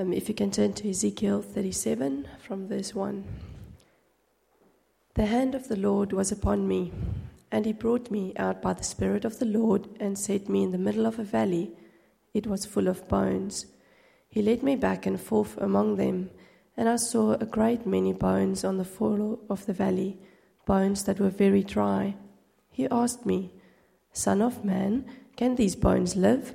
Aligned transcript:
Um, 0.00 0.14
if 0.14 0.30
you 0.30 0.34
can 0.34 0.50
turn 0.50 0.72
to 0.74 0.88
Ezekiel 0.88 1.42
37 1.42 2.26
from 2.38 2.66
verse 2.66 2.94
1. 2.94 3.22
The 5.12 5.26
hand 5.26 5.54
of 5.54 5.68
the 5.68 5.76
Lord 5.76 6.14
was 6.14 6.32
upon 6.32 6.66
me, 6.66 6.90
and 7.52 7.66
he 7.66 7.74
brought 7.74 8.10
me 8.10 8.32
out 8.36 8.62
by 8.62 8.72
the 8.72 8.82
Spirit 8.82 9.26
of 9.26 9.38
the 9.38 9.44
Lord 9.44 9.88
and 10.00 10.18
set 10.18 10.48
me 10.48 10.62
in 10.62 10.72
the 10.72 10.78
middle 10.78 11.04
of 11.04 11.18
a 11.18 11.22
valley. 11.22 11.72
It 12.32 12.46
was 12.46 12.64
full 12.64 12.88
of 12.88 13.08
bones. 13.08 13.66
He 14.30 14.40
led 14.40 14.62
me 14.62 14.74
back 14.74 15.04
and 15.04 15.20
forth 15.20 15.58
among 15.58 15.96
them, 15.96 16.30
and 16.78 16.88
I 16.88 16.96
saw 16.96 17.32
a 17.34 17.44
great 17.44 17.86
many 17.86 18.14
bones 18.14 18.64
on 18.64 18.78
the 18.78 18.86
floor 18.86 19.38
of 19.50 19.66
the 19.66 19.74
valley, 19.74 20.16
bones 20.64 21.04
that 21.04 21.20
were 21.20 21.28
very 21.28 21.62
dry. 21.62 22.14
He 22.70 22.88
asked 22.90 23.26
me, 23.26 23.52
Son 24.14 24.40
of 24.40 24.64
man, 24.64 25.04
can 25.36 25.56
these 25.56 25.76
bones 25.76 26.16
live? 26.16 26.54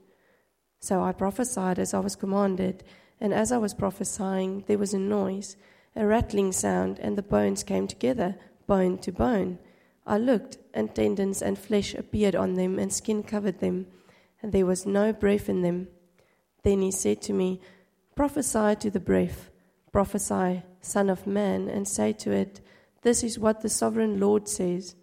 So 0.81 1.03
I 1.03 1.11
prophesied 1.11 1.77
as 1.77 1.93
I 1.93 1.99
was 1.99 2.15
commanded, 2.15 2.83
and 3.19 3.33
as 3.33 3.51
I 3.51 3.57
was 3.57 3.75
prophesying, 3.75 4.63
there 4.67 4.79
was 4.79 4.93
a 4.95 4.99
noise, 4.99 5.55
a 5.95 6.07
rattling 6.07 6.51
sound, 6.51 6.97
and 6.99 7.15
the 7.15 7.21
bones 7.21 7.63
came 7.63 7.87
together 7.87 8.35
bone 8.65 8.97
to 8.97 9.11
bone. 9.11 9.59
I 10.07 10.17
looked, 10.17 10.57
and 10.73 10.93
tendons 10.95 11.41
and 11.41 11.57
flesh 11.57 11.93
appeared 11.93 12.35
on 12.35 12.55
them, 12.55 12.79
and 12.79 12.91
skin 12.91 13.21
covered 13.21 13.59
them, 13.59 13.85
and 14.41 14.51
there 14.51 14.65
was 14.65 14.85
no 14.85 15.13
breath 15.13 15.47
in 15.47 15.61
them. 15.61 15.87
Then 16.63 16.81
he 16.81 16.91
said 16.91 17.21
to 17.23 17.33
me, 17.33 17.61
Prophesy 18.15 18.75
to 18.77 18.89
the 18.89 18.99
breath, 18.99 19.51
prophesy, 19.91 20.63
Son 20.81 21.09
of 21.09 21.27
Man, 21.27 21.69
and 21.69 21.87
say 21.87 22.11
to 22.13 22.31
it, 22.31 22.59
This 23.03 23.23
is 23.23 23.37
what 23.37 23.61
the 23.61 23.69
sovereign 23.69 24.19
Lord 24.19 24.47
says 24.47 24.95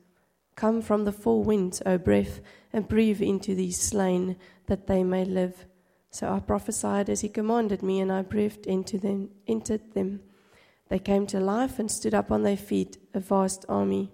Come 0.57 0.83
from 0.83 1.05
the 1.05 1.13
four 1.13 1.45
winds, 1.45 1.81
O 1.87 1.99
breath, 1.99 2.41
and 2.73 2.89
breathe 2.89 3.23
into 3.23 3.55
these 3.55 3.81
slain, 3.81 4.37
that 4.69 4.87
they 4.87 5.03
may 5.03 5.25
live. 5.25 5.67
So 6.11 6.33
I 6.33 6.39
prophesied 6.41 7.11
as 7.11 7.21
he 7.21 7.29
commanded 7.29 7.83
me, 7.83 8.01
and 8.01 8.11
I 8.11 8.23
breathed 8.23 8.67
into 8.67 8.99
them, 8.99 9.31
entered 9.47 9.93
them. 9.93 10.21
They 10.89 10.99
came 10.99 11.27
to 11.29 11.41
life 11.41 11.79
and 11.79 11.91
stood 11.91 12.15
up 12.15 12.31
on 12.31 12.43
their 12.43 12.57
feet, 12.57 12.97
a 13.13 13.21
vast 13.21 13.67
army. 13.69 14.11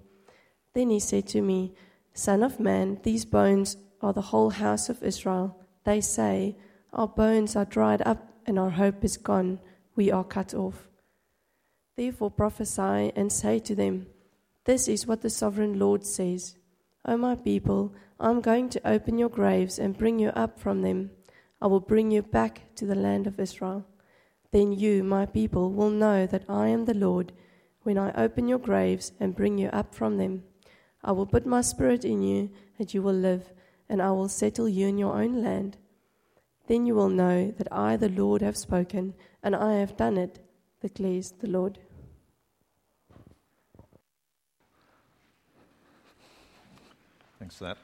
Then 0.72 0.90
he 0.90 0.98
said 0.98 1.28
to 1.28 1.40
me, 1.40 1.72
Son 2.14 2.42
of 2.42 2.58
man, 2.58 2.98
these 3.02 3.24
bones 3.24 3.76
are 4.00 4.12
the 4.12 4.28
whole 4.32 4.50
house 4.50 4.88
of 4.88 5.02
Israel. 5.02 5.56
They 5.84 6.00
say, 6.00 6.56
Our 6.92 7.08
bones 7.08 7.54
are 7.54 7.64
dried 7.64 8.02
up, 8.04 8.28
and 8.46 8.58
our 8.58 8.70
hope 8.70 9.04
is 9.04 9.16
gone. 9.16 9.60
We 9.94 10.10
are 10.10 10.24
cut 10.24 10.52
off. 10.54 10.88
Therefore 11.96 12.30
prophesy 12.30 13.12
and 13.14 13.32
say 13.32 13.60
to 13.60 13.74
them, 13.74 14.06
This 14.64 14.88
is 14.88 15.06
what 15.06 15.22
the 15.22 15.30
sovereign 15.30 15.78
Lord 15.78 16.04
says. 16.04 16.56
O 17.04 17.16
my 17.16 17.36
people, 17.36 17.94
I 18.20 18.30
am 18.30 18.40
going 18.40 18.68
to 18.70 18.88
open 18.88 19.18
your 19.18 19.28
graves 19.28 19.78
and 19.78 19.98
bring 19.98 20.18
you 20.18 20.28
up 20.30 20.58
from 20.58 20.82
them. 20.82 21.10
I 21.60 21.66
will 21.66 21.80
bring 21.80 22.10
you 22.10 22.22
back 22.22 22.74
to 22.76 22.86
the 22.86 22.94
land 22.94 23.26
of 23.26 23.40
Israel. 23.40 23.86
Then 24.52 24.72
you, 24.72 25.02
my 25.02 25.26
people, 25.26 25.72
will 25.72 25.90
know 25.90 26.26
that 26.26 26.44
I 26.48 26.68
am 26.68 26.84
the 26.84 26.94
Lord 26.94 27.32
when 27.82 27.98
I 27.98 28.12
open 28.12 28.46
your 28.46 28.58
graves 28.58 29.12
and 29.18 29.34
bring 29.34 29.58
you 29.58 29.68
up 29.68 29.94
from 29.94 30.16
them. 30.16 30.44
I 31.02 31.12
will 31.12 31.26
put 31.26 31.44
my 31.44 31.60
spirit 31.60 32.04
in 32.04 32.22
you, 32.22 32.50
and 32.78 32.92
you 32.92 33.02
will 33.02 33.14
live, 33.14 33.52
and 33.88 34.00
I 34.00 34.10
will 34.12 34.28
settle 34.28 34.68
you 34.68 34.86
in 34.86 34.96
your 34.96 35.14
own 35.14 35.42
land. 35.42 35.76
Then 36.66 36.86
you 36.86 36.94
will 36.94 37.10
know 37.10 37.50
that 37.58 37.70
I, 37.72 37.96
the 37.96 38.08
Lord, 38.08 38.40
have 38.42 38.56
spoken, 38.56 39.14
and 39.42 39.54
I 39.54 39.74
have 39.74 39.96
done 39.96 40.16
it, 40.16 40.38
declares 40.80 41.32
the 41.32 41.48
Lord. 41.48 41.78
Thanks 47.38 47.56
for 47.56 47.64
that. 47.64 47.83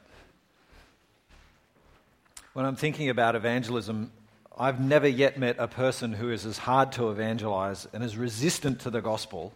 When 2.52 2.66
I'm 2.66 2.74
thinking 2.74 3.10
about 3.10 3.36
evangelism, 3.36 4.10
I've 4.58 4.80
never 4.80 5.06
yet 5.06 5.38
met 5.38 5.56
a 5.60 5.68
person 5.68 6.12
who 6.12 6.32
is 6.32 6.44
as 6.44 6.58
hard 6.58 6.90
to 6.92 7.10
evangelize 7.10 7.86
and 7.92 8.02
as 8.02 8.16
resistant 8.16 8.80
to 8.80 8.90
the 8.90 9.00
gospel 9.00 9.52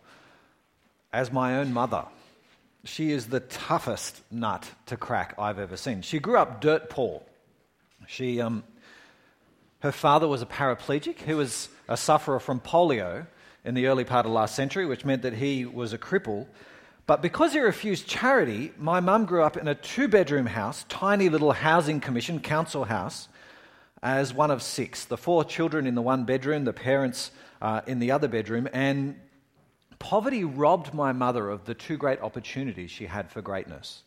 as 1.12 1.32
my 1.32 1.56
own 1.56 1.72
mother. 1.72 2.04
She 2.84 3.10
is 3.10 3.26
the 3.26 3.40
toughest 3.40 4.20
nut 4.30 4.70
to 4.86 4.96
crack 4.96 5.34
I've 5.40 5.58
ever 5.58 5.76
seen. 5.76 6.02
She 6.02 6.20
grew 6.20 6.36
up 6.36 6.60
dirt 6.60 6.88
poor. 6.88 7.22
She, 8.06 8.40
um, 8.40 8.62
her 9.80 9.90
father 9.90 10.28
was 10.28 10.42
a 10.42 10.46
paraplegic 10.46 11.18
who 11.22 11.38
was 11.38 11.70
a 11.88 11.96
sufferer 11.96 12.38
from 12.38 12.60
polio 12.60 13.26
in 13.64 13.74
the 13.74 13.88
early 13.88 14.04
part 14.04 14.24
of 14.24 14.30
last 14.30 14.54
century, 14.54 14.86
which 14.86 15.04
meant 15.04 15.22
that 15.22 15.34
he 15.34 15.64
was 15.64 15.92
a 15.92 15.98
cripple. 15.98 16.46
But 17.06 17.20
because 17.20 17.52
he 17.52 17.60
refused 17.60 18.06
charity, 18.06 18.72
my 18.78 19.00
mum 19.00 19.26
grew 19.26 19.42
up 19.42 19.56
in 19.56 19.68
a 19.68 19.74
two 19.74 20.08
bedroom 20.08 20.46
house, 20.46 20.86
tiny 20.88 21.28
little 21.28 21.52
housing 21.52 22.00
commission, 22.00 22.40
council 22.40 22.84
house, 22.84 23.28
as 24.02 24.32
one 24.32 24.50
of 24.50 24.62
six 24.62 25.04
the 25.04 25.16
four 25.16 25.44
children 25.44 25.86
in 25.86 25.94
the 25.94 26.02
one 26.02 26.24
bedroom, 26.24 26.64
the 26.64 26.72
parents 26.72 27.30
uh, 27.60 27.82
in 27.86 27.98
the 27.98 28.10
other 28.10 28.28
bedroom, 28.28 28.68
and 28.72 29.18
poverty 29.98 30.44
robbed 30.44 30.94
my 30.94 31.12
mother 31.12 31.50
of 31.50 31.64
the 31.64 31.74
two 31.74 31.96
great 31.96 32.20
opportunities 32.20 32.90
she 32.90 33.06
had 33.06 33.30
for 33.30 33.42
greatness. 33.42 34.02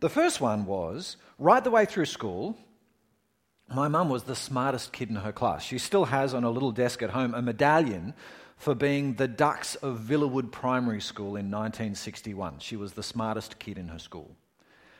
The 0.00 0.08
first 0.08 0.40
one 0.40 0.66
was 0.66 1.16
right 1.38 1.62
the 1.62 1.70
way 1.70 1.84
through 1.84 2.06
school, 2.06 2.56
my 3.74 3.88
mum 3.88 4.08
was 4.08 4.24
the 4.24 4.36
smartest 4.36 4.92
kid 4.92 5.08
in 5.08 5.16
her 5.16 5.32
class. 5.32 5.62
She 5.64 5.78
still 5.78 6.06
has 6.06 6.34
on 6.34 6.44
a 6.44 6.50
little 6.50 6.72
desk 6.72 7.02
at 7.02 7.10
home 7.10 7.34
a 7.34 7.42
medallion 7.42 8.14
for 8.56 8.74
being 8.74 9.14
the 9.14 9.28
Dux 9.28 9.74
of 9.76 9.98
Villawood 9.98 10.52
Primary 10.52 11.00
School 11.00 11.36
in 11.36 11.50
1961. 11.50 12.60
She 12.60 12.76
was 12.76 12.92
the 12.92 13.02
smartest 13.02 13.58
kid 13.58 13.78
in 13.78 13.88
her 13.88 13.98
school. 13.98 14.36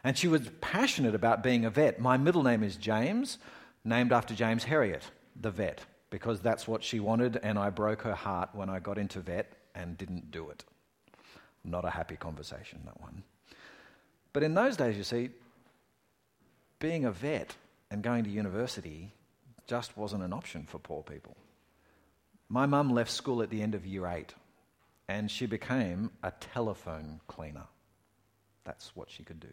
And 0.05 0.19
she 0.19 0.27
was 0.27 0.51
passionate 0.61 1.15
about 1.15 1.43
being 1.43 1.65
a 1.65 1.71
vet. 1.71 2.01
My 2.01 2.17
middle 2.17 2.43
name 2.43 2.63
is 2.63 2.77
James 2.77 3.39
named 3.85 4.13
after 4.13 4.35
James 4.35 4.65
Herriot, 4.65 5.03
the 5.41 5.51
vet, 5.51 5.81
because 6.11 6.41
that's 6.41 6.67
what 6.67 6.83
she 6.83 6.99
wanted, 7.01 7.39
and 7.43 7.59
I 7.59 7.71
broke 7.71 8.03
her 8.03 8.15
heart 8.15 8.51
when 8.53 8.69
I 8.69 8.81
got 8.81 8.99
into 8.99 9.21
vet 9.21 9.53
and 9.75 9.97
didn't 9.97 10.31
do 10.31 10.51
it. 10.51 10.65
Not 11.65 11.85
a 11.85 11.91
happy 11.91 12.17
conversation, 12.17 12.81
that 12.85 13.01
one. 13.01 13.23
But 14.33 14.43
in 14.43 14.55
those 14.55 14.77
days, 14.77 14.97
you 14.97 15.05
see, 15.05 15.31
being 16.81 17.05
a 17.05 17.13
vet 17.13 17.55
and 17.93 18.03
going 18.03 18.25
to 18.25 18.31
university 18.31 19.13
just 19.67 19.99
wasn't 19.99 20.23
an 20.23 20.33
option 20.33 20.65
for 20.65 20.79
poor 20.79 21.03
people. 21.03 21.37
My 22.49 22.65
mum 22.65 22.91
left 22.91 23.11
school 23.11 23.43
at 23.43 23.51
the 23.51 23.61
end 23.61 23.75
of 23.75 23.85
year 23.85 24.07
eight, 24.07 24.35
and 25.09 25.31
she 25.31 25.45
became 25.45 26.11
a 26.23 26.33
telephone 26.41 27.21
cleaner. 27.29 27.67
That's 28.65 28.97
what 28.97 29.11
she 29.11 29.23
could 29.23 29.41
do. 29.41 29.53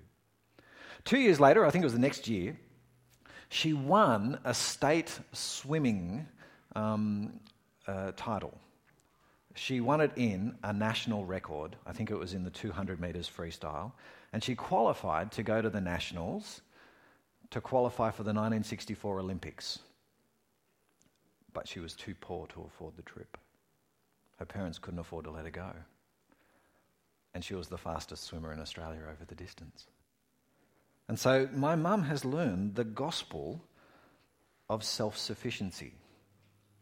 Two 1.04 1.20
years 1.20 1.40
later, 1.42 1.66
I 1.66 1.70
think 1.70 1.84
it 1.84 1.86
was 1.86 1.94
the 1.94 2.00
next 2.00 2.30
year, 2.30 2.58
she 3.50 3.74
won 3.74 4.40
a 4.46 4.54
state 4.54 5.20
swimming 5.34 6.26
um, 6.78 7.42
uh, 7.88 8.14
title. 8.16 8.58
She 9.56 9.82
won 9.82 10.00
it 10.00 10.12
in 10.16 10.56
a 10.64 10.72
national 10.72 11.26
record. 11.26 11.76
I 11.86 11.92
think 11.92 12.10
it 12.10 12.18
was 12.18 12.34
in 12.34 12.46
the 12.46 12.52
200 12.52 13.02
metres 13.02 13.30
freestyle. 13.30 13.92
And 14.32 14.42
she 14.42 14.56
qualified 14.56 15.34
to 15.34 15.44
go 15.44 15.62
to 15.62 15.70
the 15.70 15.82
nationals 15.82 16.62
to 17.52 17.62
qualify 17.62 18.12
for 18.12 18.24
the 18.24 18.30
1964 18.30 19.20
Olympics. 19.20 19.80
But 21.54 21.68
she 21.68 21.80
was 21.80 21.94
too 21.94 22.16
poor 22.20 22.48
to 22.48 22.62
afford 22.62 22.96
the 22.96 23.04
trip. 23.04 23.38
Her 24.38 24.46
parents 24.46 24.80
couldn't 24.80 25.00
afford 25.00 25.26
to 25.26 25.32
let 25.32 25.46
her 25.46 25.52
go. 25.52 25.72
And 27.34 27.44
she 27.44 27.56
was 27.56 27.68
the 27.68 27.78
fastest 27.78 28.24
swimmer 28.24 28.54
in 28.54 28.60
Australia 28.60 29.02
over 29.02 29.26
the 29.28 29.36
distance. 29.36 29.88
And 31.08 31.20
so 31.20 31.50
my 31.54 31.76
mum 31.76 32.04
has 32.04 32.24
learned 32.24 32.76
the 32.76 32.84
gospel 32.84 33.62
of 34.70 34.84
self 34.84 35.18
sufficiency. 35.18 35.94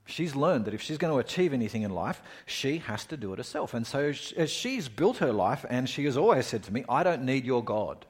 She's 0.05 0.35
learned 0.35 0.65
that 0.65 0.73
if 0.73 0.81
she's 0.81 0.97
going 0.97 1.13
to 1.13 1.19
achieve 1.19 1.53
anything 1.53 1.81
in 1.81 1.91
life, 1.91 2.21
she 2.45 2.77
has 2.79 3.05
to 3.05 3.17
do 3.17 3.33
it 3.33 3.39
herself. 3.39 3.73
And 3.73 3.85
so, 3.85 4.13
as 4.37 4.49
she's 4.49 4.87
built 4.87 5.17
her 5.17 5.33
life, 5.33 5.65
and 5.69 5.89
she 5.89 6.05
has 6.05 6.15
always 6.15 6.45
said 6.45 6.63
to 6.63 6.73
me, 6.73 6.85
I 6.87 7.03
don't 7.03 7.23
need 7.23 7.45
your 7.45 7.63
God. 7.63 8.05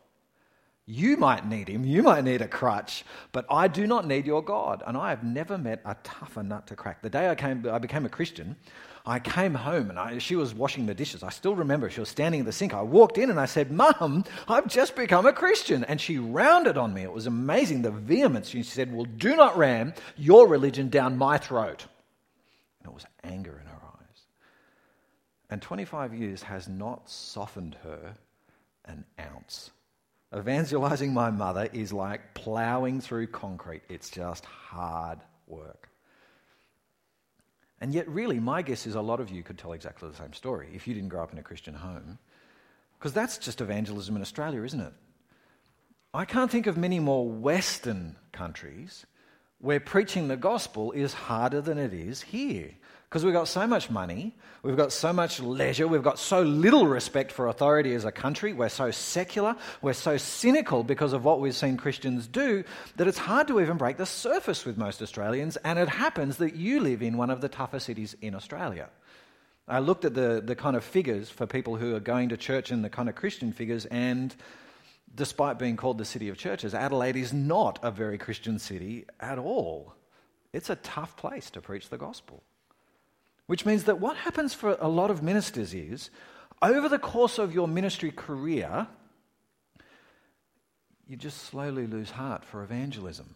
You 0.89 1.17
might 1.17 1.45
need 1.45 1.67
him, 1.67 1.83
you 1.83 2.01
might 2.01 2.23
need 2.23 2.41
a 2.41 2.47
crutch, 2.47 3.03
but 3.33 3.45
I 3.49 3.67
do 3.67 3.85
not 3.85 4.07
need 4.07 4.25
your 4.25 4.41
God. 4.41 4.83
And 4.87 4.95
I 4.95 5.09
have 5.09 5.21
never 5.21 5.57
met 5.57 5.81
a 5.83 5.97
tougher 6.01 6.43
nut 6.43 6.65
to 6.67 6.77
crack. 6.77 7.01
The 7.01 7.09
day 7.09 7.29
I, 7.29 7.35
came, 7.35 7.67
I 7.69 7.77
became 7.77 8.05
a 8.05 8.09
Christian, 8.09 8.55
I 9.05 9.19
came 9.19 9.53
home 9.53 9.89
and 9.89 9.99
I, 9.99 10.17
she 10.17 10.37
was 10.37 10.53
washing 10.53 10.85
the 10.85 10.93
dishes. 10.93 11.23
I 11.23 11.29
still 11.29 11.55
remember 11.55 11.89
she 11.89 11.99
was 11.99 12.07
standing 12.07 12.39
at 12.39 12.45
the 12.45 12.53
sink. 12.53 12.73
I 12.73 12.81
walked 12.81 13.17
in 13.17 13.29
and 13.29 13.39
I 13.39 13.45
said, 13.47 13.69
Mum, 13.69 14.23
I've 14.47 14.67
just 14.67 14.95
become 14.95 15.25
a 15.25 15.33
Christian. 15.33 15.83
And 15.83 15.99
she 15.99 16.19
rounded 16.19 16.77
on 16.77 16.93
me. 16.93 17.03
It 17.03 17.11
was 17.11 17.25
amazing 17.25 17.81
the 17.81 17.91
vehemence. 17.91 18.47
She 18.47 18.63
said, 18.63 18.93
Well, 18.93 19.05
do 19.05 19.35
not 19.35 19.57
ram 19.57 19.93
your 20.15 20.47
religion 20.47 20.87
down 20.87 21.17
my 21.17 21.37
throat. 21.37 21.85
And 22.79 22.91
it 22.91 22.93
was 22.93 23.05
anger 23.25 23.59
in 23.61 23.67
her 23.67 23.81
eyes. 23.81 24.21
And 25.49 25.61
25 25.61 26.13
years 26.13 26.43
has 26.43 26.69
not 26.69 27.09
softened 27.09 27.75
her 27.83 28.13
an 28.85 29.05
ounce. 29.19 29.71
Evangelizing 30.35 31.13
my 31.13 31.31
mother 31.31 31.69
is 31.71 31.93
like 31.93 32.33
plowing 32.33 32.99
through 32.99 33.27
concrete, 33.27 33.83
it's 33.87 34.09
just 34.09 34.43
hard 34.45 35.19
work. 35.47 35.89
And 37.79 37.93
yet, 37.93 38.09
really, 38.09 38.39
my 38.39 38.61
guess 38.61 38.87
is 38.87 38.95
a 38.95 39.01
lot 39.01 39.19
of 39.19 39.29
you 39.29 39.43
could 39.43 39.57
tell 39.57 39.73
exactly 39.73 40.09
the 40.09 40.15
same 40.15 40.33
story 40.33 40.69
if 40.73 40.87
you 40.87 40.93
didn't 40.93 41.09
grow 41.09 41.23
up 41.23 41.31
in 41.31 41.37
a 41.37 41.43
Christian 41.43 41.75
home. 41.75 42.17
Because 42.97 43.13
that's 43.13 43.37
just 43.37 43.61
evangelism 43.61 44.15
in 44.15 44.21
Australia, 44.21 44.63
isn't 44.63 44.81
it? 44.81 44.93
I 46.13 46.25
can't 46.25 46.49
think 46.49 46.65
of 46.65 46.77
many 46.77 46.99
more 46.99 47.29
Western 47.29 48.15
countries 48.31 49.05
where 49.59 49.79
preaching 49.79 50.27
the 50.27 50.37
gospel 50.37 50.91
is 50.91 51.13
harder 51.13 51.61
than 51.61 51.77
it 51.77 51.93
is 51.93 52.21
here. 52.21 52.71
Because 53.17 53.25
we've 53.25 53.33
got 53.33 53.47
so 53.47 53.65
much 53.65 53.89
money, 53.89 54.35
we've 54.61 54.77
got 54.77 54.91
so 54.91 55.11
much 55.11 55.39
leisure, 55.39 55.87
we've 55.87 56.03
got 56.03 56.19
so 56.19 56.43
little 56.43 56.85
respect 56.85 57.31
for 57.31 57.47
authority 57.47 57.95
as 57.95 58.05
a 58.05 58.11
country, 58.11 58.53
we're 58.53 58.69
so 58.69 58.91
secular, 58.91 59.55
we're 59.81 59.93
so 59.93 60.17
cynical 60.17 60.83
because 60.83 61.13
of 61.13 61.25
what 61.25 61.39
we've 61.39 61.55
seen 61.55 61.77
Christians 61.77 62.27
do 62.27 62.63
that 62.97 63.07
it's 63.07 63.17
hard 63.17 63.47
to 63.47 63.59
even 63.59 63.75
break 63.75 63.97
the 63.97 64.05
surface 64.05 64.65
with 64.65 64.77
most 64.77 65.01
Australians. 65.01 65.57
And 65.57 65.79
it 65.79 65.89
happens 65.89 66.37
that 66.37 66.55
you 66.55 66.79
live 66.79 67.01
in 67.01 67.17
one 67.17 67.31
of 67.31 67.41
the 67.41 67.49
tougher 67.49 67.79
cities 67.79 68.15
in 68.21 68.35
Australia. 68.35 68.87
I 69.67 69.79
looked 69.79 70.05
at 70.05 70.13
the, 70.13 70.39
the 70.45 70.55
kind 70.55 70.75
of 70.75 70.83
figures 70.83 71.27
for 71.27 71.47
people 71.47 71.75
who 71.75 71.95
are 71.95 71.99
going 71.99 72.29
to 72.29 72.37
church 72.37 72.69
and 72.69 72.85
the 72.85 72.89
kind 72.91 73.09
of 73.09 73.15
Christian 73.15 73.51
figures, 73.51 73.87
and 73.87 74.35
despite 75.15 75.57
being 75.57 75.75
called 75.75 75.97
the 75.97 76.05
city 76.05 76.29
of 76.29 76.37
churches, 76.37 76.75
Adelaide 76.75 77.15
is 77.15 77.33
not 77.33 77.79
a 77.81 77.89
very 77.89 78.19
Christian 78.19 78.59
city 78.59 79.05
at 79.19 79.39
all. 79.39 79.95
It's 80.53 80.69
a 80.69 80.75
tough 80.75 81.17
place 81.17 81.49
to 81.49 81.61
preach 81.61 81.89
the 81.89 81.97
gospel. 81.97 82.43
Which 83.47 83.65
means 83.65 83.85
that 83.85 83.99
what 83.99 84.17
happens 84.17 84.53
for 84.53 84.77
a 84.79 84.87
lot 84.87 85.09
of 85.09 85.23
ministers 85.23 85.73
is, 85.73 86.09
over 86.61 86.89
the 86.89 86.99
course 86.99 87.37
of 87.37 87.53
your 87.53 87.67
ministry 87.67 88.11
career, 88.11 88.87
you 91.07 91.15
just 91.15 91.43
slowly 91.43 91.87
lose 91.87 92.11
heart 92.11 92.43
for 92.43 92.63
evangelism. 92.63 93.35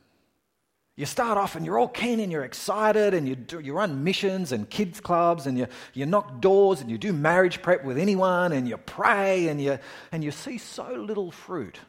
You 0.98 1.06
start 1.06 1.38
off 1.38 1.56
and 1.56 1.66
you're 1.66 1.80
all 1.80 1.88
keen 1.88 2.20
and 2.20 2.32
you're 2.32 2.44
excited 2.44 3.14
and 3.14 3.28
you, 3.28 3.36
do, 3.36 3.60
you 3.60 3.74
run 3.74 4.04
missions 4.04 4.52
and 4.52 4.70
kids 4.70 5.00
clubs 5.00 5.48
and 5.48 5.58
you, 5.58 5.68
you 5.94 6.06
knock 6.06 6.42
doors 6.42 6.82
and 6.82 6.92
you 6.92 6.98
do 6.98 7.14
marriage 7.14 7.62
prep 7.62 7.86
with 7.86 7.98
anyone 7.98 8.52
and 8.52 8.68
you 8.68 8.76
pray 8.78 9.48
and 9.48 9.62
you, 9.62 9.80
and 10.12 10.24
you 10.24 10.32
see 10.32 10.58
so 10.58 10.94
little 10.94 11.32
fruit 11.32 11.80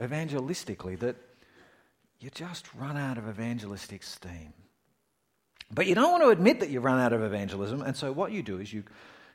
evangelistically 0.00 0.98
that 0.98 1.16
you 2.18 2.30
just 2.30 2.74
run 2.74 2.96
out 2.96 3.18
of 3.18 3.28
evangelistic 3.28 4.02
steam. 4.02 4.54
But 5.72 5.86
you 5.86 5.94
don't 5.94 6.12
want 6.12 6.22
to 6.22 6.30
admit 6.30 6.60
that 6.60 6.70
you've 6.70 6.84
run 6.84 7.00
out 7.00 7.12
of 7.12 7.22
evangelism, 7.22 7.82
and 7.82 7.96
so 7.96 8.12
what 8.12 8.32
you 8.32 8.42
do 8.42 8.60
is 8.60 8.72
you, 8.72 8.84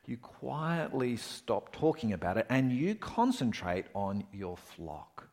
you 0.06 0.18
quietly 0.18 1.18
stop 1.18 1.76
talking 1.76 2.14
about 2.14 2.38
it 2.38 2.46
and 2.50 2.72
you 2.72 2.96
concentrate 2.96 3.86
on 3.94 4.24
your 4.34 4.58
flock. 4.58 5.28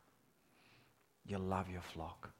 You 1.25 1.37
love 1.37 1.69
your 1.69 1.81
flock. 1.81 2.31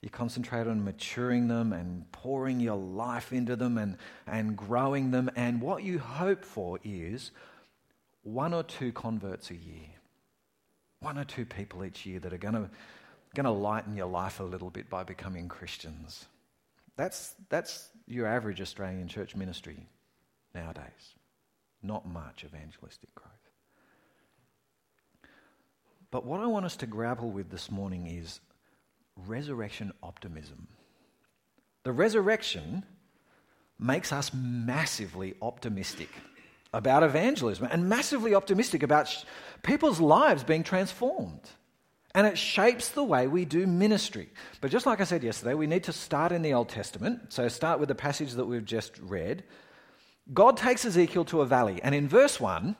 You 0.00 0.10
concentrate 0.10 0.66
on 0.66 0.84
maturing 0.84 1.48
them 1.48 1.72
and 1.72 2.10
pouring 2.12 2.60
your 2.60 2.76
life 2.76 3.32
into 3.32 3.56
them 3.56 3.76
and, 3.76 3.96
and 4.26 4.56
growing 4.56 5.10
them, 5.10 5.30
and 5.36 5.60
what 5.60 5.82
you 5.82 5.98
hope 5.98 6.44
for 6.44 6.78
is 6.84 7.32
one 8.22 8.54
or 8.54 8.62
two 8.62 8.92
converts 8.92 9.50
a 9.50 9.56
year. 9.56 9.88
One 11.00 11.18
or 11.18 11.24
two 11.24 11.44
people 11.44 11.84
each 11.84 12.06
year 12.06 12.20
that 12.20 12.32
are 12.32 12.38
going 12.38 12.54
to, 12.54 12.70
going 13.34 13.44
to 13.44 13.50
lighten 13.50 13.96
your 13.96 14.06
life 14.06 14.40
a 14.40 14.44
little 14.44 14.70
bit 14.70 14.88
by 14.88 15.02
becoming 15.02 15.48
Christians. 15.48 16.26
That's, 16.96 17.34
that's 17.48 17.90
your 18.06 18.26
average 18.26 18.60
Australian 18.60 19.08
church 19.08 19.36
ministry 19.36 19.86
nowadays. 20.54 21.14
Not 21.82 22.08
much 22.08 22.44
evangelistic 22.44 23.14
growth. 23.14 23.30
But 26.10 26.24
what 26.24 26.40
I 26.40 26.46
want 26.46 26.64
us 26.64 26.76
to 26.76 26.86
grapple 26.86 27.30
with 27.30 27.50
this 27.50 27.70
morning 27.70 28.06
is 28.06 28.40
resurrection 29.26 29.92
optimism. 30.02 30.68
The 31.82 31.92
resurrection 31.92 32.84
makes 33.78 34.12
us 34.12 34.32
massively 34.32 35.34
optimistic 35.42 36.08
about 36.72 37.02
evangelism 37.02 37.68
and 37.70 37.88
massively 37.88 38.34
optimistic 38.34 38.82
about 38.82 39.24
people's 39.62 40.00
lives 40.00 40.42
being 40.42 40.62
transformed 40.62 41.50
and 42.16 42.26
it 42.26 42.38
shapes 42.38 42.88
the 42.88 43.04
way 43.04 43.26
we 43.26 43.44
do 43.44 43.66
ministry. 43.66 44.30
But 44.62 44.70
just 44.70 44.86
like 44.86 45.02
I 45.02 45.04
said 45.04 45.22
yesterday, 45.22 45.52
we 45.52 45.66
need 45.66 45.84
to 45.84 45.92
start 45.92 46.32
in 46.32 46.40
the 46.40 46.54
Old 46.54 46.70
Testament. 46.70 47.30
So 47.30 47.46
start 47.48 47.78
with 47.78 47.88
the 47.88 47.94
passage 47.94 48.32
that 48.32 48.46
we've 48.46 48.64
just 48.64 48.98
read. 49.00 49.44
God 50.32 50.56
takes 50.56 50.86
Ezekiel 50.86 51.26
to 51.26 51.42
a 51.42 51.46
valley, 51.46 51.78
and 51.82 51.94
in 51.94 52.08
verse 52.08 52.40
1, 52.40 52.74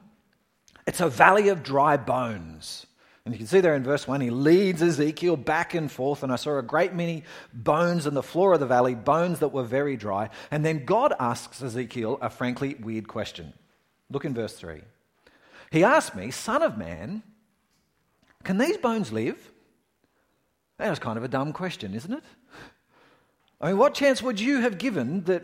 it's 0.86 1.02
a 1.02 1.08
valley 1.10 1.50
of 1.50 1.62
dry 1.62 1.98
bones. 1.98 2.86
And 3.26 3.34
you 3.34 3.38
can 3.38 3.46
see 3.46 3.60
there 3.60 3.76
in 3.76 3.84
verse 3.84 4.08
1, 4.08 4.22
he 4.22 4.30
leads 4.30 4.80
Ezekiel 4.80 5.36
back 5.36 5.74
and 5.74 5.92
forth, 5.92 6.22
and 6.22 6.32
I 6.32 6.36
saw 6.36 6.56
a 6.58 6.62
great 6.62 6.94
many 6.94 7.24
bones 7.52 8.06
in 8.06 8.14
the 8.14 8.22
floor 8.22 8.54
of 8.54 8.60
the 8.60 8.66
valley, 8.66 8.94
bones 8.94 9.40
that 9.40 9.48
were 9.48 9.64
very 9.64 9.98
dry. 9.98 10.30
And 10.50 10.64
then 10.64 10.86
God 10.86 11.12
asks 11.20 11.62
Ezekiel 11.62 12.18
a 12.22 12.30
frankly 12.30 12.76
weird 12.76 13.06
question. 13.06 13.52
Look 14.08 14.24
in 14.24 14.32
verse 14.32 14.54
3. 14.54 14.80
He 15.72 15.84
asked 15.84 16.16
me, 16.16 16.30
Son 16.30 16.62
of 16.62 16.78
man, 16.78 17.22
can 18.46 18.58
these 18.58 18.76
bones 18.76 19.12
live? 19.12 19.52
That 20.78 20.88
was 20.88 21.00
kind 21.00 21.18
of 21.18 21.24
a 21.24 21.28
dumb 21.28 21.52
question, 21.52 21.94
isn't 21.94 22.12
it? 22.12 22.22
I 23.60 23.68
mean, 23.68 23.78
what 23.78 23.94
chance 23.94 24.22
would 24.22 24.38
you 24.38 24.60
have 24.60 24.78
given 24.78 25.24
that 25.24 25.42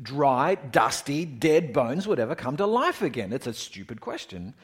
dry, 0.00 0.54
dusty, 0.54 1.24
dead 1.24 1.72
bones 1.72 2.06
would 2.06 2.20
ever 2.20 2.36
come 2.36 2.56
to 2.58 2.66
life 2.66 3.02
again? 3.02 3.32
It's 3.32 3.48
a 3.48 3.52
stupid 3.54 4.00
question 4.00 4.54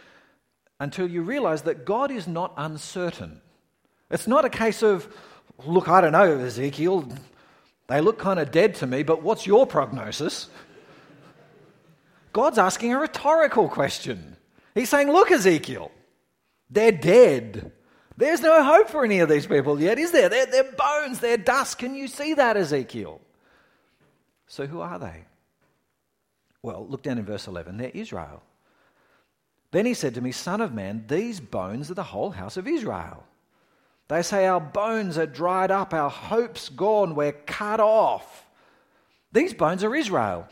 until 0.79 1.11
you 1.11 1.23
realize 1.23 1.63
that 1.63 1.85
God 1.85 2.13
is 2.13 2.29
not 2.29 2.55
uncertain. 2.57 3.41
It's 4.09 4.29
not 4.29 4.45
a 4.45 4.51
case 4.51 4.85
of, 4.85 5.09
look, 5.67 5.89
I 5.89 6.01
don't 6.01 6.13
know, 6.13 6.39
Ezekiel, 6.39 7.09
they 7.89 8.01
look 8.01 8.21
kind 8.21 8.39
of 8.39 8.53
dead 8.53 8.77
to 8.77 8.87
me, 8.87 9.03
but 9.03 9.23
what's 9.23 9.49
your 9.49 9.67
prognosis? 9.67 10.49
God's 12.33 12.59
asking 12.59 12.95
a 12.95 13.01
rhetorical 13.01 13.69
question. 13.69 14.37
He's 14.77 14.89
saying, 14.89 15.11
look, 15.11 15.33
Ezekiel, 15.33 15.91
they're 16.71 16.93
dead. 16.93 17.73
There's 18.21 18.43
no 18.43 18.63
hope 18.63 18.91
for 18.91 19.03
any 19.03 19.21
of 19.21 19.31
these 19.31 19.47
people 19.47 19.81
yet, 19.81 19.99
is 19.99 20.13
there? 20.13 20.29
They're, 20.29 20.45
they're 20.45 20.73
bones, 20.73 21.21
they're 21.21 21.39
dust. 21.39 21.79
Can 21.79 21.95
you 21.95 22.07
see 22.07 22.35
that, 22.35 22.55
Ezekiel? 22.55 23.19
So, 24.47 24.67
who 24.67 24.83
are 24.83 24.99
they? 24.99 25.25
Well, 26.63 26.87
look 26.87 27.03
down 27.03 27.17
in 27.17 27.25
verse 27.25 27.47
11. 27.47 27.79
They're 27.79 27.91
Israel. 27.95 28.43
Then 29.71 29.87
he 29.87 29.95
said 29.95 30.15
to 30.17 30.21
me, 30.21 30.33
Son 30.33 30.61
of 30.61 30.75
man, 30.75 31.07
these 31.09 31.41
bones 31.41 31.91
are 31.91 31.95
the 31.95 32.03
whole 32.03 32.31
house 32.31 32.59
of 32.59 32.69
Israel. 32.69 33.25
They 34.09 34.21
say, 34.21 34.47
Our 34.47 34.61
bones 34.61 35.17
are 35.17 35.27
dried 35.27 35.71
up, 35.71 35.95
our 35.95 36.11
hopes 36.11 36.69
gone, 36.69 37.15
we're 37.15 37.33
cut 37.33 37.81
off. 37.81 38.47
These 39.33 39.55
bones 39.55 39.83
are 39.83 39.95
Israel, 39.95 40.47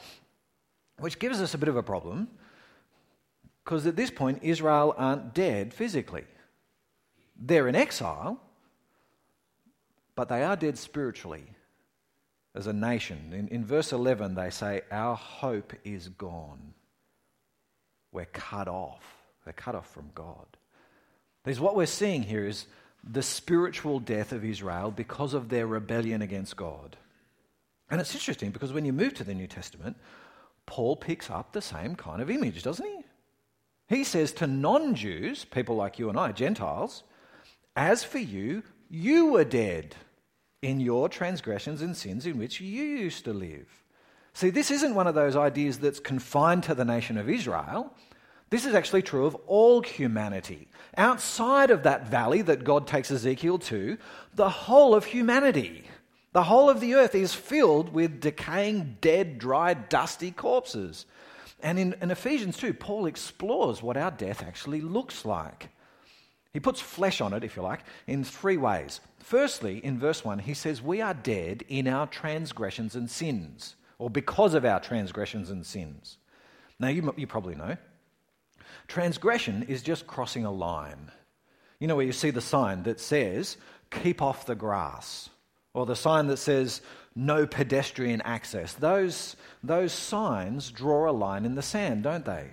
which 0.99 1.19
gives 1.19 1.43
us 1.43 1.53
a 1.53 1.59
bit 1.59 1.69
of 1.69 1.77
a 1.77 1.83
problem 1.83 2.29
because 3.63 3.87
at 3.87 3.97
this 3.97 4.11
point, 4.11 4.39
Israel 4.41 4.95
aren't 4.97 5.35
dead 5.35 5.75
physically. 5.75 6.25
They're 7.39 7.69
in 7.69 7.75
exile, 7.75 8.41
but 10.15 10.29
they 10.29 10.43
are 10.43 10.57
dead 10.57 10.77
spiritually 10.79 11.45
as 12.55 12.67
a 12.67 12.73
nation. 12.73 13.33
In, 13.33 13.49
in 13.49 13.65
verse 13.65 13.93
11, 13.93 14.35
they 14.35 14.51
say, 14.51 14.83
Our 14.91 15.15
hope 15.15 15.73
is 15.85 16.09
gone. 16.09 16.75
We're 18.11 18.25
cut 18.25 18.69
off. 18.69 19.05
They're 19.45 19.53
cut 19.53 19.75
off 19.75 19.91
from 19.91 20.11
God. 20.15 20.47
Because 21.45 21.61
what 21.61 21.77
we're 21.77 21.87
seeing 21.87 22.23
here 22.23 22.45
is 22.45 22.67
the 23.05 23.23
spiritual 23.23 24.01
death 24.01 24.33
of 24.33 24.45
Israel 24.45 24.91
because 24.91 25.35
of 25.35 25.49
their 25.49 25.67
rebellion 25.67 26.21
against 26.21 26.57
God. 26.57 26.97
And 27.91 28.01
it's 28.01 28.15
interesting 28.15 28.51
because 28.51 28.73
when 28.73 28.85
you 28.85 28.93
move 28.93 29.15
to 29.15 29.25
the 29.25 29.35
New 29.35 29.47
Testament, 29.47 29.97
Paul 30.67 30.97
picks 30.97 31.31
up 31.31 31.53
the 31.53 31.63
same 31.63 31.97
kind 31.97 32.21
of 32.21 32.29
image, 32.29 32.63
doesn't 32.63 32.85
he? 32.85 33.05
He 33.89 34.05
says 34.05 34.33
to 34.33 34.47
non 34.47 34.95
Jews, 34.95 35.45
people 35.47 35.77
like 35.77 35.99
you 35.99 36.11
and 36.11 36.19
I, 36.19 36.33
Gentiles, 36.33 37.05
as 37.79 38.03
for 38.03 38.19
you, 38.19 38.65
you 38.91 39.27
were 39.27 39.45
dead 39.45 39.95
in 40.63 40.81
your 40.81 41.09
transgressions 41.09 41.81
and 41.81 41.97
sins 41.97 42.27
in 42.27 42.37
which 42.37 42.61
you 42.61 42.85
used 42.85 43.25
to 43.25 43.33
live. 43.33 43.69
See, 44.35 44.51
this 44.51 44.73
isn't 44.73 44.97
one 44.97 45.07
of 45.07 45.15
those 45.15 45.37
ideas 45.37 45.79
that's 45.79 46.01
confined 46.01 46.65
to 46.65 46.75
the 46.75 46.85
nation 46.85 47.17
of 47.17 47.31
Israel. 47.31 47.95
This 48.51 48.67
is 48.67 48.75
actually 48.75 49.03
true 49.03 49.27
of 49.27 49.37
all 49.47 49.81
humanity. 49.83 50.67
Outside 50.97 51.71
of 51.71 51.85
that 51.85 52.09
valley 52.09 52.43
that 52.43 52.65
God 52.65 52.89
takes 52.89 53.13
Ezekiel 53.13 53.59
to, 53.61 53.97
the 54.35 54.51
whole 54.51 54.93
of 54.93 55.05
humanity, 55.05 55.85
the 56.33 56.43
whole 56.43 56.69
of 56.69 56.81
the 56.81 56.97
earth 56.97 57.15
is 57.15 57.33
filled 57.33 57.93
with 57.93 58.21
decaying, 58.21 58.97
dead, 59.01 59.39
dry, 59.39 59.75
dusty 59.75 60.33
corpses. 60.33 61.07
And 61.61 61.79
in, 61.79 61.95
in 62.01 62.11
Ephesians 62.11 62.57
2, 62.57 62.75
Paul 62.75 63.07
explores 63.07 63.85
what 63.85 63.97
our 63.97 64.11
death 64.11 64.43
actually 64.43 64.81
looks 64.81 65.25
like. 65.25 65.69
He 66.53 66.61
puts 66.61 66.81
flesh 66.81 67.21
on 67.21 67.33
it, 67.35 67.45
if 67.45 67.57
you 67.57 67.63
like, 67.63 67.81
in 68.07 68.25
three 68.25 68.57
ways. 68.57 69.01
Firstly, 69.19 69.85
in 69.85 69.99
verse 69.99 70.25
1, 70.25 70.41
he 70.41 70.55
says, 70.55 70.81
We 70.81 71.01
are 71.01 71.15
dead 71.15 71.65
in 71.69 71.87
our 71.87 72.07
transgressions 72.07 72.95
and 72.95 73.11
sins. 73.11 73.75
or 73.99 74.09
because 74.09 74.55
of 74.55 74.65
our 74.65 74.79
transgressions 74.79 75.51
and 75.51 75.67
sins. 75.67 76.19
Now, 76.79 76.89
you, 76.89 77.13
you 77.17 77.27
probably 77.27 77.57
know. 77.57 77.77
Transgression 78.87 79.65
is 79.65 79.83
just 79.83 80.07
crossing 80.07 80.45
a 80.45 80.53
line. 80.53 81.11
You 81.81 81.89
know, 81.89 81.97
where 81.97 82.07
you 82.07 82.13
see 82.13 82.31
the 82.31 82.41
sign 82.41 82.85
that 82.85 83.01
says, 83.01 83.57
keep 83.91 84.23
off 84.23 84.47
the 84.47 84.55
grass, 84.55 85.31
or 85.75 85.85
the 85.85 85.97
sign 85.97 86.29
that 86.29 86.39
says, 86.39 86.81
no 87.15 87.47
pedestrian 87.47 88.21
access. 88.23 88.73
Those, 88.75 89.37
those 89.63 89.93
signs 89.93 90.71
draw 90.71 91.11
a 91.11 91.13
line 91.13 91.45
in 91.45 91.57
the 91.57 91.63
sand, 91.63 92.05
don't 92.05 92.25
they? 92.25 92.49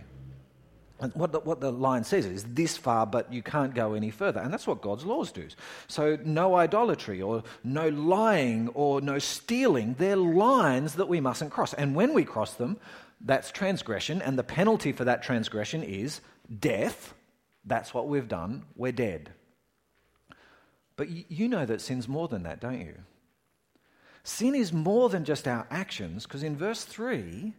And 1.00 1.14
what 1.14 1.34
the, 1.34 1.42
what 1.42 1.60
the 1.60 1.72
line 1.72 2.06
says 2.06 2.26
is 2.26 2.44
this 2.46 2.78
far, 2.78 3.06
but 3.06 3.32
you 3.32 3.42
can't 3.42 3.76
go 3.76 3.94
any 3.94 4.12
further. 4.12 4.40
And 4.40 4.54
that's 4.54 4.66
what 4.66 4.82
God's 4.82 5.04
laws 5.04 5.32
do. 5.32 5.48
So, 5.88 6.18
no 6.24 6.56
idolatry, 6.56 7.22
or 7.22 7.44
no 7.66 7.90
lying, 7.90 8.70
or 8.70 9.02
no 9.02 9.20
stealing, 9.20 9.96
they're 9.98 10.16
lines 10.16 10.96
that 10.96 11.10
we 11.10 11.20
mustn't 11.20 11.52
cross. 11.52 11.74
And 11.74 11.96
when 11.96 12.14
we 12.14 12.24
cross 12.24 12.54
them, 12.54 12.78
that's 13.20 13.52
transgression. 13.52 14.22
And 14.22 14.40
the 14.40 14.44
penalty 14.44 14.94
for 14.94 15.04
that 15.04 15.22
transgression 15.22 15.84
is 15.84 16.22
death. 16.60 17.14
That's 17.66 17.94
what 17.94 18.08
we've 18.08 18.28
done. 18.28 18.64
We're 18.78 18.94
dead. 18.94 19.32
But 20.96 21.10
you 21.10 21.50
know 21.50 21.66
that 21.66 21.82
sin's 21.82 22.08
more 22.08 22.30
than 22.30 22.44
that, 22.44 22.62
don't 22.62 22.80
you? 22.80 22.96
Sin 24.24 24.56
is 24.56 24.72
more 24.72 25.10
than 25.10 25.26
just 25.26 25.48
our 25.48 25.68
actions, 25.70 26.24
because 26.24 26.42
in 26.42 26.56
verse 26.56 26.86
3, 26.86 27.54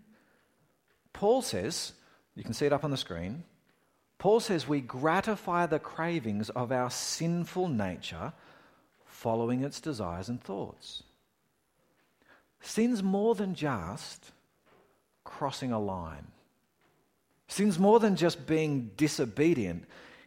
Paul 1.13 1.43
says, 1.43 1.93
you 2.37 2.45
can 2.45 2.55
see 2.55 2.67
it 2.67 2.73
up 2.73 2.85
on 2.85 2.91
the 2.91 2.97
screen. 2.97 3.43
Paul 4.19 4.41
says 4.41 4.69
we 4.69 4.81
gratify 4.81 5.67
the 5.67 5.79
cravings 5.79 6.51
of 6.51 6.71
our 6.71 6.91
sinful 6.91 7.69
nature 7.69 8.33
following 9.05 9.65
its 9.65 9.81
desires 9.81 10.29
and 10.29 10.43
thoughts. 10.43 11.03
Sin's 12.61 13.03
more 13.03 13.35
than 13.35 13.55
just 13.55 14.33
crossing 15.25 15.73
a 15.73 15.81
line. 15.81 16.27
Sin's 17.49 17.79
more 17.79 18.01
than 18.01 18.17
just 18.17 18.47
being 18.47 18.91
disobedient, 18.97 19.85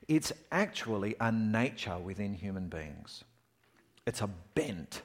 it's 0.07 0.31
actually 0.51 1.15
a 1.19 1.31
nature 1.31 1.97
within 1.97 2.33
human 2.33 2.67
beings. 2.67 3.23
It's 4.07 4.21
a 4.21 4.29
bent, 4.55 5.03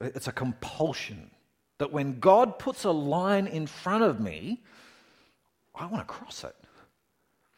it's 0.00 0.28
a 0.28 0.32
compulsion 0.32 1.30
that 1.78 1.92
when 1.92 2.20
God 2.20 2.58
puts 2.58 2.84
a 2.84 2.90
line 2.90 3.46
in 3.46 3.66
front 3.66 4.04
of 4.04 4.20
me, 4.20 4.62
I 5.76 5.86
want 5.86 6.06
to 6.06 6.12
cross 6.12 6.44
it. 6.44 6.54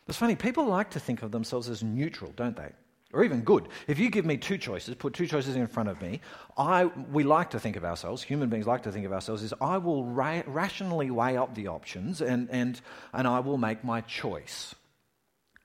It's 0.09 0.19
funny, 0.19 0.37
people 0.37 0.65
like 0.65 0.91
to 0.91 1.01
think 1.01 1.23
of 1.23 1.31
themselves 1.31 1.69
as 1.69 1.83
neutral, 1.83 2.33
don't 2.35 2.57
they? 2.57 2.71
Or 3.13 3.25
even 3.25 3.41
good. 3.41 3.69
If 3.87 3.99
you 3.99 4.11
give 4.11 4.27
me 4.27 4.37
two 4.37 4.59
choices, 4.59 4.95
put 4.95 5.15
two 5.15 5.27
choices 5.27 5.57
in 5.57 5.67
front 5.67 5.89
of 5.89 6.01
me, 6.03 6.21
I, 6.57 6.87
we 6.87 7.25
like 7.25 7.51
to 7.51 7.61
think 7.61 7.77
of 7.77 7.85
ourselves, 7.85 8.23
human 8.23 8.51
beings 8.51 8.67
like 8.67 8.83
to 8.83 8.93
think 8.93 9.07
of 9.07 9.13
ourselves, 9.13 9.43
is 9.43 9.55
I 9.61 9.79
will 9.79 10.05
ra- 10.05 10.43
rationally 10.47 11.11
weigh 11.11 11.37
up 11.37 11.55
the 11.55 11.69
options 11.69 12.21
and, 12.21 12.49
and, 12.51 12.81
and 13.15 13.27
I 13.27 13.41
will 13.41 13.57
make 13.57 13.83
my 13.83 14.03
choice. 14.03 14.75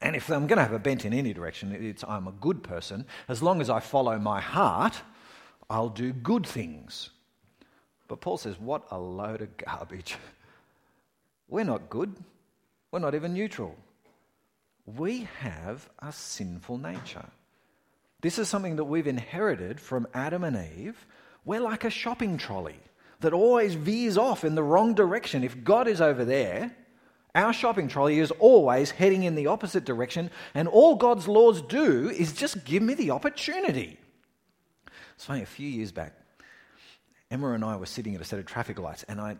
And 0.01 0.15
if 0.15 0.29
I'm 0.29 0.47
going 0.47 0.57
to 0.57 0.63
have 0.63 0.73
a 0.73 0.79
bent 0.79 1.05
in 1.05 1.13
any 1.13 1.33
direction, 1.33 1.73
it's 1.73 2.03
I'm 2.05 2.27
a 2.27 2.33
good 2.33 2.63
person. 2.63 3.05
As 3.27 3.41
long 3.41 3.61
as 3.61 3.69
I 3.69 3.79
follow 3.79 4.17
my 4.19 4.39
heart, 4.39 5.01
I'll 5.69 5.89
do 5.89 6.13
good 6.13 6.45
things. 6.45 7.09
But 8.07 8.21
Paul 8.21 8.37
says, 8.37 8.59
what 8.59 8.85
a 8.91 8.99
load 8.99 9.41
of 9.41 9.55
garbage. 9.57 10.17
We're 11.47 11.63
not 11.63 11.89
good. 11.89 12.15
We're 12.93 12.99
not 12.99 13.15
even 13.15 13.33
neutral. 13.33 13.75
We 14.85 15.27
have 15.39 15.89
a 15.97 16.11
sinful 16.11 16.77
nature. 16.77 17.25
This 18.21 18.37
is 18.37 18.47
something 18.47 18.75
that 18.75 18.83
we've 18.83 19.07
inherited 19.07 19.79
from 19.79 20.05
Adam 20.13 20.43
and 20.43 20.55
Eve. 20.77 21.07
We're 21.43 21.59
like 21.59 21.85
a 21.85 21.89
shopping 21.89 22.37
trolley 22.37 22.77
that 23.21 23.33
always 23.33 23.73
veers 23.73 24.15
off 24.15 24.43
in 24.43 24.53
the 24.53 24.61
wrong 24.61 24.93
direction. 24.93 25.43
If 25.43 25.63
God 25.63 25.87
is 25.87 26.01
over 26.01 26.23
there, 26.23 26.69
our 27.33 27.51
shopping 27.51 27.87
trolley 27.87 28.19
is 28.19 28.29
always 28.29 28.91
heading 28.91 29.23
in 29.23 29.33
the 29.33 29.47
opposite 29.47 29.85
direction, 29.85 30.29
and 30.53 30.67
all 30.67 30.93
God's 30.93 31.27
laws 31.27 31.63
do 31.63 32.11
is 32.11 32.31
just 32.31 32.63
give 32.63 32.83
me 32.83 32.93
the 32.93 33.09
opportunity. 33.09 33.97
It's 35.15 35.25
funny, 35.25 35.41
a 35.41 35.47
few 35.47 35.67
years 35.67 35.91
back, 35.91 36.13
Emma 37.31 37.53
and 37.53 37.65
I 37.65 37.75
were 37.75 37.87
sitting 37.87 38.13
at 38.13 38.21
a 38.21 38.23
set 38.23 38.37
of 38.37 38.45
traffic 38.45 38.77
lights, 38.77 39.01
and 39.07 39.19
I, 39.19 39.37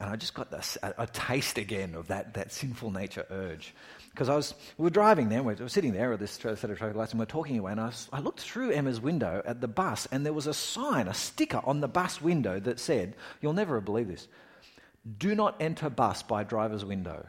and 0.00 0.10
I 0.10 0.16
just 0.16 0.34
got 0.34 0.50
this, 0.50 0.76
a, 0.82 0.94
a, 0.98 1.06
taste 1.06 1.56
again 1.56 1.94
of 1.94 2.08
that, 2.08 2.34
that 2.34 2.52
sinful 2.52 2.90
nature 2.90 3.24
urge. 3.30 3.74
Because 4.10 4.28
I 4.28 4.36
was, 4.36 4.54
we 4.76 4.84
were 4.84 4.90
driving 4.90 5.28
there, 5.28 5.42
we 5.42 5.54
were 5.54 5.68
sitting 5.68 5.92
there 5.92 6.12
at 6.12 6.20
this 6.20 6.32
set 6.32 6.46
of 6.46 6.58
traffic 6.60 6.96
lights, 6.96 7.12
and 7.12 7.20
we 7.20 7.24
are 7.24 7.26
talking 7.26 7.58
away. 7.58 7.72
And 7.72 7.80
I, 7.80 7.86
was, 7.86 8.08
I 8.12 8.20
looked 8.20 8.40
through 8.40 8.70
Emma's 8.70 9.00
window 9.00 9.42
at 9.44 9.60
the 9.60 9.68
bus, 9.68 10.06
and 10.10 10.26
there 10.26 10.32
was 10.32 10.46
a 10.46 10.54
sign, 10.54 11.08
a 11.08 11.14
sticker 11.14 11.60
on 11.64 11.80
the 11.80 11.88
bus 11.88 12.20
window 12.20 12.58
that 12.60 12.80
said, 12.80 13.14
You'll 13.40 13.52
never 13.52 13.80
believe 13.80 14.08
this, 14.08 14.26
do 15.18 15.34
not 15.34 15.56
enter 15.60 15.90
bus 15.90 16.22
by 16.22 16.44
driver's 16.44 16.84
window. 16.84 17.26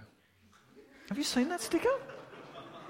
Have 1.09 1.17
you 1.17 1.23
seen 1.23 1.49
that 1.49 1.61
sticker? 1.61 1.89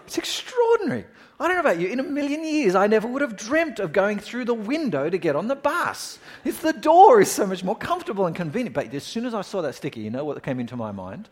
It's 0.05 0.17
extraordinary. 0.17 1.05
I 1.39 1.47
don't 1.47 1.57
know 1.57 1.61
about 1.61 1.79
you, 1.79 1.89
in 1.89 1.99
a 1.99 2.03
million 2.03 2.45
years, 2.45 2.75
I 2.75 2.87
never 2.87 3.07
would 3.07 3.21
have 3.21 3.35
dreamt 3.35 3.79
of 3.79 3.91
going 3.91 4.19
through 4.19 4.45
the 4.45 4.53
window 4.53 5.09
to 5.09 5.17
get 5.17 5.35
on 5.35 5.49
the 5.49 5.55
bus. 5.55 6.17
It's 6.45 6.59
the 6.59 6.71
door 6.71 7.19
is 7.19 7.29
so 7.29 7.45
much 7.45 7.61
more 7.61 7.75
comfortable 7.75 8.25
and 8.25 8.33
convenient. 8.35 8.73
But 8.73 8.93
as 8.93 9.03
soon 9.03 9.25
as 9.25 9.33
I 9.33 9.41
saw 9.41 9.61
that 9.63 9.75
sticker, 9.75 9.99
you 9.99 10.09
know 10.09 10.23
what 10.23 10.41
came 10.43 10.61
into 10.61 10.77
my 10.77 10.91
mind? 10.91 11.27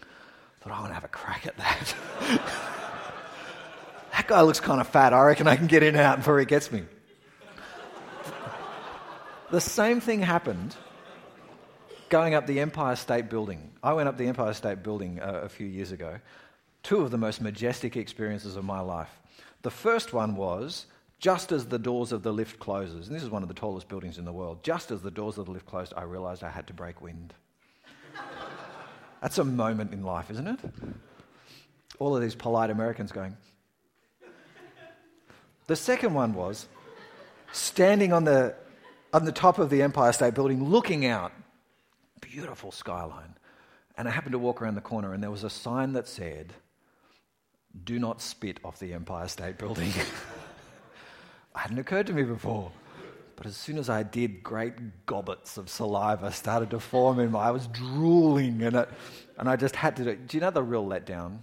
I 0.00 0.04
thought, 0.60 0.72
I 0.72 0.80
want 0.80 0.90
to 0.90 0.94
have 0.94 1.04
a 1.04 1.08
crack 1.08 1.46
at 1.46 1.56
that. 1.56 1.94
that 4.12 4.26
guy 4.26 4.42
looks 4.42 4.60
kind 4.60 4.82
of 4.82 4.88
fat. 4.88 5.14
I 5.14 5.24
reckon 5.24 5.46
I 5.46 5.56
can 5.56 5.66
get 5.66 5.82
in 5.82 5.94
and 5.94 5.98
out 5.98 6.18
before 6.18 6.38
he 6.38 6.44
gets 6.44 6.70
me. 6.70 6.82
the 9.50 9.60
same 9.62 10.00
thing 10.00 10.20
happened 10.20 10.76
going 12.10 12.34
up 12.34 12.46
the 12.46 12.60
Empire 12.60 12.96
State 12.96 13.30
Building. 13.30 13.70
I 13.82 13.94
went 13.94 14.10
up 14.10 14.18
the 14.18 14.26
Empire 14.26 14.52
State 14.52 14.82
Building 14.82 15.20
uh, 15.20 15.40
a 15.44 15.48
few 15.48 15.66
years 15.66 15.90
ago 15.90 16.18
two 16.86 17.00
of 17.00 17.10
the 17.10 17.18
most 17.18 17.40
majestic 17.40 17.96
experiences 17.96 18.54
of 18.54 18.64
my 18.64 18.78
life. 18.78 19.10
The 19.62 19.72
first 19.72 20.12
one 20.12 20.36
was 20.36 20.86
just 21.18 21.50
as 21.50 21.66
the 21.66 21.80
doors 21.80 22.12
of 22.12 22.22
the 22.22 22.32
lift 22.32 22.60
closes, 22.60 23.08
and 23.08 23.16
this 23.16 23.24
is 23.24 23.28
one 23.28 23.42
of 23.42 23.48
the 23.48 23.54
tallest 23.54 23.88
buildings 23.88 24.18
in 24.18 24.24
the 24.24 24.32
world, 24.32 24.62
just 24.62 24.92
as 24.92 25.02
the 25.02 25.10
doors 25.10 25.36
of 25.36 25.46
the 25.46 25.50
lift 25.50 25.66
closed, 25.66 25.92
I 25.96 26.04
realized 26.04 26.44
I 26.44 26.48
had 26.48 26.68
to 26.68 26.72
break 26.72 27.02
wind. 27.02 27.34
That's 29.20 29.38
a 29.38 29.44
moment 29.44 29.92
in 29.92 30.04
life, 30.04 30.30
isn't 30.30 30.46
it? 30.46 30.60
All 31.98 32.14
of 32.14 32.22
these 32.22 32.36
polite 32.36 32.70
Americans 32.70 33.10
going. 33.10 33.36
The 35.66 35.74
second 35.74 36.14
one 36.14 36.34
was 36.34 36.68
standing 37.50 38.12
on 38.12 38.22
the, 38.22 38.54
on 39.12 39.24
the 39.24 39.32
top 39.32 39.58
of 39.58 39.70
the 39.70 39.82
Empire 39.82 40.12
State 40.12 40.34
Building, 40.34 40.62
looking 40.62 41.04
out, 41.04 41.32
beautiful 42.20 42.70
skyline. 42.70 43.34
And 43.98 44.06
I 44.06 44.12
happened 44.12 44.32
to 44.34 44.38
walk 44.38 44.62
around 44.62 44.76
the 44.76 44.80
corner, 44.80 45.12
and 45.12 45.20
there 45.20 45.32
was 45.32 45.42
a 45.42 45.50
sign 45.50 45.94
that 45.94 46.06
said, 46.06 46.52
do 47.84 47.98
not 47.98 48.20
spit 48.20 48.60
off 48.64 48.78
the 48.78 48.92
Empire 48.92 49.28
State 49.28 49.58
Building. 49.58 49.92
hadn't 51.56 51.78
occurred 51.78 52.06
to 52.06 52.12
me 52.12 52.22
before. 52.22 52.70
But 53.34 53.46
as 53.46 53.56
soon 53.56 53.78
as 53.78 53.90
I 53.90 54.02
did, 54.02 54.42
great 54.42 55.04
gobbets 55.04 55.58
of 55.58 55.68
saliva 55.68 56.32
started 56.32 56.70
to 56.70 56.80
form 56.80 57.20
in 57.20 57.32
my. 57.32 57.48
I 57.48 57.50
was 57.50 57.66
drooling, 57.66 58.62
and 58.62 58.76
it, 58.76 58.88
and 59.38 59.46
I 59.48 59.56
just 59.56 59.76
had 59.76 59.96
to 59.96 60.04
do. 60.04 60.10
It. 60.10 60.28
Do 60.28 60.36
you 60.36 60.40
know 60.40 60.50
the 60.50 60.62
real 60.62 60.86
letdown? 60.86 61.38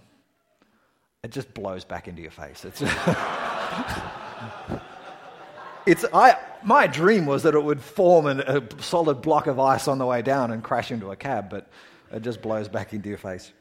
It 1.22 1.30
just 1.30 1.54
blows 1.54 1.84
back 1.84 2.08
into 2.08 2.22
your 2.22 2.32
face. 2.32 2.64
It's. 2.64 2.82
it's 5.86 6.04
I. 6.12 6.36
My 6.64 6.88
dream 6.88 7.26
was 7.26 7.44
that 7.44 7.54
it 7.54 7.62
would 7.62 7.80
form 7.80 8.26
an, 8.26 8.40
a 8.40 8.62
solid 8.80 9.22
block 9.22 9.46
of 9.46 9.60
ice 9.60 9.86
on 9.86 9.98
the 9.98 10.06
way 10.06 10.22
down 10.22 10.50
and 10.50 10.64
crash 10.64 10.90
into 10.90 11.12
a 11.12 11.16
cab, 11.16 11.48
but 11.48 11.70
it 12.10 12.22
just 12.22 12.42
blows 12.42 12.66
back 12.68 12.92
into 12.92 13.08
your 13.08 13.18
face. 13.18 13.52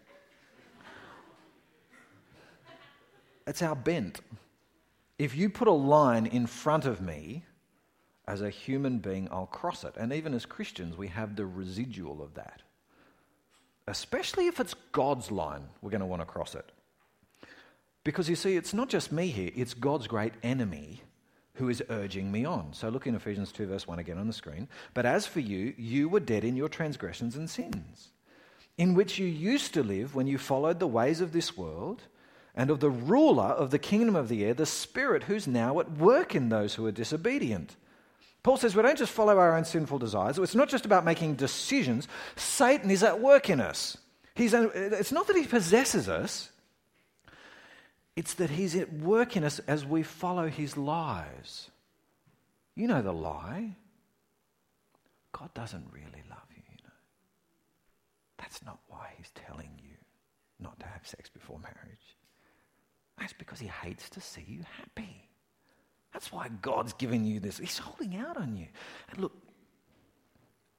It's 3.45 3.61
our 3.61 3.75
bent. 3.75 4.21
If 5.19 5.35
you 5.35 5.49
put 5.49 5.67
a 5.67 5.71
line 5.71 6.25
in 6.25 6.47
front 6.47 6.85
of 6.85 7.01
me, 7.01 7.43
as 8.27 8.41
a 8.41 8.49
human 8.49 8.99
being, 8.99 9.27
I'll 9.31 9.47
cross 9.47 9.83
it. 9.83 9.95
And 9.97 10.13
even 10.13 10.33
as 10.33 10.45
Christians, 10.45 10.97
we 10.97 11.09
have 11.09 11.35
the 11.35 11.45
residual 11.45 12.21
of 12.21 12.33
that. 12.35 12.61
Especially 13.87 14.47
if 14.47 14.59
it's 14.59 14.75
God's 14.93 15.29
line, 15.29 15.65
we're 15.81 15.89
going 15.89 15.99
to 15.99 16.05
want 16.05 16.21
to 16.21 16.25
cross 16.25 16.55
it. 16.55 16.71
Because 18.03 18.29
you 18.29 18.35
see, 18.35 18.55
it's 18.55 18.73
not 18.73 18.89
just 18.89 19.11
me 19.11 19.27
here, 19.27 19.51
it's 19.55 19.73
God's 19.73 20.07
great 20.07 20.33
enemy 20.41 21.01
who 21.55 21.69
is 21.69 21.83
urging 21.89 22.31
me 22.31 22.45
on. 22.45 22.73
So 22.73 22.89
look 22.89 23.07
in 23.07 23.15
Ephesians 23.15 23.51
2, 23.51 23.67
verse 23.67 23.87
1 23.87 23.99
again 23.99 24.17
on 24.17 24.27
the 24.27 24.33
screen. 24.33 24.67
But 24.93 25.05
as 25.05 25.27
for 25.27 25.39
you, 25.39 25.73
you 25.77 26.09
were 26.09 26.19
dead 26.19 26.43
in 26.43 26.55
your 26.55 26.69
transgressions 26.69 27.35
and 27.35 27.49
sins, 27.49 28.09
in 28.77 28.93
which 28.93 29.19
you 29.19 29.27
used 29.27 29.73
to 29.73 29.83
live 29.83 30.15
when 30.15 30.27
you 30.27 30.37
followed 30.37 30.79
the 30.79 30.87
ways 30.87 31.21
of 31.21 31.31
this 31.31 31.55
world 31.57 32.03
and 32.55 32.69
of 32.69 32.79
the 32.79 32.89
ruler 32.89 33.43
of 33.43 33.71
the 33.71 33.79
kingdom 33.79 34.15
of 34.15 34.29
the 34.29 34.45
air, 34.45 34.53
the 34.53 34.65
Spirit 34.65 35.23
who's 35.23 35.47
now 35.47 35.79
at 35.79 35.91
work 35.91 36.35
in 36.35 36.49
those 36.49 36.75
who 36.75 36.85
are 36.85 36.91
disobedient. 36.91 37.75
Paul 38.43 38.57
says 38.57 38.75
we 38.75 38.81
don't 38.81 38.97
just 38.97 39.11
follow 39.11 39.37
our 39.37 39.55
own 39.55 39.65
sinful 39.65 39.99
desires. 39.99 40.37
It's 40.37 40.55
not 40.55 40.69
just 40.69 40.85
about 40.85 41.05
making 41.05 41.35
decisions. 41.35 42.07
Satan 42.35 42.91
is 42.91 43.01
at 43.01 43.19
work 43.19 43.49
in 43.49 43.61
us. 43.61 43.97
He's, 44.35 44.53
it's 44.53 45.11
not 45.11 45.27
that 45.27 45.35
he 45.35 45.45
possesses 45.45 46.09
us, 46.09 46.49
it's 48.15 48.35
that 48.35 48.51
he's 48.51 48.75
at 48.75 48.91
work 48.93 49.35
in 49.35 49.43
us 49.43 49.59
as 49.59 49.85
we 49.85 50.03
follow 50.03 50.47
his 50.47 50.77
lies. 50.77 51.69
You 52.75 52.87
know 52.87 53.01
the 53.01 53.13
lie 53.13 53.75
God 55.31 55.53
doesn't 55.55 55.87
really 55.91 56.23
love 56.29 56.39
you. 56.55 56.63
That's 58.37 58.63
not 58.63 58.79
why 58.87 59.13
he's 59.17 59.31
telling 59.31 59.71
you 59.81 59.95
not 60.59 60.79
to 60.79 60.85
have 60.85 61.07
sex 61.07 61.29
before 61.29 61.59
marriage. 61.59 62.12
That's 63.19 63.33
because 63.33 63.59
he 63.59 63.67
hates 63.67 64.09
to 64.11 64.21
see 64.21 64.43
you 64.47 64.61
happy. 64.77 65.29
That's 66.11 66.31
why 66.31 66.49
God's 66.61 66.93
given 66.93 67.25
you 67.25 67.39
this. 67.39 67.57
He's 67.57 67.77
holding 67.77 68.15
out 68.17 68.37
on 68.37 68.55
you. 68.55 68.67
And 69.09 69.19
look, 69.19 69.33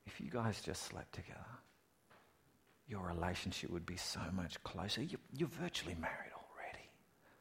if 0.07 0.21
you 0.21 0.31
guys 0.31 0.61
just 0.61 0.85
slept 0.85 1.12
together, 1.12 1.41
your 2.87 3.00
relationship 3.07 3.71
would 3.71 3.87
be 3.87 3.97
so 3.97 4.21
much 4.33 4.62
closer. 4.62 5.03
You, 5.03 5.19
you're 5.37 5.49
virtually 5.49 5.97
married 6.00 6.33
already. 6.35 6.88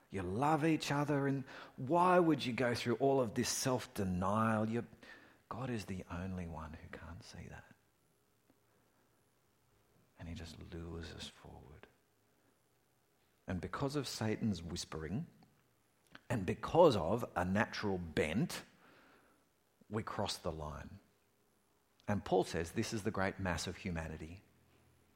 You 0.10 0.22
love 0.22 0.66
each 0.66 0.92
other, 0.92 1.28
and 1.28 1.44
why 1.76 2.18
would 2.18 2.46
you 2.46 2.54
go 2.54 2.74
through 2.74 2.96
all 2.96 3.20
of 3.20 3.34
this 3.34 3.50
self 3.50 3.94
denial? 3.94 4.66
God 5.50 5.70
is 5.70 5.86
the 5.86 6.04
only 6.24 6.48
one 6.48 6.72
who 6.72 6.98
can't 6.98 7.24
see 7.24 7.48
that. 7.50 7.64
And 10.20 10.28
He 10.28 10.34
just 10.34 10.56
lures 10.74 11.14
us 11.18 11.32
forward. 11.42 11.63
And 13.48 13.60
because 13.60 13.96
of 13.96 14.08
Satan's 14.08 14.64
whispering, 14.64 15.26
and 16.30 16.46
because 16.46 16.96
of 16.96 17.26
a 17.36 17.46
natural 17.46 18.00
bent, 18.16 18.62
we 19.90 20.04
cross 20.04 20.38
the 20.38 20.52
line. 20.52 20.90
And 22.08 22.24
Paul 22.24 22.44
says 22.44 22.72
this 22.72 22.94
is 22.94 23.04
the 23.04 23.12
great 23.12 23.40
mass 23.40 23.68
of 23.68 23.78
humanity. 23.78 24.42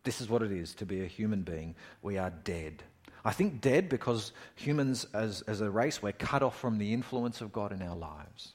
This 0.03 0.21
is 0.21 0.29
what 0.29 0.41
it 0.41 0.51
is 0.51 0.73
to 0.75 0.85
be 0.85 1.03
a 1.03 1.07
human 1.07 1.41
being. 1.41 1.75
We 2.01 2.17
are 2.17 2.29
dead. 2.29 2.83
I 3.25 3.31
think 3.31 3.59
dead 3.59 3.89
because 3.89 4.31
humans, 4.55 5.05
as, 5.13 5.41
as 5.41 5.59
a 5.59 5.69
race, 5.69 6.01
we're 6.01 6.13
cut 6.13 6.43
off 6.43 6.57
from 6.57 6.77
the 6.77 6.93
influence 6.93 7.41
of 7.41 7.51
God 7.51 7.73
in 7.73 7.81
our 7.81 7.95
lives. 7.95 8.53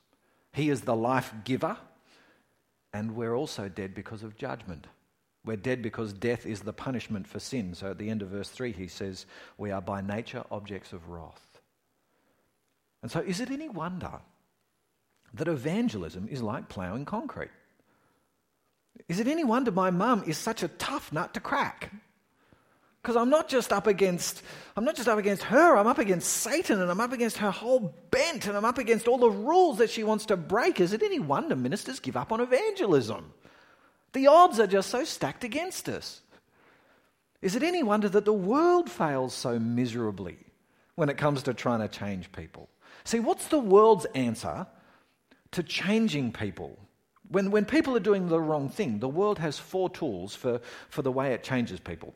He 0.54 0.70
is 0.70 0.82
the 0.82 0.96
life 0.96 1.32
giver, 1.44 1.76
and 2.92 3.14
we're 3.14 3.34
also 3.34 3.68
dead 3.68 3.94
because 3.94 4.22
of 4.22 4.36
judgment. 4.36 4.86
We're 5.44 5.56
dead 5.56 5.82
because 5.82 6.12
death 6.12 6.46
is 6.46 6.60
the 6.60 6.72
punishment 6.72 7.26
for 7.26 7.40
sin. 7.40 7.74
So 7.74 7.90
at 7.90 7.98
the 7.98 8.10
end 8.10 8.22
of 8.22 8.28
verse 8.28 8.48
3, 8.48 8.72
he 8.72 8.86
says, 8.86 9.26
We 9.58 9.72
are 9.72 9.82
by 9.82 10.00
nature 10.00 10.44
objects 10.50 10.92
of 10.92 11.08
wrath. 11.08 11.60
And 13.02 13.10
so, 13.10 13.20
is 13.20 13.40
it 13.40 13.50
any 13.50 13.68
wonder 13.68 14.20
that 15.34 15.48
evangelism 15.48 16.28
is 16.30 16.42
like 16.42 16.68
ploughing 16.68 17.04
concrete? 17.04 17.50
Is 19.08 19.18
it 19.18 19.26
any 19.26 19.42
wonder 19.42 19.72
my 19.72 19.90
mum 19.90 20.22
is 20.26 20.38
such 20.38 20.62
a 20.62 20.68
tough 20.68 21.12
nut 21.12 21.34
to 21.34 21.40
crack? 21.40 21.92
Because 23.02 23.16
I'm 23.16 23.30
not 23.30 23.48
just 23.48 23.72
up 23.72 23.88
against 23.88 24.42
I'm 24.76 24.84
not 24.84 24.94
just 24.94 25.08
up 25.08 25.18
against 25.18 25.42
her, 25.44 25.76
I'm 25.76 25.88
up 25.88 25.98
against 25.98 26.28
Satan 26.28 26.80
and 26.80 26.88
I'm 26.88 27.00
up 27.00 27.12
against 27.12 27.38
her 27.38 27.50
whole 27.50 27.92
bent 28.12 28.46
and 28.46 28.56
I'm 28.56 28.64
up 28.64 28.78
against 28.78 29.08
all 29.08 29.18
the 29.18 29.30
rules 29.30 29.78
that 29.78 29.90
she 29.90 30.04
wants 30.04 30.26
to 30.26 30.36
break. 30.36 30.80
Is 30.80 30.92
it 30.92 31.02
any 31.02 31.18
wonder 31.18 31.56
ministers 31.56 31.98
give 31.98 32.16
up 32.16 32.30
on 32.30 32.40
evangelism? 32.40 33.32
The 34.12 34.26
odds 34.26 34.60
are 34.60 34.66
just 34.66 34.90
so 34.90 35.04
stacked 35.04 35.44
against 35.44 35.88
us. 35.88 36.20
Is 37.40 37.56
it 37.56 37.62
any 37.62 37.82
wonder 37.82 38.08
that 38.08 38.24
the 38.24 38.32
world 38.32 38.90
fails 38.90 39.34
so 39.34 39.58
miserably 39.58 40.38
when 40.94 41.08
it 41.08 41.16
comes 41.16 41.42
to 41.44 41.54
trying 41.54 41.80
to 41.80 41.88
change 41.88 42.30
people? 42.32 42.68
See, 43.04 43.20
what's 43.20 43.48
the 43.48 43.58
world's 43.58 44.04
answer 44.14 44.66
to 45.52 45.62
changing 45.62 46.32
people? 46.32 46.78
When, 47.28 47.50
when 47.50 47.64
people 47.64 47.96
are 47.96 48.00
doing 48.00 48.28
the 48.28 48.40
wrong 48.40 48.68
thing, 48.68 48.98
the 48.98 49.08
world 49.08 49.38
has 49.38 49.58
four 49.58 49.88
tools 49.90 50.34
for, 50.34 50.60
for 50.88 51.02
the 51.02 51.10
way 51.10 51.32
it 51.32 51.42
changes 51.42 51.80
people. 51.80 52.14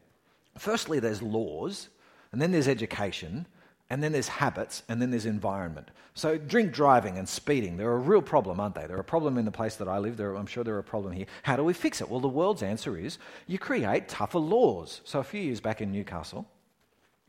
Firstly, 0.59 1.01
there's 1.01 1.23
laws, 1.23 1.89
and 2.33 2.41
then 2.41 2.53
there's 2.53 2.69
education, 2.69 3.47
and 3.89 4.03
then 4.03 4.13
there's 4.13 4.29
habits, 4.29 4.83
and 4.89 5.01
then 5.01 5.11
there's 5.11 5.27
environment. 5.27 5.91
So, 6.15 6.39
drink 6.39 6.73
driving 6.73 7.19
and 7.19 7.29
speeding, 7.29 7.77
they're 7.77 7.93
a 7.93 7.99
real 7.99 8.23
problem, 8.23 8.59
aren't 8.59 8.75
they? 8.75 8.87
They're 8.87 8.97
a 8.97 9.05
problem 9.05 9.39
in 9.39 9.45
the 9.45 9.53
place 9.53 9.77
that 9.77 9.87
I 9.87 9.99
live. 9.99 10.17
They're, 10.17 10.35
I'm 10.35 10.47
sure 10.47 10.65
they're 10.65 10.79
a 10.79 10.83
problem 10.83 11.13
here. 11.13 11.27
How 11.43 11.57
do 11.57 11.63
we 11.63 11.73
fix 11.73 12.01
it? 12.01 12.09
Well, 12.09 12.21
the 12.21 12.29
world's 12.29 12.63
answer 12.63 12.97
is 12.97 13.19
you 13.47 13.59
create 13.59 14.09
tougher 14.09 14.39
laws. 14.39 15.03
So, 15.05 15.21
a 15.21 15.25
few 15.25 15.41
years 15.41 15.61
back 15.61 15.81
in 15.81 15.93
Newcastle, 15.93 16.49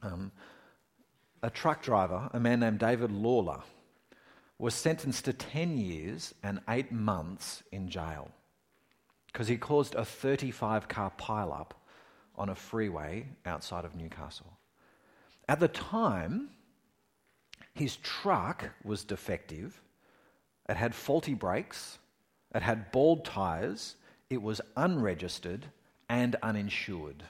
um, 0.01 0.31
a 1.43 1.49
truck 1.49 1.83
driver, 1.83 2.29
a 2.33 2.39
man 2.39 2.61
named 2.61 2.79
David 2.79 3.11
Lawler, 3.11 3.61
was 4.57 4.73
sentenced 4.73 5.25
to 5.25 5.33
10 5.33 5.77
years 5.77 6.33
and 6.41 6.59
eight 6.67 6.91
months 6.91 7.61
in 7.71 7.89
jail 7.89 8.31
because 9.27 9.47
he 9.47 9.57
caused 9.57 9.93
a 9.93 10.03
35 10.03 10.87
car 10.87 11.11
pileup 11.19 11.71
on 12.35 12.49
a 12.49 12.55
freeway 12.55 13.27
outside 13.45 13.85
of 13.85 13.95
Newcastle. 13.95 14.56
At 15.49 15.59
the 15.59 15.67
time, 15.67 16.49
his 17.73 17.97
truck 17.97 18.71
was 18.83 19.03
defective, 19.03 19.81
it 20.67 20.75
had 20.75 20.93
faulty 20.93 21.33
brakes, 21.33 21.99
it 22.53 22.61
had 22.61 22.91
bald 22.91 23.23
tyres, 23.23 23.95
it 24.29 24.41
was 24.41 24.59
unregistered 24.75 25.67
and 26.09 26.35
uninsured. 26.43 27.23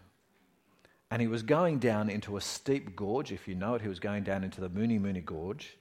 And 1.11 1.21
he 1.21 1.27
was 1.27 1.43
going 1.43 1.79
down 1.79 2.09
into 2.09 2.37
a 2.37 2.41
steep 2.41 2.95
gorge. 2.95 3.31
If 3.31 3.47
you 3.47 3.55
know 3.55 3.75
it, 3.75 3.81
he 3.81 3.87
was 3.87 3.99
going 3.99 4.23
down 4.23 4.43
into 4.43 4.59
the 4.59 4.69
Mooney 4.69 4.99
Mooney 4.99 5.21
Gorge 5.21 5.77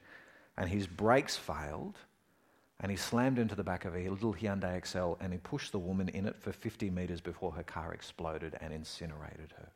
and 0.57 0.71
his 0.71 0.87
brakes 0.87 1.37
failed, 1.37 1.99
and 2.81 2.91
he 2.91 2.97
slammed 2.97 3.39
into 3.39 3.55
the 3.55 3.65
back 3.65 3.85
of 3.85 3.97
a 3.97 4.09
little 4.09 4.35
Hyundai 4.35 4.77
Excel 4.77 5.17
and 5.21 5.33
he 5.33 5.39
pushed 5.39 5.73
the 5.73 5.79
woman 5.79 6.09
in 6.11 6.27
it 6.27 6.37
for 6.37 6.53
50 6.53 6.91
metres 6.91 7.21
before 7.21 7.53
her 7.53 7.63
car 7.63 7.93
exploded 7.93 8.57
and 8.61 8.73
incinerated 8.73 9.53
her. 9.57 9.69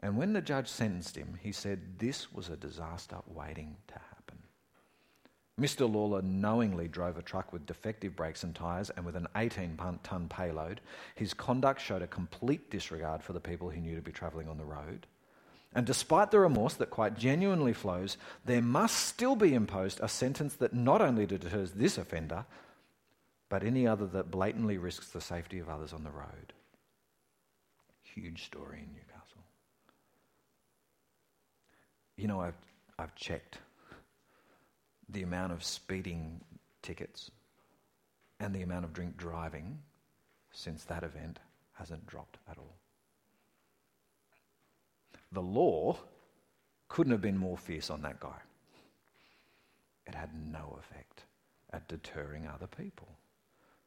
And 0.00 0.16
when 0.16 0.32
the 0.32 0.40
judge 0.40 0.68
sentenced 0.68 1.16
him, 1.16 1.38
he 1.42 1.52
said 1.52 1.98
this 1.98 2.32
was 2.32 2.48
a 2.48 2.56
disaster 2.56 3.16
waiting 3.26 3.76
to 3.88 3.94
happen. 3.94 4.38
Mr. 5.60 5.92
Lawler 5.92 6.22
knowingly 6.22 6.86
drove 6.86 7.18
a 7.18 7.22
truck 7.22 7.52
with 7.52 7.66
defective 7.66 8.14
brakes 8.14 8.44
and 8.44 8.54
tyres 8.54 8.90
and 8.90 9.04
with 9.04 9.16
an 9.16 9.26
18 9.34 9.76
tonne 10.04 10.28
payload. 10.28 10.80
His 11.16 11.34
conduct 11.34 11.80
showed 11.80 12.02
a 12.02 12.06
complete 12.06 12.70
disregard 12.70 13.24
for 13.24 13.32
the 13.32 13.40
people 13.40 13.68
he 13.68 13.80
knew 13.80 13.96
to 13.96 14.02
be 14.02 14.12
travelling 14.12 14.48
on 14.48 14.58
the 14.58 14.64
road. 14.64 15.06
And 15.74 15.84
despite 15.84 16.30
the 16.30 16.38
remorse 16.38 16.74
that 16.74 16.90
quite 16.90 17.18
genuinely 17.18 17.72
flows, 17.72 18.16
there 18.44 18.62
must 18.62 18.96
still 18.96 19.36
be 19.36 19.52
imposed 19.52 20.00
a 20.00 20.08
sentence 20.08 20.54
that 20.54 20.72
not 20.72 21.02
only 21.02 21.26
deters 21.26 21.72
this 21.72 21.98
offender, 21.98 22.46
but 23.48 23.64
any 23.64 23.86
other 23.86 24.06
that 24.06 24.30
blatantly 24.30 24.78
risks 24.78 25.08
the 25.08 25.20
safety 25.20 25.58
of 25.58 25.68
others 25.68 25.92
on 25.92 26.04
the 26.04 26.10
road. 26.10 26.52
Huge 28.14 28.44
story 28.44 28.78
in 28.78 28.92
Newcastle. 28.92 29.07
You 32.18 32.26
know, 32.26 32.40
I've, 32.40 32.58
I've 32.98 33.14
checked 33.14 33.58
the 35.08 35.22
amount 35.22 35.52
of 35.52 35.62
speeding 35.62 36.40
tickets 36.82 37.30
and 38.40 38.52
the 38.52 38.62
amount 38.62 38.84
of 38.84 38.92
drink 38.92 39.16
driving 39.16 39.78
since 40.50 40.82
that 40.84 41.04
event 41.04 41.38
hasn't 41.74 42.04
dropped 42.08 42.38
at 42.50 42.58
all. 42.58 42.74
The 45.30 45.40
law 45.40 45.96
couldn't 46.88 47.12
have 47.12 47.22
been 47.22 47.38
more 47.38 47.56
fierce 47.56 47.88
on 47.88 48.02
that 48.02 48.18
guy. 48.18 48.40
It 50.04 50.14
had 50.16 50.30
no 50.34 50.76
effect 50.80 51.22
at 51.72 51.86
deterring 51.86 52.48
other 52.48 52.66
people. 52.66 53.08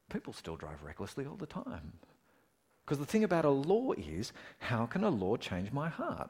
People 0.09 0.31
still 0.31 0.55
drive 0.55 0.83
recklessly 0.83 1.25
all 1.25 1.35
the 1.35 1.45
time. 1.45 1.91
Because 2.85 2.99
the 2.99 3.05
thing 3.05 3.25
about 3.25 3.43
a 3.43 3.49
law 3.49 3.91
is 3.91 4.31
how 4.59 4.85
can 4.85 5.03
a 5.03 5.09
law 5.09 5.35
change 5.35 5.73
my 5.73 5.89
heart? 5.89 6.29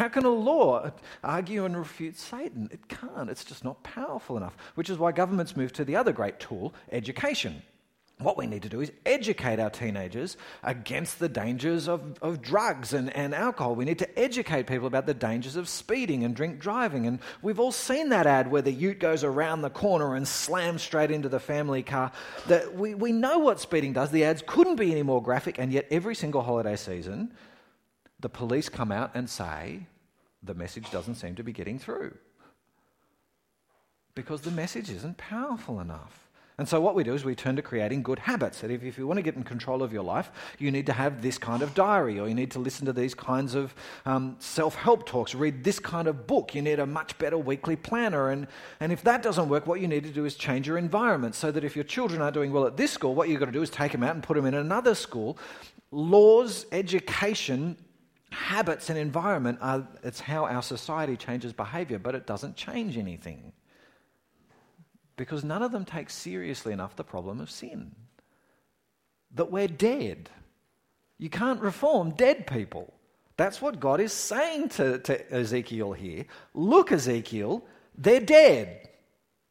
How 0.00 0.08
can 0.08 0.24
a 0.24 0.30
law 0.30 0.90
argue 1.22 1.66
and 1.66 1.76
refute 1.76 2.16
Satan? 2.16 2.70
It 2.72 2.88
can't. 2.88 3.28
It's 3.28 3.44
just 3.44 3.64
not 3.64 3.82
powerful 3.82 4.38
enough, 4.38 4.56
which 4.74 4.88
is 4.88 4.96
why 4.96 5.12
governments 5.12 5.58
move 5.58 5.74
to 5.74 5.84
the 5.84 5.94
other 5.94 6.10
great 6.10 6.40
tool, 6.40 6.72
education. 6.90 7.60
What 8.16 8.38
we 8.38 8.46
need 8.46 8.62
to 8.62 8.70
do 8.70 8.80
is 8.80 8.92
educate 9.04 9.60
our 9.60 9.68
teenagers 9.68 10.38
against 10.62 11.18
the 11.18 11.28
dangers 11.28 11.86
of, 11.86 12.18
of 12.22 12.40
drugs 12.40 12.94
and, 12.94 13.14
and 13.14 13.34
alcohol. 13.34 13.74
We 13.74 13.84
need 13.84 13.98
to 13.98 14.18
educate 14.18 14.66
people 14.66 14.86
about 14.86 15.04
the 15.04 15.12
dangers 15.12 15.56
of 15.56 15.68
speeding 15.68 16.24
and 16.24 16.34
drink 16.34 16.60
driving. 16.60 17.06
And 17.06 17.18
we've 17.42 17.60
all 17.60 17.70
seen 17.70 18.08
that 18.08 18.26
ad 18.26 18.50
where 18.50 18.62
the 18.62 18.72
ute 18.72 19.00
goes 19.00 19.22
around 19.22 19.60
the 19.60 19.68
corner 19.68 20.14
and 20.14 20.26
slams 20.26 20.80
straight 20.80 21.10
into 21.10 21.28
the 21.28 21.40
family 21.40 21.82
car. 21.82 22.10
That 22.46 22.74
we, 22.74 22.94
we 22.94 23.12
know 23.12 23.38
what 23.40 23.60
speeding 23.60 23.92
does. 23.92 24.10
The 24.10 24.24
ads 24.24 24.42
couldn't 24.46 24.76
be 24.76 24.92
any 24.92 25.02
more 25.02 25.22
graphic, 25.22 25.58
and 25.58 25.70
yet 25.70 25.88
every 25.90 26.14
single 26.14 26.40
holiday 26.40 26.76
season, 26.76 27.32
the 28.20 28.28
police 28.28 28.68
come 28.68 28.92
out 28.92 29.10
and 29.14 29.28
say 29.28 29.86
the 30.42 30.54
message 30.54 30.90
doesn't 30.90 31.16
seem 31.16 31.34
to 31.36 31.42
be 31.42 31.52
getting 31.52 31.78
through. 31.78 32.16
Because 34.14 34.42
the 34.42 34.50
message 34.50 34.90
isn't 34.90 35.16
powerful 35.18 35.80
enough. 35.80 36.30
And 36.58 36.68
so, 36.68 36.78
what 36.78 36.94
we 36.94 37.04
do 37.04 37.14
is 37.14 37.24
we 37.24 37.34
turn 37.34 37.56
to 37.56 37.62
creating 37.62 38.02
good 38.02 38.18
habits. 38.18 38.60
That 38.60 38.70
if, 38.70 38.84
if 38.84 38.98
you 38.98 39.06
want 39.06 39.16
to 39.16 39.22
get 39.22 39.34
in 39.34 39.44
control 39.44 39.82
of 39.82 39.94
your 39.94 40.02
life, 40.02 40.30
you 40.58 40.70
need 40.70 40.84
to 40.86 40.92
have 40.92 41.22
this 41.22 41.38
kind 41.38 41.62
of 41.62 41.72
diary, 41.72 42.20
or 42.20 42.28
you 42.28 42.34
need 42.34 42.50
to 42.50 42.58
listen 42.58 42.84
to 42.84 42.92
these 42.92 43.14
kinds 43.14 43.54
of 43.54 43.74
um, 44.04 44.36
self 44.40 44.74
help 44.74 45.06
talks, 45.06 45.34
read 45.34 45.64
this 45.64 45.78
kind 45.78 46.06
of 46.06 46.26
book. 46.26 46.54
You 46.54 46.60
need 46.60 46.78
a 46.78 46.84
much 46.84 47.16
better 47.16 47.38
weekly 47.38 47.76
planner. 47.76 48.28
And, 48.28 48.46
and 48.78 48.92
if 48.92 49.02
that 49.04 49.22
doesn't 49.22 49.48
work, 49.48 49.66
what 49.66 49.80
you 49.80 49.88
need 49.88 50.04
to 50.04 50.10
do 50.10 50.26
is 50.26 50.34
change 50.34 50.66
your 50.66 50.76
environment 50.76 51.34
so 51.34 51.50
that 51.50 51.64
if 51.64 51.74
your 51.74 51.84
children 51.84 52.20
are 52.20 52.30
doing 52.30 52.52
well 52.52 52.66
at 52.66 52.76
this 52.76 52.90
school, 52.90 53.14
what 53.14 53.30
you've 53.30 53.40
got 53.40 53.46
to 53.46 53.52
do 53.52 53.62
is 53.62 53.70
take 53.70 53.92
them 53.92 54.02
out 54.02 54.14
and 54.14 54.22
put 54.22 54.36
them 54.36 54.44
in 54.44 54.52
another 54.52 54.94
school. 54.94 55.38
Laws, 55.92 56.66
education, 56.72 57.78
habits, 58.30 58.90
and 58.90 58.98
environment 58.98 59.58
are 59.60 59.86
it's 60.02 60.20
how 60.20 60.46
our 60.46 60.62
society 60.62 61.16
changes 61.16 61.52
behavior, 61.52 61.98
but 61.98 62.14
it 62.14 62.26
doesn't 62.26 62.56
change 62.56 62.96
anything 62.96 63.52
because 65.16 65.44
none 65.44 65.62
of 65.62 65.70
them 65.70 65.84
take 65.84 66.08
seriously 66.08 66.72
enough 66.72 66.96
the 66.96 67.04
problem 67.04 67.40
of 67.40 67.50
sin. 67.50 67.94
That 69.34 69.52
we're 69.52 69.68
dead. 69.68 70.30
You 71.18 71.28
can't 71.28 71.60
reform 71.60 72.12
dead 72.12 72.46
people. 72.46 72.94
That's 73.36 73.60
what 73.60 73.80
God 73.80 74.00
is 74.00 74.14
saying 74.14 74.70
to, 74.70 74.98
to 75.00 75.32
Ezekiel 75.32 75.92
here. 75.92 76.24
Look, 76.54 76.90
Ezekiel, 76.90 77.64
they're 77.96 78.20
dead. 78.20 78.88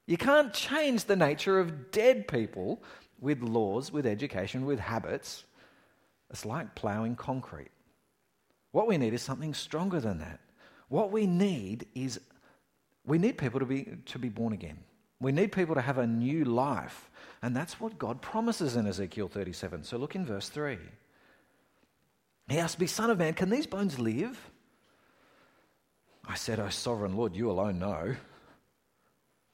You 0.08 0.18
can't 0.18 0.54
change 0.54 1.06
the 1.06 1.16
nature 1.16 1.60
of 1.60 1.92
dead 1.92 2.28
people 2.28 2.82
with 3.20 3.44
laws, 3.44 3.92
with 3.92 4.08
education, 4.08 4.66
with 4.66 4.80
habits. 4.80 5.44
It's 6.32 6.46
like 6.46 6.74
ploughing 6.74 7.16
concrete. 7.16 7.70
What 8.72 8.88
we 8.88 8.98
need 8.98 9.14
is 9.14 9.22
something 9.22 9.54
stronger 9.54 10.00
than 10.00 10.20
that. 10.20 10.40
What 10.90 11.12
we 11.12 11.28
need 11.28 11.88
is 11.96 12.20
we 13.06 13.18
need 13.18 13.38
people 13.38 13.60
to 13.60 13.66
be, 13.66 13.88
to 14.06 14.20
be 14.20 14.30
born 14.30 14.54
again. 14.54 14.80
We 15.20 15.32
need 15.32 15.52
people 15.52 15.76
to 15.76 15.82
have 15.82 15.98
a 15.98 16.08
new 16.08 16.46
life. 16.46 17.10
And 17.42 17.56
that's 17.56 17.80
what 17.80 17.98
God 17.98 18.22
promises 18.22 18.76
in 18.76 18.88
Ezekiel 18.88 19.28
37. 19.28 19.84
So 19.84 19.98
look 19.98 20.16
in 20.16 20.26
verse 20.26 20.50
3. 20.50 20.78
He 22.50 22.58
asked 22.58 22.80
me, 22.80 22.88
Son 22.88 23.10
of 23.10 23.18
man, 23.18 23.34
can 23.34 23.50
these 23.50 23.68
bones 23.68 24.00
live? 24.00 24.40
I 26.28 26.36
said, 26.36 26.60
O 26.60 26.70
sovereign 26.70 27.16
Lord, 27.16 27.36
you 27.36 27.50
alone 27.50 27.80
know. 27.80 28.16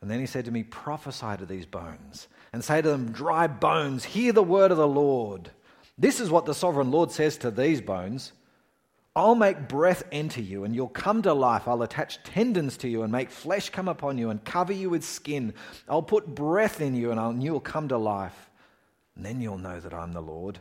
And 0.02 0.12
then 0.12 0.20
he 0.20 0.26
said 0.26 0.46
to 0.46 0.52
me, 0.52 0.64
Prophesy 0.64 1.38
to 1.38 1.46
these 1.46 1.66
bones 1.66 2.28
and 2.54 2.64
say 2.64 2.82
to 2.82 2.90
them, 2.90 3.12
Dry 3.12 3.48
bones, 3.48 4.04
hear 4.04 4.34
the 4.34 4.44
word 4.44 4.72
of 4.72 4.78
the 4.78 4.88
Lord. 4.88 5.52
This 5.98 6.20
is 6.20 6.30
what 6.30 6.46
the 6.46 6.54
sovereign 6.54 6.92
Lord 6.92 7.12
says 7.12 7.38
to 7.38 7.52
these 7.52 7.82
bones 7.82 8.34
I'll 9.18 9.36
make 9.36 9.70
breath 9.70 10.04
enter 10.12 10.42
you, 10.42 10.66
and 10.66 10.76
you'll 10.76 10.90
come 10.90 11.22
to 11.22 11.34
life. 11.34 11.68
I'll 11.68 11.84
attach 11.84 12.22
tendons 12.24 12.76
to 12.78 12.90
you 12.90 13.04
and 13.04 13.12
make 13.12 13.32
flesh 13.32 13.70
come 13.70 13.88
upon 13.88 14.18
you 14.18 14.30
and 14.30 14.44
cover 14.44 14.74
you 14.74 14.90
with 14.90 15.06
skin. 15.06 15.54
I'll 15.88 16.02
put 16.02 16.36
breath 16.36 16.82
in 16.82 16.96
you, 16.96 17.12
and 17.12 17.42
you'll 17.42 17.62
come 17.62 17.88
to 17.88 17.98
life. 17.98 18.50
And 19.16 19.26
then 19.26 19.40
you'll 19.40 19.58
know 19.58 19.80
that 19.80 19.94
I'm 19.94 20.12
the 20.12 20.22
Lord. 20.22 20.60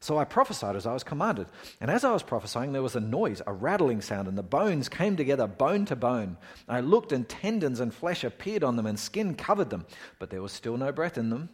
So 0.00 0.16
I 0.18 0.24
prophesied 0.24 0.74
as 0.74 0.86
I 0.86 0.94
was 0.94 1.04
commanded. 1.04 1.48
And 1.80 1.90
as 1.90 2.02
I 2.02 2.12
was 2.12 2.22
prophesying, 2.22 2.72
there 2.72 2.82
was 2.82 2.96
a 2.96 3.00
noise, 3.00 3.42
a 3.46 3.52
rattling 3.52 4.00
sound, 4.00 4.26
and 4.26 4.38
the 4.38 4.42
bones 4.42 4.88
came 4.88 5.14
together, 5.14 5.46
bone 5.46 5.84
to 5.84 5.94
bone. 5.94 6.38
I 6.68 6.80
looked, 6.80 7.12
and 7.12 7.28
tendons 7.28 7.78
and 7.78 7.92
flesh 7.92 8.24
appeared 8.24 8.64
on 8.64 8.76
them, 8.76 8.86
and 8.86 8.98
skin 8.98 9.34
covered 9.34 9.68
them, 9.68 9.84
but 10.18 10.30
there 10.30 10.42
was 10.42 10.52
still 10.52 10.78
no 10.78 10.92
breath 10.92 11.18
in 11.18 11.28
them. 11.28 11.50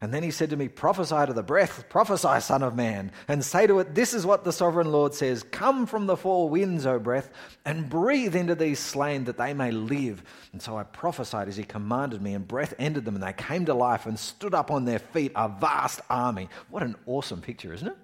And 0.00 0.12
then 0.12 0.22
he 0.22 0.30
said 0.30 0.50
to 0.50 0.56
me, 0.56 0.68
Prophesy 0.68 1.24
to 1.26 1.32
the 1.32 1.42
breath, 1.42 1.88
prophesy, 1.88 2.40
Son 2.40 2.62
of 2.62 2.76
Man, 2.76 3.10
and 3.28 3.42
say 3.42 3.66
to 3.66 3.78
it, 3.78 3.94
This 3.94 4.12
is 4.12 4.26
what 4.26 4.44
the 4.44 4.52
sovereign 4.52 4.92
Lord 4.92 5.14
says 5.14 5.42
Come 5.42 5.86
from 5.86 6.06
the 6.06 6.18
four 6.18 6.50
winds, 6.50 6.84
O 6.84 6.98
breath, 6.98 7.30
and 7.64 7.88
breathe 7.88 8.36
into 8.36 8.54
these 8.54 8.78
slain 8.78 9.24
that 9.24 9.38
they 9.38 9.54
may 9.54 9.70
live. 9.70 10.22
And 10.52 10.60
so 10.60 10.76
I 10.76 10.82
prophesied 10.82 11.48
as 11.48 11.56
he 11.56 11.64
commanded 11.64 12.20
me, 12.20 12.34
and 12.34 12.46
breath 12.46 12.74
entered 12.78 13.06
them, 13.06 13.14
and 13.14 13.24
they 13.24 13.32
came 13.32 13.64
to 13.66 13.74
life 13.74 14.04
and 14.04 14.18
stood 14.18 14.54
up 14.54 14.70
on 14.70 14.84
their 14.84 14.98
feet, 14.98 15.32
a 15.34 15.48
vast 15.48 16.02
army. 16.10 16.50
What 16.68 16.82
an 16.82 16.96
awesome 17.06 17.40
picture, 17.40 17.72
isn't 17.72 17.88
it? 17.88 17.96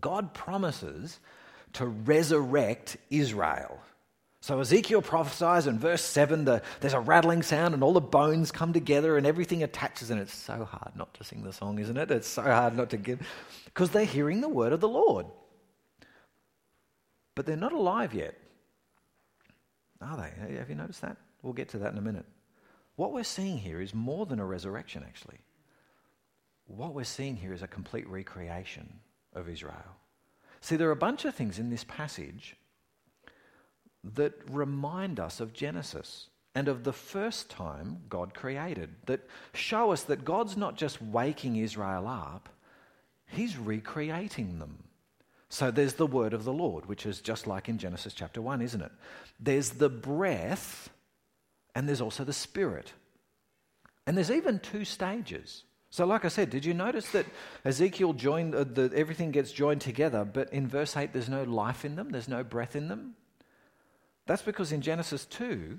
God 0.00 0.32
promises 0.32 1.20
to 1.74 1.86
resurrect 1.86 2.96
Israel. 3.10 3.78
So 4.42 4.58
Ezekiel 4.58 5.02
prophesies 5.02 5.68
in 5.68 5.78
verse 5.78 6.02
7 6.02 6.44
the, 6.44 6.62
there's 6.80 6.94
a 6.94 7.00
rattling 7.00 7.42
sound 7.42 7.74
and 7.74 7.82
all 7.84 7.92
the 7.92 8.00
bones 8.00 8.50
come 8.50 8.72
together 8.72 9.16
and 9.16 9.24
everything 9.24 9.62
attaches. 9.62 10.10
And 10.10 10.20
it's 10.20 10.34
so 10.34 10.64
hard 10.64 10.96
not 10.96 11.14
to 11.14 11.22
sing 11.22 11.44
the 11.44 11.52
song, 11.52 11.78
isn't 11.78 11.96
it? 11.96 12.10
It's 12.10 12.26
so 12.26 12.42
hard 12.42 12.76
not 12.76 12.90
to 12.90 12.96
give. 12.96 13.24
because 13.66 13.90
they're 13.90 14.04
hearing 14.04 14.40
the 14.40 14.48
word 14.48 14.72
of 14.72 14.80
the 14.80 14.88
Lord. 14.88 15.26
But 17.36 17.46
they're 17.46 17.56
not 17.56 17.72
alive 17.72 18.14
yet. 18.14 18.36
Are 20.00 20.16
they? 20.16 20.56
Have 20.56 20.68
you 20.68 20.74
noticed 20.74 21.02
that? 21.02 21.18
We'll 21.42 21.52
get 21.52 21.68
to 21.68 21.78
that 21.78 21.92
in 21.92 21.98
a 21.98 22.02
minute. 22.02 22.26
What 22.96 23.12
we're 23.12 23.22
seeing 23.22 23.58
here 23.58 23.80
is 23.80 23.94
more 23.94 24.26
than 24.26 24.40
a 24.40 24.44
resurrection, 24.44 25.04
actually. 25.06 25.38
What 26.66 26.94
we're 26.94 27.04
seeing 27.04 27.36
here 27.36 27.52
is 27.52 27.62
a 27.62 27.68
complete 27.68 28.08
recreation 28.08 28.92
of 29.34 29.48
Israel. 29.48 29.96
See, 30.60 30.74
there 30.74 30.88
are 30.88 30.92
a 30.92 30.96
bunch 30.96 31.24
of 31.24 31.36
things 31.36 31.60
in 31.60 31.70
this 31.70 31.84
passage 31.84 32.56
that 34.14 34.34
remind 34.50 35.20
us 35.20 35.40
of 35.40 35.52
Genesis 35.52 36.28
and 36.54 36.68
of 36.68 36.84
the 36.84 36.92
first 36.92 37.50
time 37.50 37.98
God 38.08 38.34
created, 38.34 38.90
that 39.06 39.28
show 39.54 39.92
us 39.92 40.02
that 40.04 40.24
God's 40.24 40.56
not 40.56 40.76
just 40.76 41.00
waking 41.00 41.56
Israel 41.56 42.06
up, 42.06 42.48
He's 43.26 43.56
recreating 43.56 44.58
them. 44.58 44.84
So 45.48 45.70
there's 45.70 45.94
the 45.94 46.06
word 46.06 46.32
of 46.32 46.44
the 46.44 46.52
Lord, 46.52 46.86
which 46.86 47.06
is 47.06 47.20
just 47.20 47.46
like 47.46 47.68
in 47.68 47.78
Genesis 47.78 48.14
chapter 48.14 48.40
1, 48.40 48.62
isn't 48.62 48.80
it? 48.80 48.92
There's 49.38 49.70
the 49.70 49.88
breath, 49.88 50.90
and 51.74 51.86
there's 51.86 52.00
also 52.00 52.24
the 52.24 52.32
spirit. 52.32 52.92
And 54.06 54.16
there's 54.16 54.30
even 54.30 54.58
two 54.58 54.84
stages. 54.84 55.64
So, 55.90 56.06
like 56.06 56.24
I 56.24 56.28
said, 56.28 56.48
did 56.48 56.64
you 56.64 56.72
notice 56.72 57.10
that 57.10 57.26
Ezekiel 57.66 58.14
joined, 58.14 58.54
uh, 58.54 58.64
the, 58.64 58.90
everything 58.94 59.30
gets 59.30 59.52
joined 59.52 59.82
together, 59.82 60.24
but 60.24 60.50
in 60.52 60.66
verse 60.66 60.96
8, 60.96 61.12
there's 61.12 61.28
no 61.28 61.42
life 61.42 61.84
in 61.84 61.96
them, 61.96 62.10
there's 62.10 62.28
no 62.28 62.42
breath 62.42 62.74
in 62.74 62.88
them? 62.88 63.14
That's 64.26 64.42
because 64.42 64.72
in 64.72 64.80
Genesis 64.80 65.24
2, 65.26 65.78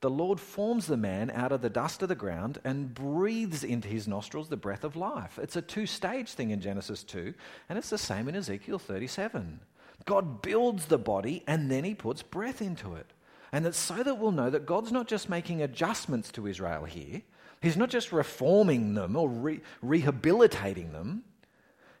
the 0.00 0.10
Lord 0.10 0.38
forms 0.38 0.86
the 0.86 0.96
man 0.96 1.30
out 1.30 1.52
of 1.52 1.60
the 1.60 1.70
dust 1.70 2.02
of 2.02 2.08
the 2.08 2.14
ground 2.14 2.58
and 2.64 2.94
breathes 2.94 3.64
into 3.64 3.88
his 3.88 4.06
nostrils 4.06 4.48
the 4.48 4.56
breath 4.56 4.84
of 4.84 4.96
life. 4.96 5.38
It's 5.42 5.56
a 5.56 5.62
two 5.62 5.86
stage 5.86 6.32
thing 6.32 6.50
in 6.50 6.60
Genesis 6.60 7.02
2, 7.02 7.34
and 7.68 7.78
it's 7.78 7.90
the 7.90 7.98
same 7.98 8.28
in 8.28 8.36
Ezekiel 8.36 8.78
37. 8.78 9.60
God 10.04 10.42
builds 10.42 10.86
the 10.86 10.98
body 10.98 11.42
and 11.46 11.70
then 11.70 11.84
he 11.84 11.94
puts 11.94 12.22
breath 12.22 12.62
into 12.62 12.94
it. 12.94 13.12
And 13.50 13.66
it's 13.66 13.78
so 13.78 14.02
that 14.02 14.18
we'll 14.18 14.30
know 14.32 14.50
that 14.50 14.66
God's 14.66 14.92
not 14.92 15.08
just 15.08 15.28
making 15.28 15.62
adjustments 15.62 16.30
to 16.32 16.46
Israel 16.46 16.84
here, 16.84 17.22
He's 17.60 17.76
not 17.76 17.90
just 17.90 18.12
reforming 18.12 18.94
them 18.94 19.16
or 19.16 19.28
re- 19.28 19.60
rehabilitating 19.82 20.92
them, 20.92 21.24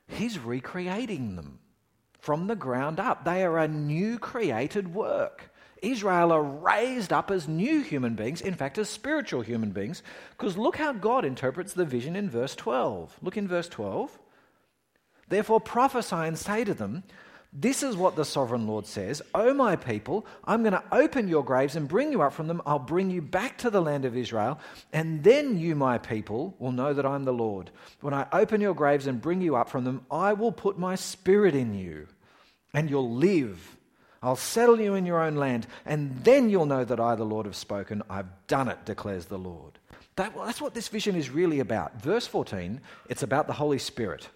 He's 0.06 0.38
recreating 0.38 1.36
them 1.36 1.58
from 2.20 2.46
the 2.46 2.56
ground 2.56 3.00
up. 3.00 3.24
They 3.24 3.44
are 3.44 3.58
a 3.58 3.66
new 3.66 4.18
created 4.18 4.94
work. 4.94 5.50
Israel 5.82 6.32
are 6.32 6.42
raised 6.42 7.12
up 7.12 7.30
as 7.30 7.48
new 7.48 7.80
human 7.80 8.14
beings, 8.14 8.40
in 8.40 8.54
fact, 8.54 8.78
as 8.78 8.88
spiritual 8.88 9.42
human 9.42 9.70
beings, 9.70 10.02
because 10.30 10.56
look 10.56 10.76
how 10.76 10.92
God 10.92 11.24
interprets 11.24 11.72
the 11.72 11.84
vision 11.84 12.16
in 12.16 12.30
verse 12.30 12.54
12. 12.54 13.18
Look 13.22 13.36
in 13.36 13.48
verse 13.48 13.68
12. 13.68 14.18
Therefore 15.28 15.60
prophesy 15.60 16.16
and 16.16 16.38
say 16.38 16.64
to 16.64 16.74
them, 16.74 17.04
This 17.52 17.82
is 17.82 17.96
what 17.96 18.16
the 18.16 18.24
sovereign 18.24 18.66
Lord 18.66 18.86
says 18.86 19.22
O 19.34 19.52
my 19.52 19.76
people, 19.76 20.26
I'm 20.44 20.62
going 20.62 20.72
to 20.72 20.84
open 20.92 21.28
your 21.28 21.44
graves 21.44 21.76
and 21.76 21.88
bring 21.88 22.12
you 22.12 22.22
up 22.22 22.32
from 22.32 22.46
them. 22.46 22.62
I'll 22.66 22.78
bring 22.78 23.10
you 23.10 23.22
back 23.22 23.58
to 23.58 23.70
the 23.70 23.82
land 23.82 24.04
of 24.04 24.16
Israel, 24.16 24.58
and 24.92 25.22
then 25.22 25.58
you, 25.58 25.74
my 25.74 25.98
people, 25.98 26.56
will 26.58 26.72
know 26.72 26.94
that 26.94 27.06
I'm 27.06 27.24
the 27.24 27.32
Lord. 27.32 27.70
When 28.00 28.14
I 28.14 28.26
open 28.32 28.60
your 28.60 28.74
graves 28.74 29.06
and 29.06 29.20
bring 29.20 29.40
you 29.40 29.56
up 29.56 29.68
from 29.68 29.84
them, 29.84 30.06
I 30.10 30.32
will 30.32 30.52
put 30.52 30.78
my 30.78 30.94
spirit 30.94 31.54
in 31.54 31.74
you, 31.74 32.08
and 32.72 32.88
you'll 32.88 33.14
live 33.14 33.77
I'll 34.22 34.36
settle 34.36 34.80
you 34.80 34.94
in 34.94 35.06
your 35.06 35.20
own 35.20 35.36
land, 35.36 35.66
and 35.86 36.24
then 36.24 36.50
you'll 36.50 36.66
know 36.66 36.84
that 36.84 37.00
I, 37.00 37.14
the 37.14 37.24
Lord, 37.24 37.46
have 37.46 37.56
spoken. 37.56 38.02
I've 38.10 38.28
done 38.46 38.68
it, 38.68 38.84
declares 38.84 39.26
the 39.26 39.38
Lord. 39.38 39.78
That, 40.16 40.34
that's 40.34 40.60
what 40.60 40.74
this 40.74 40.88
vision 40.88 41.14
is 41.14 41.30
really 41.30 41.60
about. 41.60 42.02
Verse 42.02 42.26
14, 42.26 42.80
it's 43.08 43.22
about 43.22 43.46
the 43.46 43.52
Holy 43.52 43.78
Spirit. 43.78 44.28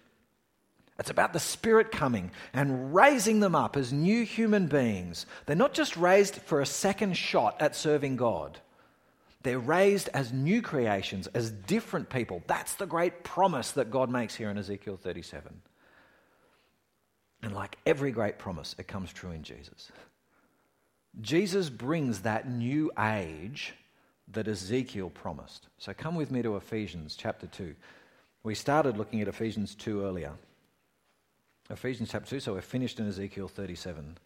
It's 0.97 1.09
about 1.09 1.33
the 1.33 1.39
Spirit 1.39 1.91
coming 1.91 2.31
and 2.53 2.95
raising 2.95 3.41
them 3.41 3.55
up 3.55 3.75
as 3.75 3.91
new 3.91 4.23
human 4.23 4.67
beings. 4.67 5.25
They're 5.45 5.55
not 5.55 5.73
just 5.73 5.97
raised 5.97 6.35
for 6.35 6.61
a 6.61 6.65
second 6.65 7.17
shot 7.17 7.61
at 7.61 7.75
serving 7.75 8.15
God, 8.15 8.59
they're 9.41 9.59
raised 9.59 10.07
as 10.13 10.31
new 10.31 10.61
creations, 10.61 11.27
as 11.27 11.51
different 11.51 12.09
people. 12.09 12.41
That's 12.47 12.75
the 12.75 12.85
great 12.85 13.25
promise 13.25 13.71
that 13.71 13.91
God 13.91 14.09
makes 14.09 14.35
here 14.35 14.49
in 14.49 14.57
Ezekiel 14.57 14.95
37. 14.95 15.61
And 17.43 17.53
like 17.53 17.77
every 17.85 18.11
great 18.11 18.39
promise, 18.39 18.73
it 18.79 18.87
comes 18.87 19.11
true 19.11 19.31
in 19.31 19.43
Jesus. 19.43 19.91
Jesus 21.21 21.69
brings 21.69 22.21
that 22.21 22.49
new 22.49 22.91
age 22.97 23.73
that 24.31 24.47
Ezekiel 24.47 25.09
promised. 25.09 25.67
So 25.77 25.93
come 25.93 26.15
with 26.15 26.31
me 26.31 26.41
to 26.41 26.55
Ephesians 26.55 27.15
chapter 27.15 27.45
2. 27.45 27.75
We 28.43 28.55
started 28.55 28.97
looking 28.97 29.21
at 29.21 29.27
Ephesians 29.27 29.75
2 29.75 30.03
earlier. 30.03 30.31
Ephesians 31.69 32.09
chapter 32.11 32.29
2, 32.29 32.39
so 32.39 32.53
we're 32.53 32.61
finished 32.61 32.99
in 32.99 33.07
Ezekiel 33.07 33.47
37. 33.47 34.17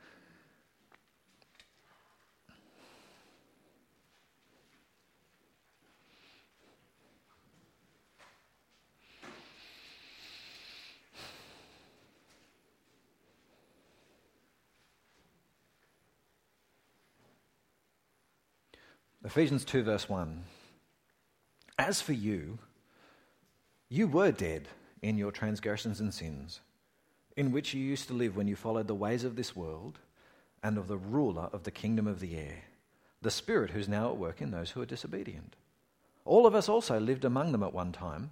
Ephesians 19.26 19.66
2, 19.66 19.82
verse 19.84 20.08
1. 20.08 20.44
As 21.80 22.02
for 22.02 22.14
you, 22.14 22.60
you 23.90 24.08
were 24.08 24.32
dead 24.32 24.68
in 25.02 25.18
your 25.18 25.32
transgressions 25.32 26.00
and 26.00 26.14
sins, 26.14 26.62
in 27.36 27.52
which 27.52 27.74
you 27.74 27.84
used 27.84 28.08
to 28.08 28.14
live 28.14 28.38
when 28.38 28.48
you 28.48 28.56
followed 28.56 28.88
the 28.88 28.94
ways 28.96 29.24
of 29.24 29.36
this 29.36 29.56
world 29.56 29.98
and 30.62 30.78
of 30.78 30.88
the 30.88 30.98
ruler 30.98 31.50
of 31.52 31.64
the 31.64 31.72
kingdom 31.72 32.06
of 32.06 32.20
the 32.20 32.38
air, 32.38 32.64
the 33.22 33.32
Spirit 33.32 33.72
who's 33.72 33.90
now 33.90 34.10
at 34.10 34.18
work 34.18 34.40
in 34.40 34.52
those 34.52 34.70
who 34.70 34.82
are 34.82 34.86
disobedient. 34.86 35.56
All 36.24 36.46
of 36.46 36.54
us 36.54 36.70
also 36.70 37.00
lived 37.00 37.26
among 37.26 37.52
them 37.52 37.64
at 37.64 37.74
one 37.74 37.92
time, 37.92 38.30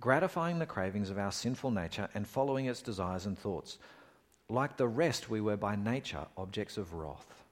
gratifying 0.00 0.58
the 0.58 0.66
cravings 0.66 1.08
of 1.08 1.18
our 1.18 1.32
sinful 1.32 1.70
nature 1.70 2.10
and 2.14 2.28
following 2.28 2.66
its 2.66 2.82
desires 2.82 3.24
and 3.24 3.38
thoughts. 3.38 3.78
Like 4.50 4.76
the 4.76 4.86
rest, 4.86 5.30
we 5.30 5.40
were 5.40 5.56
by 5.56 5.76
nature 5.76 6.26
objects 6.36 6.76
of 6.76 6.92
wrath. 6.92 7.45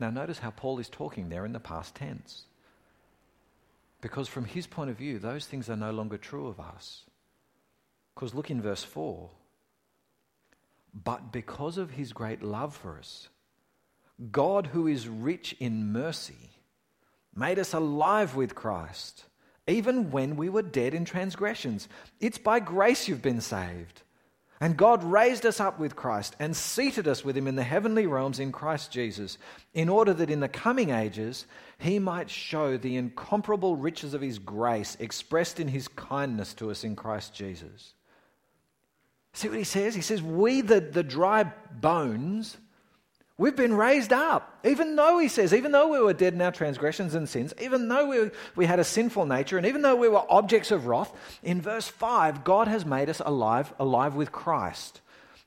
Now, 0.00 0.08
notice 0.08 0.38
how 0.38 0.50
Paul 0.50 0.78
is 0.78 0.88
talking 0.88 1.28
there 1.28 1.44
in 1.44 1.52
the 1.52 1.60
past 1.60 1.94
tense. 1.94 2.44
Because 4.00 4.28
from 4.28 4.46
his 4.46 4.66
point 4.66 4.88
of 4.88 4.96
view, 4.96 5.18
those 5.18 5.46
things 5.46 5.68
are 5.68 5.76
no 5.76 5.92
longer 5.92 6.16
true 6.16 6.48
of 6.48 6.58
us. 6.58 7.04
Because 8.14 8.34
look 8.34 8.50
in 8.50 8.62
verse 8.62 8.82
4. 8.82 9.28
But 11.04 11.30
because 11.30 11.76
of 11.76 11.92
his 11.92 12.14
great 12.14 12.42
love 12.42 12.74
for 12.74 12.98
us, 12.98 13.28
God, 14.32 14.68
who 14.68 14.86
is 14.86 15.06
rich 15.06 15.54
in 15.60 15.92
mercy, 15.92 16.50
made 17.34 17.58
us 17.58 17.74
alive 17.74 18.34
with 18.34 18.54
Christ, 18.54 19.24
even 19.66 20.10
when 20.10 20.36
we 20.36 20.48
were 20.48 20.62
dead 20.62 20.94
in 20.94 21.04
transgressions. 21.04 21.88
It's 22.20 22.38
by 22.38 22.60
grace 22.60 23.06
you've 23.06 23.22
been 23.22 23.40
saved. 23.40 24.02
And 24.62 24.76
God 24.76 25.02
raised 25.02 25.46
us 25.46 25.58
up 25.58 25.78
with 25.78 25.96
Christ 25.96 26.36
and 26.38 26.54
seated 26.54 27.08
us 27.08 27.24
with 27.24 27.34
him 27.34 27.46
in 27.46 27.56
the 27.56 27.62
heavenly 27.62 28.06
realms 28.06 28.38
in 28.38 28.52
Christ 28.52 28.92
Jesus, 28.92 29.38
in 29.72 29.88
order 29.88 30.12
that 30.12 30.28
in 30.28 30.40
the 30.40 30.48
coming 30.48 30.90
ages 30.90 31.46
he 31.78 31.98
might 31.98 32.28
show 32.28 32.76
the 32.76 32.96
incomparable 32.96 33.76
riches 33.76 34.12
of 34.12 34.20
his 34.20 34.38
grace 34.38 34.98
expressed 35.00 35.60
in 35.60 35.68
his 35.68 35.88
kindness 35.88 36.52
to 36.54 36.70
us 36.70 36.84
in 36.84 36.94
Christ 36.94 37.34
Jesus. 37.34 37.94
See 39.32 39.48
what 39.48 39.56
he 39.56 39.64
says? 39.64 39.94
He 39.94 40.02
says, 40.02 40.20
We, 40.20 40.60
the, 40.60 40.80
the 40.80 41.04
dry 41.04 41.44
bones, 41.80 42.58
We've 43.40 43.56
been 43.56 43.72
raised 43.72 44.12
up. 44.12 44.58
Even 44.66 44.96
though, 44.96 45.18
he 45.18 45.28
says, 45.28 45.54
even 45.54 45.72
though 45.72 45.88
we 45.88 45.98
were 45.98 46.12
dead 46.12 46.34
in 46.34 46.42
our 46.42 46.52
transgressions 46.52 47.14
and 47.14 47.26
sins, 47.26 47.54
even 47.58 47.88
though 47.88 48.06
we, 48.06 48.30
we 48.54 48.66
had 48.66 48.78
a 48.78 48.84
sinful 48.84 49.24
nature, 49.24 49.56
and 49.56 49.66
even 49.66 49.80
though 49.80 49.96
we 49.96 50.10
were 50.10 50.30
objects 50.30 50.70
of 50.70 50.86
wrath, 50.86 51.10
in 51.42 51.62
verse 51.62 51.88
5, 51.88 52.44
God 52.44 52.68
has 52.68 52.84
made 52.84 53.08
us 53.08 53.22
alive, 53.24 53.72
alive 53.78 54.14
with 54.14 54.30
Christ. 54.30 55.00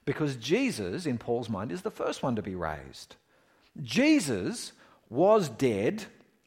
Because 0.06 0.38
Jesus, 0.38 1.06
in 1.06 1.19
Paul's 1.19 1.49
mind, 1.49 1.71
is 1.71 1.84
the 1.84 1.91
first 1.91 2.23
one 2.23 2.36
to 2.36 2.41
be 2.41 2.56
raised. 2.56 3.15
Jesus 3.84 4.71
was 5.12 5.47
dead 5.47 6.06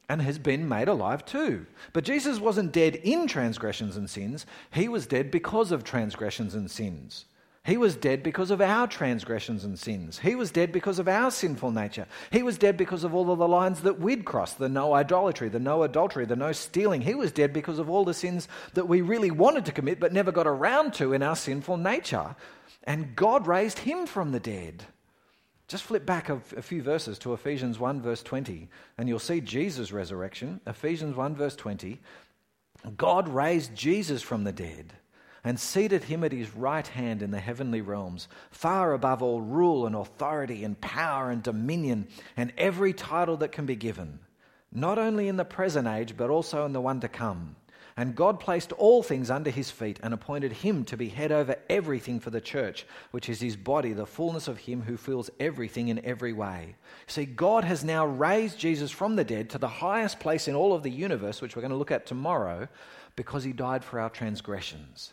and 0.08 0.20
has 0.22 0.40
been 0.40 0.68
made 0.68 0.88
alive 0.88 1.24
too. 1.24 1.64
But 1.92 2.02
Jesus 2.02 2.40
wasn't 2.40 2.72
dead 2.72 2.96
in 2.96 3.28
transgressions 3.28 3.96
and 3.96 4.10
sins, 4.10 4.46
he 4.72 4.88
was 4.88 5.06
dead 5.06 5.30
because 5.30 5.70
of 5.70 5.84
transgressions 5.84 6.56
and 6.56 6.68
sins. 6.68 7.26
He 7.66 7.76
was 7.76 7.96
dead 7.96 8.22
because 8.22 8.52
of 8.52 8.60
our 8.60 8.86
transgressions 8.86 9.64
and 9.64 9.76
sins. 9.76 10.20
He 10.20 10.36
was 10.36 10.52
dead 10.52 10.70
because 10.70 11.00
of 11.00 11.08
our 11.08 11.32
sinful 11.32 11.72
nature. 11.72 12.06
He 12.30 12.44
was 12.44 12.58
dead 12.58 12.76
because 12.76 13.02
of 13.02 13.12
all 13.12 13.32
of 13.32 13.40
the 13.40 13.48
lines 13.48 13.80
that 13.80 13.98
we'd 13.98 14.24
crossed 14.24 14.58
the 14.58 14.68
no 14.68 14.94
idolatry, 14.94 15.48
the 15.48 15.58
no 15.58 15.82
adultery, 15.82 16.26
the 16.26 16.36
no 16.36 16.52
stealing. 16.52 17.00
He 17.00 17.16
was 17.16 17.32
dead 17.32 17.52
because 17.52 17.80
of 17.80 17.90
all 17.90 18.04
the 18.04 18.14
sins 18.14 18.46
that 18.74 18.86
we 18.86 19.00
really 19.00 19.32
wanted 19.32 19.64
to 19.66 19.72
commit 19.72 19.98
but 19.98 20.12
never 20.12 20.30
got 20.30 20.46
around 20.46 20.94
to 20.94 21.12
in 21.12 21.24
our 21.24 21.34
sinful 21.34 21.76
nature. 21.76 22.36
And 22.84 23.16
God 23.16 23.48
raised 23.48 23.80
him 23.80 24.06
from 24.06 24.30
the 24.30 24.38
dead. 24.38 24.84
Just 25.66 25.82
flip 25.82 26.06
back 26.06 26.28
a, 26.28 26.38
few 26.38 26.82
verses 26.82 27.18
to 27.18 27.32
Ephesians 27.32 27.80
1, 27.80 28.00
verse 28.00 28.22
20, 28.22 28.68
and 28.96 29.08
you'll 29.08 29.18
see 29.18 29.40
Jesus' 29.40 29.90
resurrection. 29.90 30.60
Ephesians 30.68 31.16
1, 31.16 31.34
verse 31.34 31.56
20. 31.56 31.98
God 32.96 33.28
raised 33.28 33.74
Jesus 33.74 34.22
from 34.22 34.44
the 34.44 34.52
dead 34.52 34.92
and 35.46 35.60
seated 35.60 36.02
him 36.02 36.24
at 36.24 36.32
his 36.32 36.56
right 36.56 36.88
hand 36.88 37.22
in 37.22 37.30
the 37.30 37.38
heavenly 37.38 37.80
realms, 37.80 38.26
far 38.50 38.92
above 38.92 39.22
all 39.22 39.40
rule 39.40 39.86
and 39.86 39.94
authority 39.94 40.64
and 40.64 40.80
power 40.80 41.30
and 41.30 41.40
dominion 41.40 42.08
and 42.36 42.52
every 42.58 42.92
title 42.92 43.36
that 43.36 43.52
can 43.52 43.64
be 43.64 43.76
given, 43.76 44.18
not 44.72 44.98
only 44.98 45.28
in 45.28 45.36
the 45.36 45.44
present 45.44 45.86
age, 45.86 46.16
but 46.16 46.30
also 46.30 46.66
in 46.66 46.72
the 46.72 46.80
one 46.80 46.98
to 46.98 47.08
come. 47.08 47.54
And 47.96 48.16
God 48.16 48.40
placed 48.40 48.72
all 48.72 49.04
things 49.04 49.30
under 49.30 49.48
his 49.48 49.70
feet 49.70 50.00
and 50.02 50.12
appointed 50.12 50.50
him 50.50 50.84
to 50.86 50.96
be 50.96 51.08
head 51.08 51.30
over 51.30 51.54
everything 51.70 52.18
for 52.18 52.30
the 52.30 52.40
church, 52.40 52.84
which 53.12 53.28
is 53.28 53.40
his 53.40 53.56
body, 53.56 53.92
the 53.92 54.04
fullness 54.04 54.48
of 54.48 54.58
him 54.58 54.82
who 54.82 54.96
fills 54.96 55.30
everything 55.38 55.88
in 55.88 56.04
every 56.04 56.32
way. 56.32 56.74
See, 57.06 57.24
God 57.24 57.62
has 57.62 57.84
now 57.84 58.04
raised 58.04 58.58
Jesus 58.58 58.90
from 58.90 59.14
the 59.14 59.24
dead 59.24 59.50
to 59.50 59.58
the 59.58 59.68
highest 59.68 60.18
place 60.18 60.48
in 60.48 60.56
all 60.56 60.74
of 60.74 60.82
the 60.82 60.90
universe, 60.90 61.40
which 61.40 61.54
we're 61.54 61.62
going 61.62 61.70
to 61.70 61.78
look 61.78 61.92
at 61.92 62.04
tomorrow, 62.04 62.66
because 63.14 63.44
he 63.44 63.52
died 63.52 63.84
for 63.84 64.00
our 64.00 64.10
transgressions. 64.10 65.12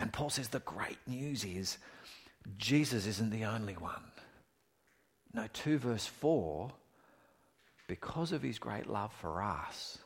And 0.00 0.12
Paul 0.12 0.30
says 0.30 0.48
the 0.48 0.60
great 0.60 0.98
news 1.06 1.44
is 1.44 1.78
Jesus 2.56 3.06
isn't 3.06 3.30
the 3.30 3.44
only 3.44 3.74
one. 3.74 4.02
No, 5.32 5.46
2 5.52 5.78
verse 5.78 6.06
4 6.06 6.72
because 7.86 8.30
of 8.30 8.40
his 8.42 8.58
great 8.58 8.86
love 8.86 9.12
for 9.20 9.42
us, 9.42 9.98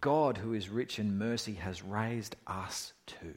God, 0.00 0.36
who 0.36 0.52
is 0.52 0.68
rich 0.68 0.98
in 0.98 1.16
mercy, 1.16 1.54
has 1.54 1.82
raised 1.82 2.36
us 2.46 2.92
too. 3.06 3.34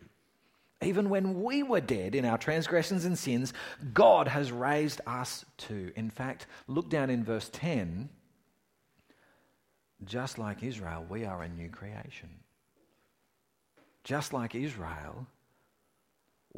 Even 0.81 1.09
when 1.09 1.41
we 1.41 1.63
were 1.63 1.79
dead 1.79 2.13
in 2.13 2.25
our 2.25 2.37
transgressions 2.37 3.05
and 3.05 3.17
sins, 3.17 3.53
God 3.93 4.27
has 4.27 4.51
raised 4.51 4.99
us 5.07 5.45
too. 5.57 5.91
In 5.95 6.09
fact, 6.09 6.47
look 6.67 6.89
down 6.89 7.09
in 7.09 7.23
verse 7.23 7.49
10. 7.53 8.09
Just 10.03 10.37
like 10.37 10.61
Israel, 10.61 11.05
we 11.09 11.23
are 11.23 11.41
a 11.41 11.49
new 11.49 11.69
creation. 11.69 12.29
Just 14.03 14.33
like 14.33 14.53
Israel, 14.53 15.27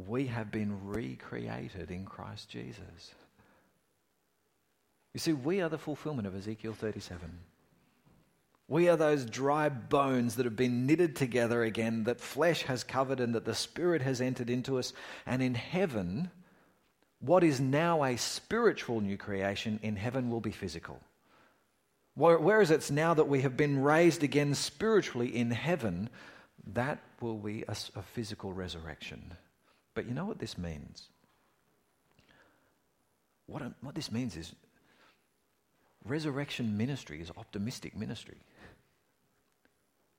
we 0.08 0.28
have 0.28 0.52
been 0.52 0.88
recreated 0.88 1.92
in 1.92 2.06
Christ 2.06 2.50
Jesus. 2.50 3.14
You 5.14 5.20
see, 5.20 5.34
we 5.34 5.62
are 5.62 5.70
the 5.70 5.78
fulfillment 5.78 6.28
of 6.28 6.36
Ezekiel 6.36 6.74
37. 6.74 7.40
We 8.68 8.88
are 8.88 8.96
those 8.96 9.26
dry 9.26 9.70
bones 9.70 10.36
that 10.36 10.46
have 10.46 10.56
been 10.56 10.86
knitted 10.86 11.16
together 11.16 11.64
again, 11.64 12.04
that 12.04 12.22
flesh 12.22 12.62
has 12.64 12.84
covered, 12.84 13.20
and 13.20 13.34
that 13.34 13.46
the 13.46 13.56
Spirit 13.56 14.04
has 14.04 14.22
entered 14.22 14.50
into 14.50 14.78
us. 14.78 14.94
And 15.26 15.42
in 15.42 15.56
heaven, 15.56 16.30
what 17.20 17.44
is 17.44 17.60
now 17.60 18.04
a 18.04 18.16
spiritual 18.16 19.02
new 19.02 19.18
creation, 19.18 19.80
in 19.82 19.96
heaven 19.96 20.30
will 20.30 20.40
be 20.40 20.52
physical. 20.52 21.00
Whereas 22.16 22.70
it's 22.70 22.92
now 22.92 23.14
that 23.14 23.28
we 23.28 23.42
have 23.42 23.58
been 23.58 23.82
raised 23.82 24.24
again 24.24 24.54
spiritually 24.54 25.36
in 25.36 25.52
heaven, 25.52 26.10
that 26.74 27.00
will 27.22 27.38
be 27.38 27.64
a, 27.68 27.76
physical 27.76 28.54
resurrection. 28.54 29.34
But 29.94 30.08
you 30.08 30.14
know 30.14 30.26
what 30.26 30.40
this 30.40 30.58
means? 30.58 31.10
What, 33.48 33.62
um, 33.62 33.76
what 33.82 33.96
this 33.96 34.12
means 34.12 34.36
is 34.36 34.54
resurrection 36.06 36.78
ministry 36.78 37.22
is 37.22 37.32
optimistic 37.36 37.96
ministry. 37.98 38.38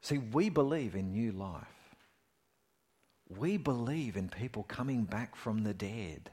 See, 0.02 0.18
we 0.18 0.48
believe 0.48 0.94
in 0.94 1.12
new 1.12 1.32
life. 1.32 1.66
We 3.38 3.56
believe 3.56 4.16
in 4.16 4.28
people 4.28 4.64
coming 4.64 5.04
back 5.04 5.36
from 5.36 5.62
the 5.62 5.74
dead. 5.74 6.30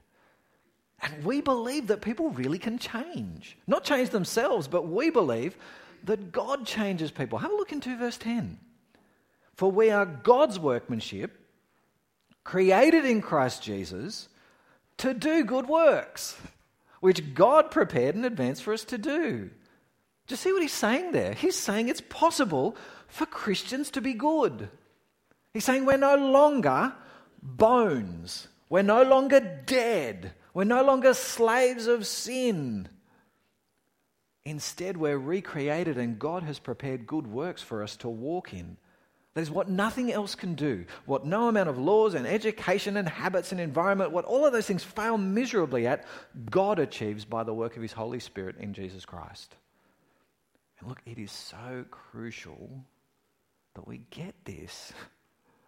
And 1.00 1.23
we 1.23 1.41
believe 1.41 1.88
that 1.88 2.02
people 2.02 2.32
really 2.32 2.58
can 2.58 2.80
change. 2.80 3.58
Not 3.67 3.84
change 3.84 4.10
themselves, 4.10 4.67
but 4.67 4.88
we 4.88 5.12
believe 5.12 5.56
that 6.06 6.32
God 6.32 6.65
changes 6.65 7.12
people. 7.12 7.38
Have 7.38 7.52
a 7.52 7.56
look 7.56 7.71
into 7.71 7.95
verse 7.97 8.17
10. 8.17 8.58
For 9.54 9.71
we 9.71 9.91
are 9.91 10.06
God's 10.06 10.60
workmanship 10.60 11.37
created 12.47 13.03
in 13.03 13.21
Christ 13.21 13.62
Jesus 13.62 14.29
to 14.97 15.13
do 15.13 15.43
good 15.43 15.67
works, 15.67 16.38
which 17.01 17.33
God 17.33 17.71
prepared 17.71 18.15
in 18.15 18.23
advance 18.23 18.62
for 18.62 18.71
us 18.71 18.86
to 18.86 18.97
do. 18.97 19.49
Do 19.49 20.33
you 20.33 20.38
see 20.38 20.53
what 20.53 20.62
he's 20.62 20.71
saying 20.71 21.12
there? 21.12 21.33
He's 21.33 21.57
saying 21.57 21.89
it's 21.89 21.99
possible 21.99 22.77
for 23.10 23.25
Christians 23.25 23.91
to 23.91 24.01
be 24.01 24.13
good. 24.13 24.69
He's 25.53 25.65
saying 25.65 25.86
we're 25.86 25.97
no 25.97 26.15
longer 26.15 26.93
bones, 27.43 28.47
we're 28.69 28.81
no 28.81 29.03
longer 29.03 29.41
dead, 29.65 30.31
we're 30.53 30.63
no 30.63 30.83
longer 30.86 31.13
slaves 31.13 31.86
of 31.86 32.07
sin. 32.07 32.88
Instead, 34.45 34.95
we're 34.95 35.17
recreated, 35.17 35.97
and 35.97 36.17
God 36.17 36.43
has 36.43 36.60
prepared 36.60 37.07
good 37.07 37.27
works 37.27 37.62
for 37.62 37.83
us 37.83 37.97
to 37.97 38.07
walk 38.07 38.53
in. 38.53 38.77
That 39.38 39.43
is 39.43 39.52
what 39.52 39.69
nothing 39.69 40.12
else 40.12 40.34
can 40.34 40.56
do. 40.56 40.86
What 41.06 41.23
no 41.23 41.47
amount 41.47 41.69
of 41.69 41.78
laws 41.78 42.15
and 42.15 42.26
education 42.26 42.97
and 42.97 43.08
habits 43.08 43.52
and 43.52 43.62
environment, 43.62 44.10
what 44.10 44.26
all 44.26 44.47
of 44.47 44.52
those 44.52 44.65
things 44.65 44.84
fail 44.84 45.15
miserably 45.15 45.86
at, 45.86 46.06
God 46.50 46.80
achieves 46.80 47.23
by 47.23 47.43
the 47.43 47.54
work 47.54 47.76
of 47.76 47.84
His 47.84 47.91
Holy 47.91 48.19
Spirit 48.19 48.56
in 48.58 48.73
Jesus 48.73 49.06
Christ. 49.06 49.54
And 50.80 50.89
look, 50.89 51.04
it 51.06 51.19
is 51.19 51.32
so 51.32 51.86
crucial 51.91 52.84
that 53.76 53.88
we 53.88 54.02
get 54.10 54.34
this. 54.43 54.91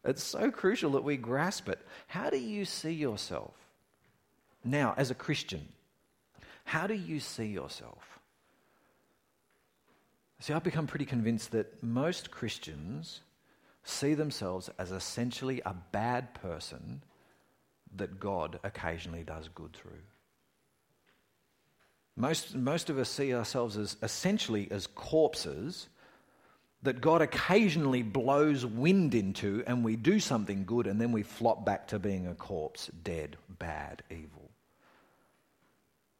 It's 0.03 0.23
so 0.23 0.49
crucial 0.49 0.93
that 0.93 1.03
we 1.03 1.17
grasp 1.17 1.69
it. 1.69 1.77
How 2.07 2.31
do 2.31 2.37
you 2.39 2.65
see 2.65 2.93
yourself? 2.93 3.53
Now, 4.63 4.95
as 4.97 5.11
a 5.11 5.13
Christian, 5.13 5.67
how 6.63 6.87
do 6.87 6.95
you 6.95 7.19
see 7.19 7.45
yourself? 7.45 8.19
See, 10.39 10.53
I've 10.53 10.63
become 10.63 10.87
pretty 10.87 11.05
convinced 11.05 11.51
that 11.51 11.83
most 11.83 12.31
Christians 12.31 13.21
see 13.89 14.13
themselves 14.13 14.69
as 14.77 14.91
essentially 14.91 15.61
a 15.65 15.75
bad 15.91 16.33
person 16.33 17.01
that 17.95 18.19
God 18.19 18.59
occasionally 18.63 19.23
does 19.23 19.49
good 19.49 19.73
through. 19.73 20.01
Most, 22.15 22.55
most 22.55 22.89
of 22.89 22.97
us 22.97 23.09
see 23.09 23.33
ourselves 23.33 23.77
as 23.77 23.95
essentially 24.03 24.67
as 24.71 24.87
corpses 24.87 25.87
that 26.81 27.01
God 27.01 27.21
occasionally 27.21 28.03
blows 28.03 28.65
wind 28.65 29.15
into 29.15 29.63
and 29.67 29.83
we 29.83 29.95
do 29.95 30.19
something 30.19 30.65
good 30.65 30.87
and 30.87 30.99
then 30.99 31.11
we 31.11 31.23
flop 31.23 31.65
back 31.65 31.87
to 31.87 31.99
being 31.99 32.27
a 32.27 32.35
corpse, 32.35 32.89
dead, 33.03 33.37
bad, 33.57 34.03
evil. 34.09 34.49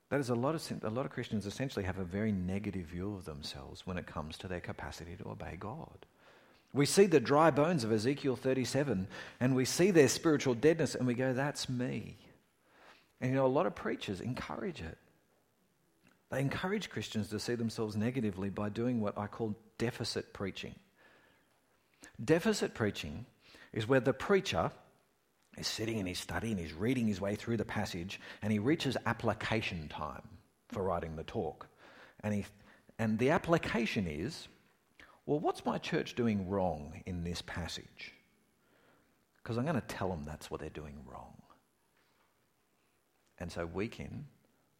That 0.10 0.19
is 0.19 0.29
a 0.29 0.36
lot 0.36 0.55
of 0.55 0.84
a 0.84 0.89
lot 0.89 1.05
of 1.05 1.12
Christians 1.12 1.45
essentially 1.45 1.86
have 1.86 1.99
a 1.99 2.03
very 2.03 2.32
negative 2.32 2.88
view 2.88 3.13
of 3.13 3.25
themselves 3.25 3.86
when 3.86 3.97
it 3.97 4.08
comes 4.08 4.38
to 4.39 4.47
their 4.47 4.60
capacity 4.60 5.15
to 5.17 5.29
obey 5.29 5.55
God. 5.60 6.05
We 6.73 6.86
see 6.86 7.08
the 7.08 7.19
dry 7.19 7.49
bones 7.49 7.84
of 7.84 7.91
Ezekiel 7.91 8.36
37 8.36 9.08
and 9.39 9.55
we 9.55 9.65
see 9.65 9.91
their 9.91 10.08
spiritual 10.08 10.53
deadness 10.53 10.95
and 10.95 11.08
we 11.08 11.15
go, 11.15 11.34
that's 11.34 11.67
me. 11.67 12.17
And 13.21 13.32
you 13.32 13.36
know, 13.36 13.45
a 13.45 13.47
lot 13.47 13.65
of 13.65 13.75
preachers 13.75 14.21
encourage 14.21 14.82
it. 14.82 14.97
They 16.29 16.41
encourage 16.41 16.89
Christians 16.89 17.29
to 17.29 17.39
see 17.39 17.55
themselves 17.55 17.95
negatively 17.95 18.49
by 18.49 18.69
doing 18.69 19.01
what 19.01 19.17
I 19.17 19.25
call 19.25 19.55
deficit 19.79 20.32
preaching. 20.32 20.75
Deficit 22.23 22.75
preaching 22.75 23.25
is 23.73 23.88
where 23.88 23.99
the 23.99 24.13
preacher 24.13 24.71
is 25.58 25.67
sitting 25.67 25.97
in 25.97 26.05
his 26.05 26.19
study 26.19 26.51
and 26.51 26.60
he's 26.60 26.73
reading 26.73 27.08
his 27.08 27.19
way 27.19 27.36
through 27.36 27.58
the 27.58 27.65
passage 27.65 28.19
and 28.43 28.53
he 28.53 28.60
reaches 28.60 28.95
application 29.08 29.88
time 29.89 30.21
for 30.67 30.84
writing 30.84 31.15
the 31.15 31.23
talk. 31.23 31.67
And, 32.23 32.34
he, 32.34 32.45
and 32.99 33.17
the 33.17 33.32
application 33.32 34.05
is 34.08 34.47
well, 35.29 35.39
what's 35.39 35.63
my 35.63 35.77
church 35.77 36.15
doing 36.15 36.49
wrong 36.49 37.03
in 37.05 37.23
this 37.23 37.43
passage? 37.43 38.15
Because 39.37 39.59
I'm 39.59 39.63
going 39.63 39.75
to 39.75 39.81
tell 39.81 40.09
them 40.09 40.23
that's 40.25 40.49
what 40.49 40.59
they're 40.59 40.71
doing 40.71 40.95
wrong. 41.05 41.35
And 43.37 43.51
so, 43.51 43.67
week 43.67 43.99
in, 43.99 44.25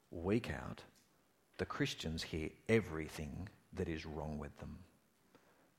week 0.09 0.49
out, 0.49 0.81
the 1.59 1.67
Christians 1.67 2.23
hear 2.23 2.49
everything 2.67 3.47
that 3.73 3.88
is 3.88 4.07
wrong 4.07 4.39
with 4.39 4.57
them. 4.57 4.79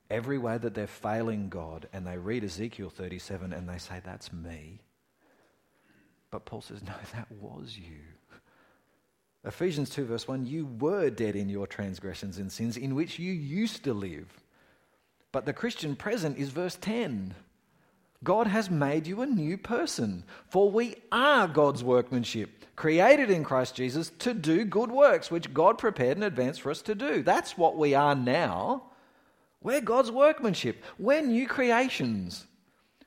Every 0.08 0.38
way 0.38 0.56
that 0.56 0.74
they're 0.74 0.86
failing 0.86 1.48
God, 1.48 1.88
and 1.92 2.06
they 2.06 2.16
read 2.16 2.44
Ezekiel 2.44 2.90
37 2.90 3.52
and 3.52 3.68
they 3.68 3.78
say, 3.78 4.00
That's 4.04 4.32
me. 4.32 4.82
But 6.30 6.44
Paul 6.44 6.60
says, 6.60 6.80
No, 6.84 6.94
that 7.12 7.26
was 7.32 7.76
you. 7.76 8.02
Ephesians 9.44 9.90
2, 9.90 10.04
verse 10.04 10.28
1 10.28 10.46
You 10.46 10.66
were 10.66 11.10
dead 11.10 11.34
in 11.34 11.48
your 11.48 11.66
transgressions 11.66 12.38
and 12.38 12.52
sins 12.52 12.76
in 12.76 12.94
which 12.94 13.18
you 13.18 13.32
used 13.32 13.82
to 13.82 13.92
live. 13.92 14.39
But 15.32 15.46
the 15.46 15.52
Christian 15.52 15.96
present 15.96 16.38
is 16.38 16.50
verse 16.50 16.76
10. 16.80 17.34
God 18.22 18.46
has 18.46 18.68
made 18.68 19.06
you 19.06 19.22
a 19.22 19.26
new 19.26 19.56
person, 19.56 20.24
for 20.48 20.70
we 20.70 20.96
are 21.10 21.48
God's 21.48 21.82
workmanship 21.82 22.60
created 22.80 23.30
in 23.30 23.44
Christ 23.44 23.74
Jesus 23.74 24.10
to 24.20 24.32
do 24.32 24.64
good 24.64 24.90
works, 24.90 25.30
which 25.30 25.52
God 25.52 25.76
prepared 25.76 26.16
in 26.16 26.22
advance 26.22 26.56
for 26.56 26.70
us 26.70 26.80
to 26.82 26.94
do. 26.94 27.22
That's 27.22 27.58
what 27.58 27.76
we 27.76 27.94
are 27.94 28.14
now. 28.14 28.84
We're 29.62 29.82
God's 29.82 30.10
workmanship, 30.10 30.82
we're 30.98 31.20
new 31.20 31.46
creations. 31.46 32.46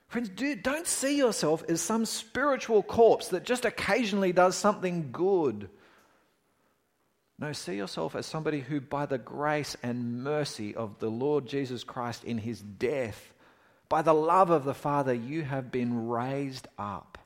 Friends, 0.06 0.28
do, 0.28 0.54
don't 0.54 0.86
see 0.86 1.16
yourself 1.18 1.64
as 1.68 1.80
some 1.80 2.04
spiritual 2.04 2.84
corpse 2.84 3.28
that 3.28 3.42
just 3.42 3.64
occasionally 3.64 4.32
does 4.32 4.54
something 4.54 5.08
good. 5.10 5.68
No, 7.38 7.52
see 7.52 7.74
yourself 7.74 8.14
as 8.14 8.26
somebody 8.26 8.60
who, 8.60 8.80
by 8.80 9.06
the 9.06 9.18
grace 9.18 9.76
and 9.82 10.22
mercy 10.22 10.74
of 10.74 10.98
the 11.00 11.10
Lord 11.10 11.46
Jesus 11.46 11.82
Christ 11.82 12.24
in 12.24 12.38
his 12.38 12.60
death, 12.60 13.32
by 13.88 14.02
the 14.02 14.14
love 14.14 14.50
of 14.50 14.64
the 14.64 14.74
Father, 14.74 15.12
you 15.12 15.42
have 15.42 15.72
been 15.72 16.08
raised 16.08 16.68
up 16.78 17.18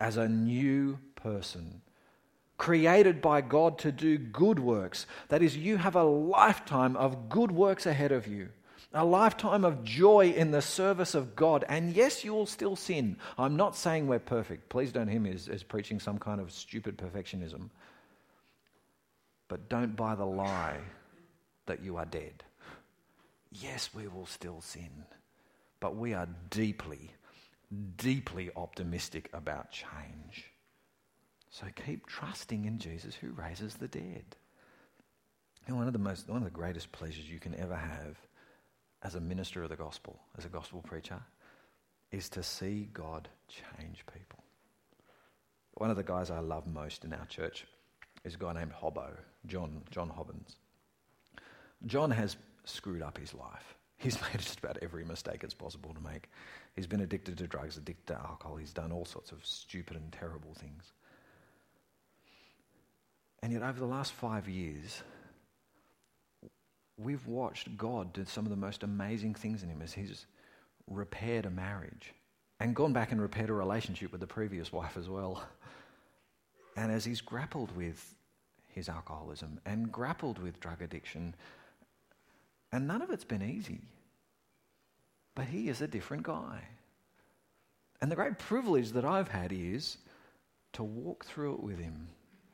as 0.00 0.16
a 0.16 0.28
new 0.28 0.98
person, 1.14 1.82
created 2.56 3.22
by 3.22 3.40
God 3.40 3.78
to 3.78 3.92
do 3.92 4.18
good 4.18 4.58
works. 4.58 5.06
That 5.28 5.42
is, 5.42 5.56
you 5.56 5.76
have 5.76 5.94
a 5.94 6.02
lifetime 6.02 6.96
of 6.96 7.28
good 7.28 7.52
works 7.52 7.86
ahead 7.86 8.10
of 8.10 8.26
you, 8.26 8.48
a 8.92 9.04
lifetime 9.04 9.64
of 9.64 9.84
joy 9.84 10.30
in 10.30 10.50
the 10.50 10.62
service 10.62 11.14
of 11.14 11.36
God. 11.36 11.64
And 11.68 11.94
yes, 11.94 12.24
you 12.24 12.32
will 12.32 12.46
still 12.46 12.74
sin. 12.74 13.16
I'm 13.38 13.56
not 13.56 13.76
saying 13.76 14.08
we're 14.08 14.18
perfect. 14.18 14.68
Please 14.68 14.90
don't 14.90 15.08
hear 15.08 15.20
me 15.20 15.30
as, 15.30 15.48
as 15.48 15.62
preaching 15.62 16.00
some 16.00 16.18
kind 16.18 16.40
of 16.40 16.50
stupid 16.50 16.98
perfectionism. 16.98 17.70
But 19.48 19.68
don't 19.68 19.96
buy 19.96 20.14
the 20.14 20.26
lie 20.26 20.78
that 21.66 21.82
you 21.82 21.96
are 21.96 22.04
dead. 22.04 22.44
Yes, 23.50 23.90
we 23.94 24.06
will 24.08 24.26
still 24.26 24.60
sin, 24.60 25.04
but 25.80 25.96
we 25.96 26.12
are 26.12 26.28
deeply, 26.50 27.12
deeply 27.96 28.50
optimistic 28.56 29.30
about 29.32 29.72
change. 29.72 30.52
So 31.50 31.66
keep 31.74 32.06
trusting 32.06 32.66
in 32.66 32.78
Jesus 32.78 33.14
who 33.14 33.30
raises 33.30 33.74
the 33.74 33.88
dead. 33.88 34.36
And 35.66 35.76
one 35.76 35.86
of 35.86 35.92
the 35.94 35.98
most, 35.98 36.28
one 36.28 36.38
of 36.38 36.44
the 36.44 36.50
greatest 36.50 36.92
pleasures 36.92 37.28
you 37.28 37.38
can 37.38 37.54
ever 37.54 37.76
have 37.76 38.18
as 39.02 39.14
a 39.14 39.20
minister 39.20 39.62
of 39.62 39.70
the 39.70 39.76
gospel, 39.76 40.18
as 40.36 40.44
a 40.44 40.50
gospel 40.50 40.82
preacher, 40.82 41.20
is 42.10 42.28
to 42.30 42.42
see 42.42 42.88
God 42.92 43.28
change 43.48 44.04
people. 44.12 44.42
One 45.74 45.90
of 45.90 45.96
the 45.96 46.02
guys 46.02 46.30
I 46.30 46.40
love 46.40 46.66
most 46.66 47.04
in 47.04 47.12
our 47.12 47.26
church 47.26 47.66
is 48.28 48.34
a 48.34 48.38
guy 48.38 48.52
named 48.52 48.72
Hobbo, 48.72 49.10
John, 49.46 49.82
John 49.90 50.10
Hobbins. 50.10 50.56
John 51.86 52.10
has 52.10 52.36
screwed 52.64 53.02
up 53.02 53.18
his 53.18 53.34
life. 53.34 53.74
He's 53.96 54.20
made 54.22 54.38
just 54.38 54.58
about 54.58 54.78
every 54.82 55.04
mistake 55.04 55.42
it's 55.42 55.54
possible 55.54 55.92
to 55.94 56.00
make. 56.00 56.28
He's 56.76 56.86
been 56.86 57.00
addicted 57.00 57.38
to 57.38 57.46
drugs, 57.46 57.76
addicted 57.76 58.14
to 58.14 58.20
alcohol. 58.20 58.56
He's 58.56 58.72
done 58.72 58.92
all 58.92 59.04
sorts 59.04 59.32
of 59.32 59.44
stupid 59.44 59.96
and 59.96 60.12
terrible 60.12 60.54
things. 60.54 60.92
And 63.42 63.52
yet, 63.52 63.62
over 63.62 63.78
the 63.78 63.86
last 63.86 64.12
five 64.12 64.48
years, 64.48 65.02
we've 66.96 67.26
watched 67.26 67.76
God 67.76 68.12
do 68.12 68.24
some 68.24 68.44
of 68.44 68.50
the 68.50 68.56
most 68.56 68.82
amazing 68.82 69.34
things 69.34 69.62
in 69.62 69.70
him 69.70 69.80
as 69.80 69.92
he's 69.92 70.26
repaired 70.88 71.46
a 71.46 71.50
marriage 71.50 72.12
and 72.60 72.74
gone 72.74 72.92
back 72.92 73.12
and 73.12 73.22
repaired 73.22 73.50
a 73.50 73.54
relationship 73.54 74.10
with 74.10 74.20
the 74.20 74.26
previous 74.26 74.72
wife 74.72 74.96
as 74.96 75.08
well. 75.08 75.42
And 76.76 76.92
as 76.92 77.04
he's 77.04 77.20
grappled 77.20 77.74
with 77.74 78.14
his 78.68 78.88
alcoholism 78.88 79.60
and 79.66 79.90
grappled 79.90 80.38
with 80.38 80.60
drug 80.60 80.82
addiction, 80.82 81.34
and 82.72 82.86
none 82.86 83.02
of 83.02 83.10
it's 83.10 83.24
been 83.24 83.42
easy. 83.42 83.80
But 85.34 85.46
he 85.46 85.68
is 85.68 85.80
a 85.80 85.88
different 85.88 86.24
guy. 86.24 86.60
And 88.00 88.10
the 88.10 88.16
great 88.16 88.38
privilege 88.38 88.92
that 88.92 89.04
I've 89.04 89.28
had 89.28 89.52
is 89.52 89.98
to 90.74 90.82
walk 90.82 91.24
through 91.24 91.54
it 91.54 91.62
with 91.62 91.78
him 91.78 92.08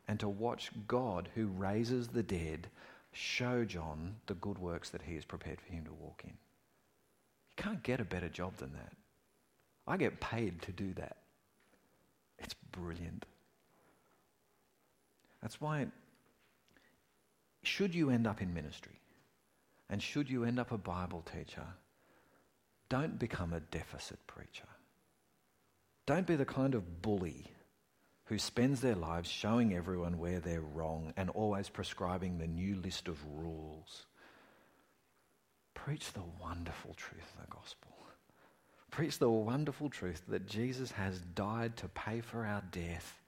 and 0.09 0.21
to 0.21 0.29
watch 0.29 0.71
God, 0.87 1.29
who 1.35 1.47
raises 1.47 2.09
the 2.09 2.23
dead, 2.23 2.69
show 3.13 3.65
John 3.65 4.17
the 4.27 4.35
good 4.35 4.59
works 4.59 4.91
that 4.91 5.03
he 5.03 5.15
has 5.15 5.25
prepared 5.25 5.61
for 5.61 5.73
him 5.73 5.85
to 5.85 5.93
walk 5.93 6.23
in. 6.25 6.31
You 6.31 7.63
can't 7.63 7.83
get 7.83 8.01
a 8.01 8.05
better 8.05 8.29
job 8.29 8.57
than 8.57 8.73
that. 8.73 8.93
I 9.87 9.97
get 9.97 10.21
paid 10.21 10.63
to 10.63 10.73
do 10.73 10.93
that. 10.95 11.17
It's 12.39 12.55
brilliant. 12.73 13.27
That's 15.41 15.61
why, 15.61 15.87
should 17.67 17.95
you 17.95 18.11
end 18.11 18.27
up 18.27 18.41
in 18.41 18.55
ministry 18.55 19.01
and 19.91 20.03
should 20.03 20.31
you 20.31 20.45
end 20.45 20.59
up 20.59 20.73
a 20.73 20.79
Bible 20.79 21.23
teacher, 21.23 21.67
don't 22.89 23.19
become 23.19 23.53
a 23.53 23.61
deficit 23.61 24.19
preacher. 24.27 24.69
Don't 26.07 26.27
be 26.27 26.37
the 26.37 26.45
kind 26.45 26.75
of 26.75 27.03
bully 27.03 27.47
who 28.27 28.39
spends 28.39 28.81
their 28.81 28.95
lives 28.95 29.29
showing 29.29 29.75
everyone 29.75 30.19
where 30.19 30.41
they're 30.41 30.61
wrong 30.61 31.13
and 31.17 31.31
always 31.31 31.69
prescribing 31.69 32.39
the 32.39 32.47
new 32.47 32.77
list 32.77 33.09
of 33.09 33.19
rules. 33.37 34.07
Preach 35.75 36.13
the 36.13 36.23
wonderful 36.41 36.95
truth 36.95 37.31
of 37.37 37.47
the 37.47 37.55
gospel. 37.55 37.91
Preach 38.91 39.19
the 39.19 39.31
wonderful 39.31 39.91
truth 39.91 40.23
that 40.29 40.47
Jesus 40.47 40.93
has 40.93 41.19
died 41.35 41.77
to 41.79 41.89
pay 41.89 42.21
for 42.21 42.47
our 42.47 42.63
death 42.71 43.21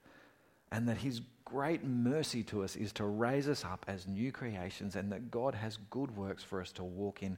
and 0.71 0.87
that 0.87 0.97
his 0.97 1.21
great 1.45 1.83
mercy 1.85 2.43
to 2.43 2.63
us 2.63 2.75
is 2.75 2.91
to 2.91 3.05
raise 3.05 3.47
us 3.47 3.63
up 3.63 3.85
as 3.87 4.05
new 4.05 4.31
creations 4.31 4.97
and 4.97 5.09
that 5.11 5.31
God 5.31 5.55
has 5.55 5.77
good 5.89 6.15
works 6.17 6.43
for 6.43 6.61
us 6.61 6.73
to 6.73 6.83
walk 6.83 7.23
in. 7.23 7.37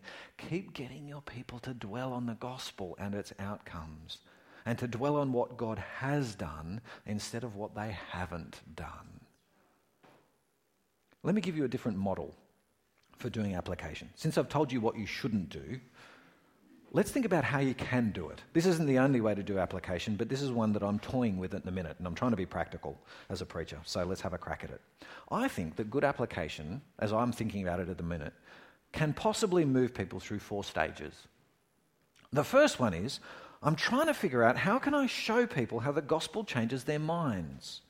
Keep 0.50 0.74
getting 0.74 1.08
your 1.08 1.22
people 1.22 1.60
to 1.60 1.76
dwell 1.76 2.12
on 2.12 2.26
the 2.26 2.34
gospel 2.34 2.96
and 3.00 3.14
its 3.14 3.34
outcomes 3.40 4.18
and 4.66 4.78
to 4.80 4.88
dwell 4.88 5.16
on 5.16 5.32
what 5.32 5.58
God 5.58 5.78
has 6.00 6.34
done 6.34 6.82
instead 7.06 7.44
of 7.44 7.56
what 7.56 7.76
they 7.76 7.96
haven't 8.12 8.62
done. 8.76 9.20
Let 11.22 11.36
me 11.36 11.42
give 11.42 11.56
you 11.56 11.66
a 11.66 11.70
different 11.70 11.98
model 11.98 12.34
for 13.18 13.30
doing 13.30 13.56
application. 13.56 14.10
Since 14.16 14.38
I've 14.38 14.50
told 14.50 14.72
you 14.72 14.82
what 14.82 14.98
you 14.98 15.06
shouldn't 15.06 15.50
do, 15.50 15.80
let's 16.92 17.12
think 17.12 17.26
about 17.26 17.44
how 17.44 17.60
you 17.60 17.74
can 17.74 18.12
do 18.12 18.30
it. 18.30 18.42
This 18.54 18.66
isn't 18.66 18.88
the 18.88 19.00
only 19.00 19.22
way 19.22 19.36
to 19.36 19.44
do 19.44 19.60
application, 19.60 20.16
but 20.16 20.30
this 20.30 20.42
is 20.42 20.52
one 20.52 20.74
that 20.74 20.84
I'm 20.84 21.00
toying 21.00 21.38
with 21.38 21.54
at 21.54 21.66
the 21.66 21.72
minute, 21.72 21.96
and 21.98 22.08
I'm 22.08 22.16
trying 22.16 22.32
to 22.32 22.38
be 22.38 22.46
practical 22.46 22.98
as 23.30 23.42
a 23.42 23.46
preacher. 23.46 23.80
So 23.84 24.04
let's 24.04 24.22
have 24.22 24.34
a 24.34 24.38
crack 24.38 24.64
at 24.64 24.72
it. 24.72 24.82
I 25.32 25.48
think 25.48 25.76
that 25.76 25.90
good 25.90 26.04
application, 26.04 26.82
as 27.00 27.14
I'm 27.14 27.32
thinking 27.32 27.64
about 27.64 27.80
it 27.80 27.90
at 27.90 27.98
the 27.98 28.04
minute, 28.04 28.34
can 28.92 29.14
possibly 29.14 29.66
move 29.66 29.94
people 29.94 30.20
through 30.20 30.40
four 30.40 30.64
stages. 30.64 31.14
The 32.34 32.44
first 32.44 32.80
one 32.80 32.94
is 32.94 33.20
I'm 33.62 33.76
trying 33.76 34.08
to 34.08 34.14
figure 34.14 34.44
out 34.44 34.58
how 34.58 34.80
can 34.80 34.94
I 34.94 35.06
show 35.06 35.46
people 35.46 35.80
how 35.80 35.92
the 35.92 36.02
gospel 36.02 36.44
changes 36.44 36.84
their 36.84 37.00
minds. 37.00 37.82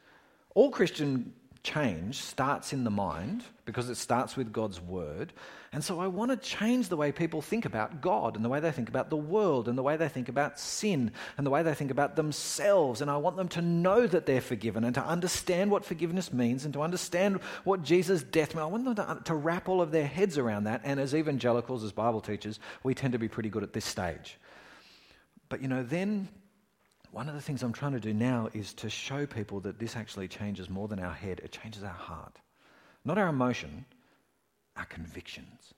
All 0.56 0.72
Christian 0.72 1.34
change 1.64 2.16
starts 2.16 2.74
in 2.74 2.84
the 2.84 2.90
mind 2.90 3.44
because 3.66 3.90
it 3.90 3.96
starts 3.96 4.36
with 4.38 4.52
God's 4.52 4.80
word. 4.82 5.34
And 5.72 5.84
so 5.84 6.00
I 6.00 6.08
want 6.08 6.32
to 6.32 6.38
change 6.38 6.90
the 6.90 6.98
way 6.98 7.12
people 7.12 7.42
think 7.42 7.66
about 7.66 8.02
God 8.02 8.36
and 8.36 8.44
the 8.44 8.50
way 8.50 8.60
they 8.60 8.72
think 8.72 8.90
about 8.90 9.10
the 9.10 9.18
world 9.18 9.68
and 9.68 9.78
the 9.78 9.84
way 9.84 9.98
they 9.98 10.08
think 10.08 10.30
about 10.30 10.60
sin 10.60 11.12
and 11.38 11.46
the 11.46 11.52
way 11.52 11.62
they 11.62 11.76
think 11.76 11.92
about 11.92 12.16
themselves. 12.16 13.02
And 13.02 13.12
I 13.12 13.18
want 13.18 13.38
them 13.38 13.50
to 13.50 13.62
know 13.62 14.08
that 14.08 14.26
they're 14.26 14.42
forgiven 14.42 14.84
and 14.84 14.96
to 14.96 15.06
understand 15.06 15.70
what 15.70 15.86
forgiveness 15.86 16.34
means 16.34 16.66
and 16.66 16.74
to 16.74 16.82
understand 16.82 17.42
what 17.66 17.84
Jesus' 17.84 18.24
death 18.24 18.56
meant. 18.56 18.66
I 18.66 18.72
want 18.72 18.86
them 18.86 18.96
to, 18.96 19.22
to 19.26 19.36
wrap 19.36 19.70
all 19.70 19.82
of 19.82 19.92
their 19.92 20.08
heads 20.08 20.38
around 20.38 20.64
that. 20.64 20.82
And 20.84 21.00
as 21.00 21.14
evangelicals, 21.14 21.84
as 21.84 21.92
Bible 21.92 22.22
teachers, 22.22 22.60
we 22.84 22.96
tend 22.96 23.14
to 23.14 23.20
be 23.20 23.28
pretty 23.28 23.50
good 23.50 23.64
at 23.64 23.74
this 23.74 23.86
stage. 23.86 24.40
But 25.50 25.62
you 25.62 25.68
know, 25.68 25.84
then 25.84 26.30
one 27.12 27.28
of 27.28 27.36
the 27.36 27.42
things 27.42 27.64
I'm 27.64 27.74
trying 27.74 27.94
to 27.94 28.00
do 28.00 28.14
now 28.14 28.50
is 28.54 28.74
to 28.76 28.90
show 28.90 29.26
people 29.26 29.60
that 29.62 29.80
this 29.80 29.96
actually 29.96 30.28
changes 30.28 30.70
more 30.70 30.88
than 30.88 31.00
our 31.00 31.14
head, 31.14 31.42
it 31.44 31.52
changes 31.52 31.84
our 31.84 31.90
heart. 31.90 32.38
Not 33.04 33.18
our 33.18 33.28
emotion, 33.28 33.86
our 34.76 34.86
convictions, 34.86 35.74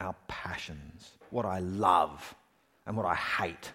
our 0.00 0.14
passions, 0.28 1.12
what 1.30 1.44
I 1.44 1.60
love 1.60 2.34
and 2.86 2.96
what 2.96 3.06
I 3.06 3.14
hate, 3.14 3.72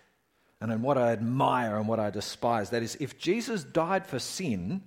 and 0.59 0.69
then 0.69 0.81
what 0.81 0.97
I 0.97 1.11
admire 1.11 1.77
and 1.77 1.87
what 1.87 1.99
I 1.99 2.09
despise. 2.09 2.69
That 2.69 2.83
is, 2.83 2.97
if 2.99 3.17
Jesus 3.17 3.63
died 3.63 4.05
for 4.05 4.19
sin, 4.19 4.83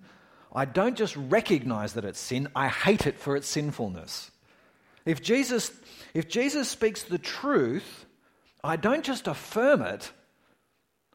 I 0.54 0.64
don't 0.66 0.96
just 0.96 1.16
recognize 1.16 1.94
that 1.94 2.04
it's 2.04 2.20
sin, 2.20 2.48
I 2.54 2.68
hate 2.68 3.06
it 3.06 3.18
for 3.18 3.36
its 3.36 3.48
sinfulness. 3.48 4.30
If 5.04 5.22
Jesus, 5.22 5.72
if 6.14 6.28
Jesus 6.28 6.68
speaks 6.68 7.02
the 7.02 7.18
truth, 7.18 8.06
I 8.62 8.76
don't 8.76 9.04
just 9.04 9.26
affirm 9.26 9.82
it, 9.82 10.10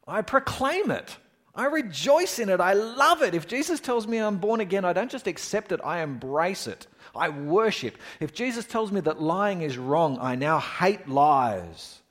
I 0.09 0.21
proclaim 0.21 0.91
it. 0.91 1.17
I 1.55 1.65
rejoice 1.65 2.39
in 2.39 2.49
it. 2.49 2.59
I 2.59 2.73
love 2.73 3.21
it. 3.21 3.35
If 3.35 3.47
Jesus 3.47 3.79
tells 3.79 4.07
me 4.07 4.17
I'm 4.17 4.37
born 4.37 4.61
again, 4.61 4.85
I 4.85 4.93
don't 4.93 5.11
just 5.11 5.27
accept 5.27 5.71
it, 5.71 5.81
I 5.83 6.01
embrace 6.01 6.67
it. 6.67 6.87
I 7.15 7.29
worship. 7.29 7.97
If 8.19 8.33
Jesus 8.33 8.65
tells 8.65 8.91
me 8.91 9.01
that 9.01 9.21
lying 9.21 9.61
is 9.61 9.77
wrong, 9.77 10.17
I 10.21 10.35
now 10.35 10.59
hate 10.59 11.07
lies. 11.07 12.01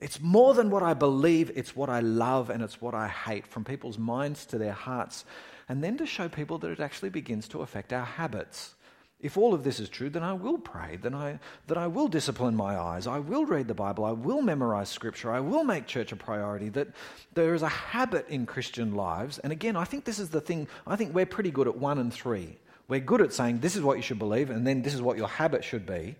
It's 0.00 0.20
more 0.20 0.54
than 0.54 0.70
what 0.70 0.82
I 0.82 0.94
believe, 0.94 1.50
it's 1.54 1.74
what 1.74 1.88
I 1.88 2.00
love 2.00 2.50
and 2.50 2.62
it's 2.62 2.80
what 2.80 2.94
I 2.94 3.08
hate, 3.08 3.46
from 3.46 3.64
people's 3.64 3.98
minds 3.98 4.46
to 4.46 4.58
their 4.58 4.72
hearts. 4.72 5.24
And 5.68 5.84
then 5.84 5.98
to 5.98 6.06
show 6.06 6.28
people 6.28 6.58
that 6.58 6.70
it 6.70 6.80
actually 6.80 7.10
begins 7.10 7.48
to 7.48 7.62
affect 7.62 7.92
our 7.92 8.04
habits. 8.04 8.74
If 9.20 9.36
all 9.36 9.52
of 9.52 9.64
this 9.64 9.80
is 9.80 9.88
true, 9.88 10.10
then 10.10 10.22
I 10.22 10.32
will 10.32 10.58
pray, 10.58 10.96
then 10.96 11.12
I, 11.12 11.40
that 11.66 11.76
I 11.76 11.88
will 11.88 12.06
discipline 12.06 12.54
my 12.54 12.78
eyes, 12.78 13.08
I 13.08 13.18
will 13.18 13.44
read 13.44 13.66
the 13.66 13.74
Bible, 13.74 14.04
I 14.04 14.12
will 14.12 14.42
memorize 14.42 14.88
Scripture, 14.88 15.32
I 15.32 15.40
will 15.40 15.64
make 15.64 15.88
church 15.88 16.12
a 16.12 16.16
priority, 16.16 16.68
that 16.70 16.88
there 17.34 17.52
is 17.54 17.62
a 17.62 17.68
habit 17.68 18.28
in 18.28 18.46
Christian 18.46 18.94
lives. 18.94 19.40
And 19.40 19.52
again, 19.52 19.74
I 19.74 19.84
think 19.84 20.04
this 20.04 20.20
is 20.20 20.28
the 20.28 20.40
thing, 20.40 20.68
I 20.86 20.94
think 20.94 21.14
we're 21.14 21.26
pretty 21.26 21.50
good 21.50 21.66
at 21.66 21.76
one 21.76 21.98
and 21.98 22.14
three. 22.14 22.58
We're 22.86 23.00
good 23.00 23.20
at 23.20 23.32
saying 23.32 23.58
this 23.58 23.74
is 23.74 23.82
what 23.82 23.96
you 23.96 24.02
should 24.02 24.20
believe, 24.20 24.50
and 24.50 24.64
then 24.64 24.82
this 24.82 24.94
is 24.94 25.02
what 25.02 25.18
your 25.18 25.28
habit 25.28 25.64
should 25.64 25.84
be. 25.84 26.14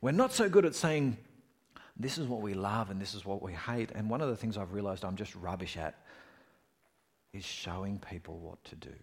We're 0.00 0.10
not 0.10 0.32
so 0.32 0.48
good 0.48 0.66
at 0.66 0.74
saying 0.74 1.18
this 1.96 2.18
is 2.18 2.26
what 2.26 2.40
we 2.40 2.54
love 2.54 2.90
and 2.90 3.00
this 3.00 3.14
is 3.14 3.24
what 3.24 3.42
we 3.42 3.52
hate. 3.52 3.90
And 3.94 4.10
one 4.10 4.20
of 4.22 4.28
the 4.28 4.36
things 4.36 4.56
I've 4.56 4.72
realized 4.72 5.04
I'm 5.04 5.16
just 5.16 5.36
rubbish 5.36 5.76
at 5.76 5.94
is 7.32 7.44
showing 7.44 7.98
people 7.98 8.38
what 8.38 8.62
to 8.64 8.76
do. 8.76 8.94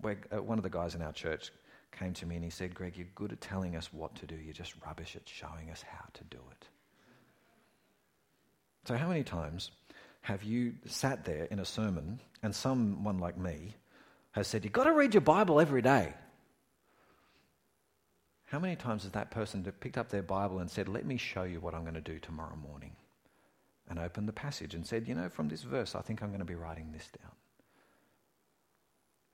We're, 0.00 0.18
uh, 0.32 0.42
one 0.42 0.58
of 0.58 0.62
the 0.62 0.70
guys 0.70 0.94
in 0.94 1.02
our 1.02 1.12
church 1.12 1.50
came 1.98 2.12
to 2.14 2.26
me 2.26 2.36
and 2.36 2.44
he 2.44 2.50
said, 2.50 2.74
Greg, 2.74 2.96
you're 2.96 3.06
good 3.14 3.32
at 3.32 3.40
telling 3.40 3.76
us 3.76 3.92
what 3.92 4.14
to 4.16 4.26
do, 4.26 4.36
you're 4.36 4.52
just 4.52 4.74
rubbish 4.84 5.16
at 5.16 5.28
showing 5.28 5.70
us 5.70 5.82
how 5.82 6.04
to 6.14 6.24
do 6.24 6.38
it. 6.50 6.68
So, 8.86 8.96
how 8.96 9.08
many 9.08 9.24
times 9.24 9.70
have 10.22 10.42
you 10.42 10.74
sat 10.86 11.24
there 11.24 11.44
in 11.44 11.58
a 11.58 11.64
sermon 11.64 12.20
and 12.42 12.54
someone 12.54 13.18
like 13.18 13.36
me 13.36 13.74
has 14.32 14.46
said, 14.46 14.64
You've 14.64 14.72
got 14.72 14.84
to 14.84 14.92
read 14.92 15.14
your 15.14 15.20
Bible 15.20 15.60
every 15.60 15.82
day? 15.82 16.14
How 18.46 18.58
many 18.58 18.76
times 18.76 19.02
has 19.02 19.12
that 19.12 19.30
person 19.30 19.62
picked 19.80 19.98
up 19.98 20.08
their 20.08 20.22
Bible 20.22 20.60
and 20.60 20.70
said, 20.70 20.88
Let 20.88 21.04
me 21.04 21.16
show 21.16 21.42
you 21.42 21.60
what 21.60 21.74
I'm 21.74 21.82
going 21.82 21.94
to 21.94 22.00
do 22.00 22.18
tomorrow 22.18 22.56
morning? 22.56 22.92
And 23.90 23.98
opened 23.98 24.28
the 24.28 24.32
passage 24.32 24.74
and 24.74 24.86
said, 24.86 25.06
You 25.06 25.14
know, 25.14 25.28
from 25.28 25.48
this 25.48 25.62
verse, 25.62 25.94
I 25.94 26.00
think 26.00 26.22
I'm 26.22 26.28
going 26.28 26.38
to 26.40 26.46
be 26.46 26.54
writing 26.54 26.90
this 26.92 27.08
down. 27.20 27.32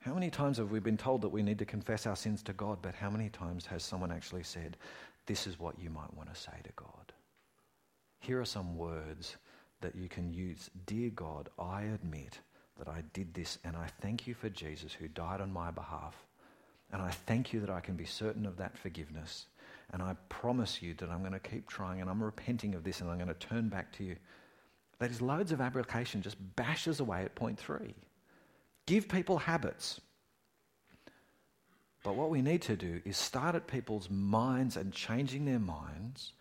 How 0.05 0.13
many 0.13 0.29
times 0.29 0.59
have 0.59 0.69
we 0.69 0.79
been 0.79 0.97
told 0.97 1.21
that 1.21 1.29
we 1.29 1.41
need 1.41 1.57
to 1.57 1.65
confess 1.65 2.05
our 2.05 2.15
sins 2.15 2.43
to 2.43 2.53
God, 2.53 2.77
but 2.83 2.93
how 2.93 3.09
many 3.09 3.27
times 3.27 3.65
has 3.65 3.83
someone 3.83 4.11
actually 4.11 4.43
said, 4.43 4.77
This 5.25 5.47
is 5.47 5.57
what 5.57 5.79
you 5.79 5.89
might 5.89 6.13
want 6.15 6.31
to 6.31 6.39
say 6.39 6.51
to 6.63 6.69
God? 6.75 7.11
Here 8.19 8.39
are 8.39 8.45
some 8.45 8.77
words 8.77 9.37
that 9.81 9.95
you 9.95 10.07
can 10.07 10.31
use. 10.31 10.69
Dear 10.85 11.09
God, 11.09 11.49
I 11.57 11.85
admit 11.85 12.37
that 12.77 12.87
I 12.87 13.01
did 13.13 13.33
this, 13.33 13.57
and 13.63 13.75
I 13.75 13.87
thank 13.99 14.27
you 14.27 14.35
for 14.35 14.47
Jesus 14.47 14.93
who 14.93 15.07
died 15.07 15.41
on 15.41 15.51
my 15.51 15.71
behalf. 15.71 16.13
And 16.91 17.01
I 17.01 17.09
thank 17.09 17.51
you 17.51 17.59
that 17.61 17.71
I 17.71 17.79
can 17.79 17.95
be 17.95 18.05
certain 18.05 18.45
of 18.45 18.57
that 18.57 18.77
forgiveness. 18.77 19.47
And 19.91 20.03
I 20.03 20.15
promise 20.29 20.83
you 20.83 20.93
that 20.99 21.09
I'm 21.09 21.21
going 21.21 21.31
to 21.31 21.39
keep 21.39 21.67
trying 21.67 22.01
and 22.01 22.11
I'm 22.11 22.23
repenting 22.23 22.75
of 22.75 22.83
this 22.83 23.01
and 23.01 23.09
I'm 23.09 23.17
going 23.17 23.27
to 23.27 23.33
turn 23.33 23.69
back 23.69 23.91
to 23.93 24.03
you. 24.03 24.17
That 24.99 25.09
is 25.09 25.19
loads 25.19 25.51
of 25.51 25.61
application 25.61 26.21
just 26.21 26.37
bashes 26.55 26.99
away 26.99 27.23
at 27.23 27.33
point 27.33 27.57
three. 27.57 27.95
Give 28.85 29.07
people 29.07 29.37
habits. 29.37 29.99
But 32.03 32.15
what 32.15 32.29
we 32.29 32.43
need 32.43 32.61
to 32.63 32.75
do 32.75 33.01
is 33.03 33.17
start 33.17 33.55
at 33.55 33.65
people's 33.65 34.11
minds 34.11 34.77
and 34.77 34.93
changing 34.93 35.45
their 35.45 35.59
minds, 35.59 36.33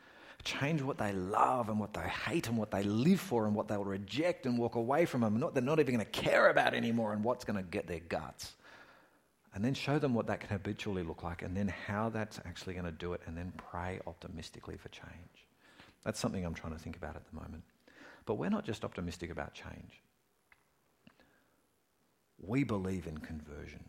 change 0.44 0.82
what 0.82 0.98
they 0.98 1.14
love 1.14 1.70
and 1.70 1.80
what 1.80 1.94
they 1.94 2.06
hate 2.06 2.48
and 2.48 2.58
what 2.58 2.70
they 2.70 2.82
live 2.82 3.18
for 3.18 3.46
and 3.46 3.54
what 3.54 3.66
they'll 3.66 3.82
reject 3.82 4.44
and 4.44 4.58
walk 4.58 4.74
away 4.74 5.06
from 5.06 5.22
them, 5.22 5.38
not, 5.38 5.54
they're 5.54 5.62
not 5.62 5.80
even 5.80 5.94
going 5.94 6.04
to 6.04 6.20
care 6.20 6.50
about 6.50 6.74
anymore 6.74 7.14
and 7.14 7.24
what's 7.24 7.46
going 7.46 7.56
to 7.56 7.62
get 7.62 7.86
their 7.86 8.00
guts. 8.00 8.52
And 9.54 9.64
then 9.64 9.72
show 9.72 9.98
them 9.98 10.12
what 10.12 10.26
that 10.26 10.40
can 10.40 10.50
habitually 10.50 11.02
look 11.02 11.22
like 11.22 11.40
and 11.40 11.56
then 11.56 11.68
how 11.68 12.10
that's 12.10 12.38
actually 12.44 12.74
going 12.74 12.84
to 12.84 12.92
do 12.92 13.14
it 13.14 13.22
and 13.26 13.34
then 13.34 13.54
pray 13.56 14.00
optimistically 14.06 14.76
for 14.76 14.90
change. 14.90 15.46
That's 16.04 16.20
something 16.20 16.44
I'm 16.44 16.52
trying 16.52 16.74
to 16.74 16.78
think 16.78 16.96
about 16.96 17.16
at 17.16 17.22
the 17.24 17.36
moment. 17.36 17.62
But 18.26 18.34
we're 18.34 18.50
not 18.50 18.66
just 18.66 18.84
optimistic 18.84 19.30
about 19.30 19.54
change 19.54 20.02
we 22.40 22.64
believe 22.64 23.06
in 23.06 23.18
conversion. 23.18 23.84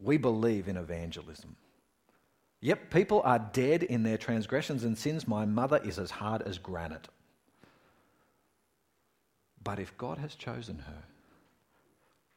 We 0.00 0.16
believe 0.16 0.68
in 0.68 0.76
evangelism. 0.76 1.56
Yep, 2.60 2.90
people 2.90 3.20
are 3.24 3.38
dead 3.38 3.82
in 3.82 4.02
their 4.02 4.16
transgressions 4.16 4.84
and 4.84 4.96
sins. 4.96 5.28
My 5.28 5.44
mother 5.44 5.80
is 5.84 5.98
as 5.98 6.10
hard 6.10 6.42
as 6.42 6.58
granite. 6.58 7.08
But 9.62 9.78
if 9.78 9.96
God 9.98 10.18
has 10.18 10.34
chosen 10.34 10.78
her, 10.78 11.02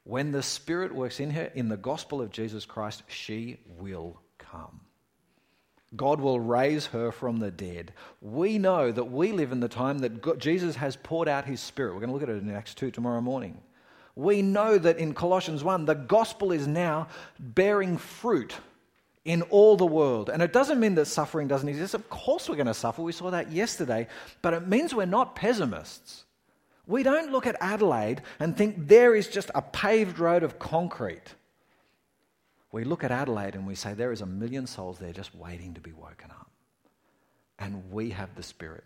when 0.03 0.31
the 0.31 0.43
Spirit 0.43 0.93
works 0.93 1.19
in 1.19 1.31
her 1.31 1.51
in 1.55 1.69
the 1.69 1.77
gospel 1.77 2.21
of 2.21 2.31
Jesus 2.31 2.65
Christ, 2.65 3.03
she 3.07 3.57
will 3.77 4.19
come. 4.37 4.81
God 5.95 6.19
will 6.19 6.39
raise 6.39 6.87
her 6.87 7.11
from 7.11 7.39
the 7.39 7.51
dead. 7.51 7.93
We 8.21 8.57
know 8.57 8.91
that 8.91 9.11
we 9.11 9.31
live 9.31 9.51
in 9.51 9.61
the 9.61 9.69
time 9.69 9.99
that 9.99 10.21
God, 10.21 10.39
Jesus 10.39 10.75
has 10.75 10.97
poured 10.97 11.27
out 11.27 11.45
his 11.45 11.61
Spirit. 11.61 11.93
We're 11.93 12.01
going 12.01 12.09
to 12.09 12.13
look 12.13 12.23
at 12.23 12.29
it 12.29 12.41
in 12.41 12.49
Acts 12.53 12.73
2 12.73 12.91
tomorrow 12.91 13.21
morning 13.21 13.61
we 14.18 14.41
know 14.41 14.80
that 14.80 14.97
in 14.97 15.13
Colossians 15.13 15.63
1, 15.63 15.86
the 15.86 15.93
gospel 15.93 16.51
is 16.51 16.65
now 16.65 17.07
bearing 17.39 17.97
fruit 17.97 18.55
in 19.26 19.43
all 19.43 19.78
the 19.78 19.86
world. 19.86 20.32
And 20.32 20.41
it 20.41 20.51
doesn't 20.51 20.80
mean 20.80 20.95
that 20.95 21.05
suffering 21.05 21.47
doesn't 21.47 21.70
exist. 21.70 21.93
Of 21.93 22.09
course, 22.09 22.49
we're 22.49 22.55
going 22.55 22.65
to 22.65 22.74
suffer. 22.74 23.03
We 23.03 23.11
saw 23.11 23.30
that 23.30 23.51
yesterday. 23.51 24.07
But 24.41 24.55
it 24.55 24.68
means 24.68 24.95
we're 24.95 25.05
not 25.05 25.36
pessimists. 25.36 26.26
We 26.88 27.03
don't 27.03 27.32
look 27.32 27.45
at 27.45 27.57
Adelaide 27.61 28.24
and 28.39 28.57
think 28.57 28.88
there 28.88 29.13
is 29.13 29.28
just 29.28 29.51
a 29.53 29.61
paved 29.61 30.18
road 30.18 30.41
of 30.41 30.57
concrete. 30.57 31.36
We 32.72 32.86
look 32.86 33.03
at 33.03 33.11
Adelaide 33.11 33.53
and 33.53 33.68
we 33.68 33.76
say 33.76 33.93
there 33.93 34.11
is 34.11 34.22
a 34.22 34.26
million 34.26 34.65
souls 34.65 34.97
there 34.97 35.13
just 35.13 35.36
waiting 35.36 35.76
to 35.76 35.82
be 35.82 35.93
woken 35.93 36.32
up. 36.32 36.49
And 37.59 37.91
we 37.91 38.09
have 38.11 38.34
the 38.34 38.41
Spirit 38.41 38.84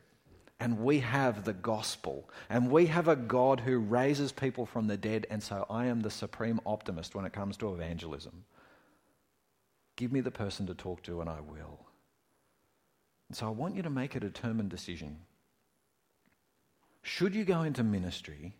and 0.62 0.78
we 0.78 1.00
have 1.00 1.44
the 1.44 1.54
gospel, 1.54 2.30
and 2.48 2.70
we 2.70 2.86
have 2.86 3.08
a 3.08 3.16
God 3.16 3.62
who 3.62 3.80
raises 3.80 4.32
people 4.32 4.68
from 4.68 4.86
the 4.86 4.96
dead, 4.96 5.26
and 5.32 5.42
so 5.42 5.66
I 5.72 5.88
am 5.88 6.02
the 6.02 6.12
supreme 6.12 6.62
optimist 6.68 7.16
when 7.16 7.26
it 7.26 7.34
comes 7.34 7.58
to 7.58 7.74
evangelism. 7.74 8.46
Give 9.96 10.12
me 10.12 10.22
the 10.22 10.30
person 10.30 10.68
to 10.68 10.76
talk 10.76 11.02
to, 11.04 11.20
and 11.20 11.28
I 11.28 11.42
will. 11.42 11.80
And 13.28 13.36
so 13.36 13.48
I 13.48 13.50
want 13.50 13.76
you 13.76 13.82
to 13.82 13.90
make 13.90 14.14
a 14.14 14.20
determined 14.20 14.70
decision. 14.70 15.22
Should 17.02 17.34
you 17.34 17.44
go 17.44 17.64
into 17.64 17.84
ministry, 17.84 18.54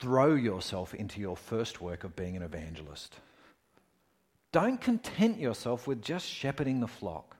throw 0.00 0.34
yourself 0.34 0.92
into 0.92 1.20
your 1.20 1.36
first 1.36 1.80
work 1.80 2.02
of 2.02 2.16
being 2.16 2.36
an 2.36 2.42
evangelist. 2.42 3.14
Don't 4.50 4.80
content 4.80 5.38
yourself 5.38 5.86
with 5.86 6.02
just 6.02 6.26
shepherding 6.26 6.80
the 6.80 6.88
flock. 6.88 7.33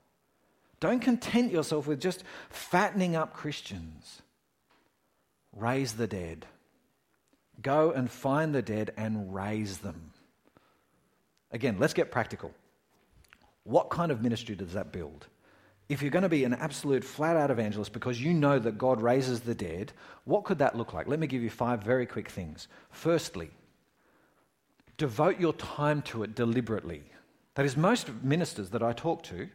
Don't 0.85 1.01
content 1.01 1.51
yourself 1.51 1.87
with 1.87 1.99
just 1.99 2.24
fattening 2.51 3.16
up 3.16 3.32
Christians. 3.32 4.20
Raise 5.57 5.95
the 5.95 6.07
dead. 6.07 6.45
Go 7.62 7.93
and 7.93 8.11
find 8.11 8.55
the 8.55 8.61
dead 8.61 8.93
and 8.99 9.35
raise 9.35 9.78
them. 9.78 10.12
Again, 11.51 11.78
let's 11.78 11.95
get 11.95 12.11
practical. 12.11 12.53
What 13.62 13.89
kind 13.89 14.12
of 14.12 14.20
ministry 14.20 14.57
does 14.57 14.74
that 14.74 14.93
build? 14.93 15.26
If 15.89 16.03
you're 16.03 16.11
going 16.11 16.22
to 16.22 16.28
be 16.28 16.45
an 16.45 16.53
absolute 16.53 17.03
flat 17.03 17.39
out 17.39 17.51
evangelist 17.51 17.95
because 17.95 18.20
you 18.20 18.35
know 18.35 18.59
that 18.59 18.76
God 18.76 19.01
raises 19.01 19.41
the 19.41 19.55
dead, 19.55 19.95
what 20.24 20.45
could 20.45 20.59
that 20.59 20.76
look 20.76 20.93
like? 20.93 21.09
Let 21.09 21.18
me 21.18 21.26
give 21.26 21.43
you 21.43 21.49
five 21.49 21.82
very 21.82 22.05
quick 22.05 22.28
things. 22.28 22.68
Firstly, 22.91 23.51
Devote 24.97 25.41
your 25.41 25.55
time 25.55 26.03
to 26.03 26.22
it 26.22 26.35
deliberately. 26.35 27.03
That 27.55 27.66
is, 27.66 27.76
most 27.76 28.11
ministers 28.22 28.70
that 28.70 28.82
I 28.82 28.93
talk 28.93 29.22
to, 29.24 29.49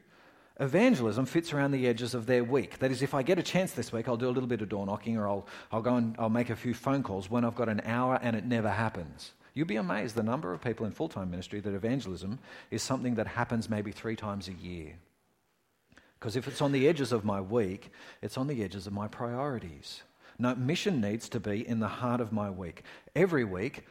evangelism 0.59 1.25
fits 1.25 1.53
around 1.53 1.71
the 1.71 1.87
edges 1.87 2.13
of 2.13 2.25
their 2.25 2.43
week. 2.43 2.79
That 2.79 2.91
is, 2.91 3.01
if 3.01 3.13
I 3.13 3.23
get 3.23 3.39
a 3.39 3.43
chance 3.43 3.71
this 3.71 3.91
week, 3.91 4.07
I'll 4.07 4.17
do 4.17 4.27
a 4.27 4.31
little 4.31 4.47
bit 4.47 4.61
of 4.61 4.69
door 4.69 4.85
knocking 4.85 5.17
or 5.17 5.27
I'll, 5.27 5.47
I'll 5.71 5.81
go 5.81 5.95
and 5.95 6.15
I'll 6.19 6.29
make 6.29 6.49
a 6.49 6.55
few 6.55 6.73
phone 6.73 7.03
calls 7.03 7.29
when 7.29 7.45
I've 7.45 7.55
got 7.55 7.69
an 7.69 7.81
hour 7.85 8.19
and 8.21 8.35
it 8.35 8.45
never 8.45 8.69
happens. 8.69 9.31
You'd 9.53 9.67
be 9.67 9.77
amazed 9.77 10.15
the 10.15 10.23
number 10.23 10.53
of 10.53 10.61
people 10.61 10.85
in 10.85 10.91
full 10.91 11.09
time 11.09 11.31
ministry 11.31 11.59
that 11.61 11.73
evangelism 11.73 12.39
is 12.71 12.83
something 12.83 13.15
that 13.15 13.27
happens 13.27 13.69
maybe 13.69 13.91
three 13.91 14.15
times 14.15 14.47
a 14.47 14.53
year. 14.53 14.95
Because 16.19 16.35
if 16.35 16.47
it's 16.47 16.61
on 16.61 16.73
the 16.73 16.87
edges 16.87 17.11
of 17.11 17.23
my 17.23 17.39
week, 17.39 17.91
it's 18.21 18.37
on 18.37 18.47
the 18.47 18.63
edges 18.63 18.87
of 18.87 18.93
my 18.93 19.07
priorities. 19.07 20.03
No, 20.37 20.55
mission 20.55 21.01
needs 21.01 21.29
to 21.29 21.39
be 21.39 21.67
in 21.67 21.79
the 21.79 21.87
heart 21.87 22.21
of 22.21 22.31
my 22.31 22.49
week. 22.49 22.83
Every 23.15 23.43
week, 23.43 23.85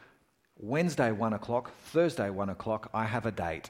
Wednesday, 0.57 1.11
one 1.11 1.33
o'clock, 1.33 1.71
Thursday, 1.85 2.29
one 2.29 2.49
o'clock, 2.49 2.89
I 2.93 3.05
have 3.05 3.25
a 3.25 3.31
date. 3.31 3.69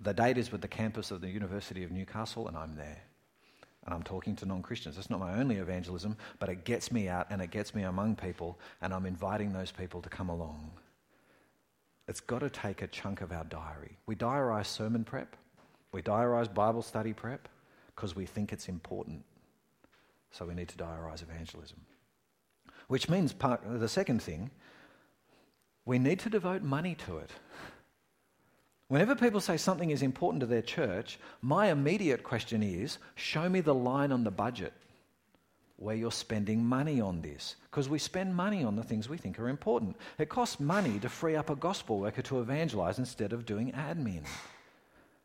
The 0.00 0.14
date 0.14 0.38
is 0.38 0.50
with 0.50 0.62
the 0.62 0.68
campus 0.68 1.10
of 1.10 1.20
the 1.20 1.28
University 1.28 1.84
of 1.84 1.90
Newcastle, 1.90 2.48
and 2.48 2.56
I'm 2.56 2.74
there. 2.74 3.02
And 3.84 3.94
I'm 3.94 4.02
talking 4.02 4.36
to 4.36 4.46
non 4.46 4.62
Christians. 4.62 4.96
It's 4.98 5.10
not 5.10 5.20
my 5.20 5.38
only 5.38 5.56
evangelism, 5.56 6.16
but 6.38 6.48
it 6.48 6.64
gets 6.64 6.90
me 6.90 7.08
out 7.08 7.26
and 7.30 7.40
it 7.42 7.50
gets 7.50 7.74
me 7.74 7.82
among 7.82 8.16
people, 8.16 8.58
and 8.80 8.92
I'm 8.92 9.06
inviting 9.06 9.52
those 9.52 9.70
people 9.70 10.00
to 10.02 10.08
come 10.08 10.28
along. 10.28 10.70
It's 12.08 12.20
got 12.20 12.40
to 12.40 12.50
take 12.50 12.82
a 12.82 12.86
chunk 12.86 13.20
of 13.20 13.30
our 13.30 13.44
diary. 13.44 13.98
We 14.06 14.16
diarise 14.16 14.66
sermon 14.66 15.04
prep, 15.04 15.36
we 15.92 16.02
diarise 16.02 16.52
Bible 16.52 16.82
study 16.82 17.12
prep 17.12 17.48
because 17.94 18.16
we 18.16 18.26
think 18.26 18.52
it's 18.52 18.68
important. 18.68 19.24
So 20.30 20.44
we 20.44 20.54
need 20.54 20.68
to 20.68 20.76
diarise 20.76 21.22
evangelism. 21.22 21.80
Which 22.88 23.08
means 23.08 23.32
part, 23.32 23.60
the 23.64 23.88
second 23.88 24.22
thing, 24.22 24.50
we 25.84 25.98
need 25.98 26.20
to 26.20 26.30
devote 26.30 26.62
money 26.62 26.94
to 27.06 27.18
it. 27.18 27.30
Whenever 28.90 29.14
people 29.14 29.40
say 29.40 29.56
something 29.56 29.90
is 29.90 30.02
important 30.02 30.40
to 30.40 30.46
their 30.46 30.62
church, 30.62 31.20
my 31.42 31.70
immediate 31.70 32.24
question 32.24 32.60
is 32.60 32.98
show 33.14 33.48
me 33.48 33.60
the 33.60 33.72
line 33.72 34.10
on 34.10 34.24
the 34.24 34.32
budget 34.32 34.72
where 35.76 35.94
you're 35.94 36.10
spending 36.10 36.64
money 36.64 37.00
on 37.00 37.22
this. 37.22 37.54
Because 37.70 37.88
we 37.88 38.00
spend 38.00 38.34
money 38.34 38.64
on 38.64 38.74
the 38.74 38.82
things 38.82 39.08
we 39.08 39.16
think 39.16 39.38
are 39.38 39.48
important. 39.48 39.96
It 40.18 40.28
costs 40.28 40.58
money 40.58 40.98
to 40.98 41.08
free 41.08 41.36
up 41.36 41.50
a 41.50 41.54
gospel 41.54 42.00
worker 42.00 42.22
to 42.22 42.40
evangelize 42.40 42.98
instead 42.98 43.32
of 43.32 43.46
doing 43.46 43.70
admin. 43.70 44.24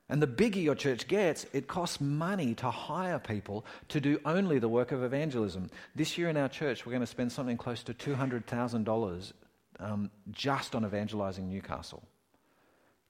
And 0.09 0.21
the 0.21 0.27
bigger 0.27 0.59
your 0.59 0.75
church 0.75 1.07
gets, 1.07 1.47
it 1.51 1.67
costs 1.67 1.99
money 1.99 2.53
to 2.53 2.69
hire 2.69 3.17
people 3.17 3.65
to 3.87 3.99
do 3.99 4.21
only 4.25 4.59
the 4.59 4.69
work 4.69 4.91
of 4.91 5.03
evangelism. 5.03 5.71
This 5.95 6.19
year 6.19 6.29
in 6.29 6.37
our 6.37 6.49
church, 6.49 6.85
we're 6.85 6.91
going 6.91 6.99
to 6.99 7.07
spend 7.07 7.31
something 7.31 7.57
close 7.57 7.81
to 7.81 7.95
$200,000 7.95 9.33
um, 9.79 10.11
just 10.29 10.75
on 10.75 10.85
evangelizing 10.85 11.49
Newcastle 11.49 12.03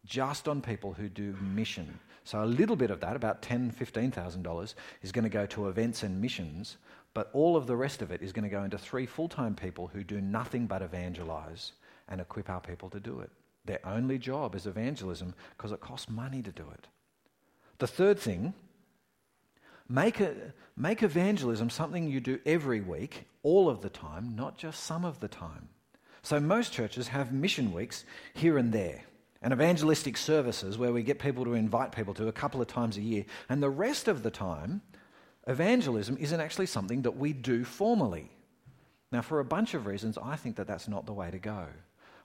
just 0.05 0.47
on 0.47 0.61
people 0.61 0.93
who 0.93 1.09
do 1.09 1.35
mission. 1.41 1.99
So 2.23 2.43
a 2.43 2.45
little 2.45 2.75
bit 2.75 2.91
of 2.91 3.01
that, 3.01 3.15
about 3.15 3.41
ten, 3.41 3.71
fifteen 3.71 4.11
thousand 4.11 4.43
dollars, 4.43 4.75
is 5.01 5.11
going 5.11 5.23
to 5.23 5.29
go 5.29 5.45
to 5.47 5.67
events 5.67 6.03
and 6.03 6.21
missions, 6.21 6.77
but 7.13 7.29
all 7.33 7.55
of 7.55 7.67
the 7.67 7.75
rest 7.75 8.01
of 8.01 8.11
it 8.11 8.21
is 8.21 8.33
going 8.33 8.43
to 8.43 8.49
go 8.49 8.63
into 8.63 8.77
three 8.77 9.05
full-time 9.05 9.55
people 9.55 9.87
who 9.87 10.03
do 10.03 10.19
nothing 10.19 10.67
but 10.67 10.81
evangelize 10.81 11.71
and 12.07 12.19
equip 12.19 12.49
our 12.49 12.61
people 12.61 12.89
to 12.89 12.99
do 12.99 13.19
it. 13.19 13.29
Their 13.65 13.79
only 13.85 14.17
job 14.17 14.55
is 14.55 14.67
evangelism 14.67 15.33
because 15.55 15.71
it 15.71 15.79
costs 15.79 16.09
money 16.09 16.41
to 16.41 16.51
do 16.51 16.65
it. 16.73 16.87
The 17.77 17.87
third 17.87 18.19
thing, 18.19 18.53
make, 19.89 20.19
a, 20.19 20.33
make 20.77 21.03
evangelism 21.03 21.69
something 21.69 22.07
you 22.07 22.19
do 22.19 22.39
every 22.45 22.81
week, 22.81 23.25
all 23.43 23.69
of 23.69 23.81
the 23.81 23.89
time, 23.89 24.35
not 24.35 24.57
just 24.57 24.83
some 24.83 25.05
of 25.05 25.19
the 25.19 25.27
time. 25.27 25.69
So 26.21 26.39
most 26.39 26.73
churches 26.73 27.09
have 27.09 27.31
mission 27.31 27.71
weeks 27.71 28.03
here 28.33 28.57
and 28.57 28.73
there 28.73 29.03
and 29.45 29.53
evangelistic 29.53 30.17
services 30.17 30.75
where 30.75 30.91
we 30.91 31.03
get 31.03 31.19
people 31.19 31.45
to 31.45 31.53
invite 31.53 31.91
people 31.91 32.15
to 32.15 32.27
a 32.27 32.31
couple 32.31 32.59
of 32.59 32.67
times 32.67 32.97
a 32.97 33.01
year. 33.01 33.23
And 33.47 33.61
the 33.61 33.69
rest 33.69 34.07
of 34.07 34.23
the 34.23 34.31
time, 34.31 34.81
evangelism 35.45 36.17
isn't 36.19 36.41
actually 36.41 36.65
something 36.65 37.03
that 37.03 37.15
we 37.15 37.31
do 37.31 37.63
formally. 37.63 38.31
Now, 39.11 39.21
for 39.21 39.39
a 39.39 39.45
bunch 39.45 39.75
of 39.75 39.85
reasons, 39.85 40.17
I 40.17 40.35
think 40.35 40.55
that 40.55 40.65
that's 40.65 40.87
not 40.87 41.05
the 41.05 41.13
way 41.13 41.29
to 41.29 41.37
go. 41.37 41.67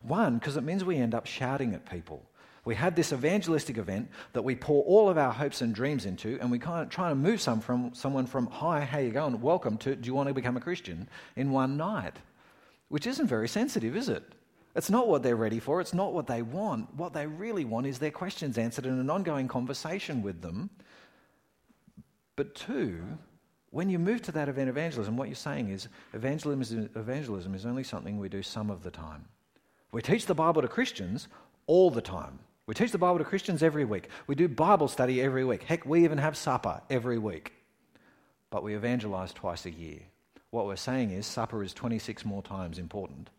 One, 0.00 0.38
because 0.38 0.56
it 0.56 0.62
means 0.62 0.82
we 0.82 0.96
end 0.96 1.14
up 1.14 1.26
shouting 1.26 1.74
at 1.74 1.84
people. 1.84 2.24
We 2.64 2.74
had 2.74 2.96
this 2.96 3.12
evangelistic 3.12 3.76
event 3.76 4.08
that 4.32 4.40
we 4.40 4.56
pour 4.56 4.82
all 4.84 5.10
of 5.10 5.18
our 5.18 5.30
hopes 5.30 5.60
and 5.60 5.74
dreams 5.74 6.06
into, 6.06 6.38
and 6.40 6.50
we 6.50 6.58
kind 6.58 6.82
of 6.82 6.88
try 6.88 7.10
to 7.10 7.14
move 7.14 7.42
some 7.42 7.60
from 7.60 7.92
someone 7.92 8.24
from 8.24 8.46
"Hi, 8.46 8.80
how 8.80 8.98
you 8.98 9.10
going? 9.10 9.38
Welcome 9.42 9.76
to 9.78 9.94
Do 9.94 10.06
you 10.06 10.14
want 10.14 10.28
to 10.28 10.34
become 10.34 10.56
a 10.56 10.60
Christian?" 10.60 11.06
in 11.36 11.50
one 11.50 11.76
night, 11.76 12.16
which 12.88 13.06
isn't 13.06 13.26
very 13.26 13.46
sensitive, 13.46 13.94
is 13.94 14.08
it? 14.08 14.24
It's 14.76 14.90
not 14.90 15.08
what 15.08 15.22
they're 15.22 15.36
ready 15.36 15.58
for, 15.58 15.80
it's 15.80 15.94
not 15.94 16.12
what 16.12 16.26
they 16.26 16.42
want. 16.42 16.94
What 16.94 17.12
they 17.12 17.26
really 17.26 17.64
want 17.64 17.86
is 17.86 17.98
their 17.98 18.10
questions 18.10 18.56
answered 18.56 18.86
in 18.86 18.98
an 18.98 19.10
ongoing 19.10 19.48
conversation 19.48 20.22
with 20.22 20.42
them. 20.42 20.70
But 22.36 22.54
two, 22.54 23.02
when 23.70 23.90
you 23.90 23.98
move 23.98 24.22
to 24.22 24.32
that 24.32 24.48
event 24.48 24.68
evangelism, 24.68 25.16
what 25.16 25.28
you're 25.28 25.34
saying 25.34 25.70
is 25.70 25.88
evangelism 26.12 26.62
is, 26.62 26.88
evangelism 26.94 27.54
is 27.54 27.66
only 27.66 27.82
something 27.82 28.18
we 28.18 28.28
do 28.28 28.42
some 28.42 28.70
of 28.70 28.82
the 28.82 28.90
time. 28.90 29.24
We 29.92 30.02
teach 30.02 30.26
the 30.26 30.34
Bible 30.34 30.62
to 30.62 30.68
Christians 30.68 31.26
all 31.66 31.90
the 31.90 32.00
time. 32.00 32.38
We 32.66 32.74
teach 32.74 32.92
the 32.92 32.98
Bible 32.98 33.18
to 33.18 33.24
Christians 33.24 33.64
every 33.64 33.84
week. 33.84 34.08
We 34.28 34.36
do 34.36 34.46
Bible 34.46 34.86
study 34.86 35.20
every 35.20 35.44
week. 35.44 35.64
Heck, 35.64 35.84
we 35.84 36.04
even 36.04 36.18
have 36.18 36.36
supper 36.36 36.80
every 36.88 37.18
week. 37.18 37.52
But 38.50 38.62
we 38.62 38.76
evangelize 38.76 39.32
twice 39.32 39.66
a 39.66 39.70
year. 39.70 39.98
What 40.50 40.66
we're 40.66 40.76
saying 40.76 41.10
is 41.10 41.26
supper 41.26 41.64
is 41.64 41.74
26 41.74 42.24
more 42.24 42.42
times 42.42 42.78
important 42.78 43.30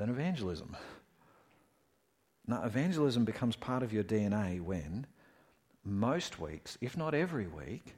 than 0.00 0.08
evangelism. 0.08 0.74
Now, 2.46 2.64
evangelism 2.64 3.26
becomes 3.26 3.54
part 3.54 3.82
of 3.82 3.92
your 3.92 4.02
DNA 4.02 4.58
when 4.58 5.06
most 5.84 6.40
weeks, 6.40 6.78
if 6.80 6.96
not 6.96 7.12
every 7.12 7.46
week, 7.46 7.94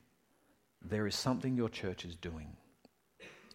there 0.85 1.07
is 1.07 1.15
something 1.15 1.57
your 1.57 1.69
church 1.69 2.05
is 2.05 2.17
doing. 2.17 2.57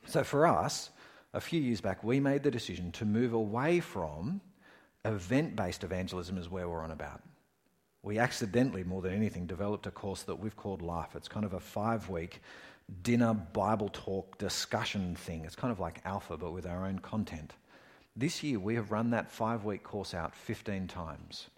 So 0.05 0.23
for 0.23 0.47
us, 0.47 0.91
a 1.33 1.41
few 1.41 1.59
years 1.59 1.81
back, 1.81 2.05
we 2.05 2.21
made 2.21 2.43
the 2.43 2.49
decision 2.49 2.93
to 2.93 3.05
move 3.05 3.33
away 3.33 3.81
from 3.81 4.39
event 5.03 5.57
based 5.57 5.83
evangelism, 5.83 6.37
is 6.37 6.49
where 6.49 6.69
we're 6.69 6.81
on 6.81 6.91
about. 6.91 7.21
We 8.01 8.17
accidentally, 8.17 8.85
more 8.85 9.01
than 9.01 9.13
anything, 9.13 9.45
developed 9.45 9.87
a 9.87 9.91
course 9.91 10.23
that 10.23 10.39
we've 10.39 10.55
called 10.55 10.81
Life. 10.81 11.17
It's 11.17 11.27
kind 11.27 11.45
of 11.45 11.51
a 11.51 11.59
five 11.59 12.07
week 12.07 12.41
dinner 13.01 13.33
Bible 13.33 13.89
talk 13.91 14.37
discussion 14.37 15.17
thing. 15.17 15.43
It's 15.43 15.57
kind 15.57 15.73
of 15.73 15.81
like 15.81 15.99
Alpha, 16.05 16.37
but 16.37 16.53
with 16.53 16.65
our 16.65 16.85
own 16.85 16.99
content. 16.99 17.53
This 18.19 18.41
year, 18.41 18.59
we 18.59 18.73
have 18.73 18.91
run 18.91 19.11
that 19.11 19.29
five 19.29 19.63
week 19.63 19.83
course 19.83 20.15
out 20.15 20.35
15 20.35 20.87
times 20.87 21.51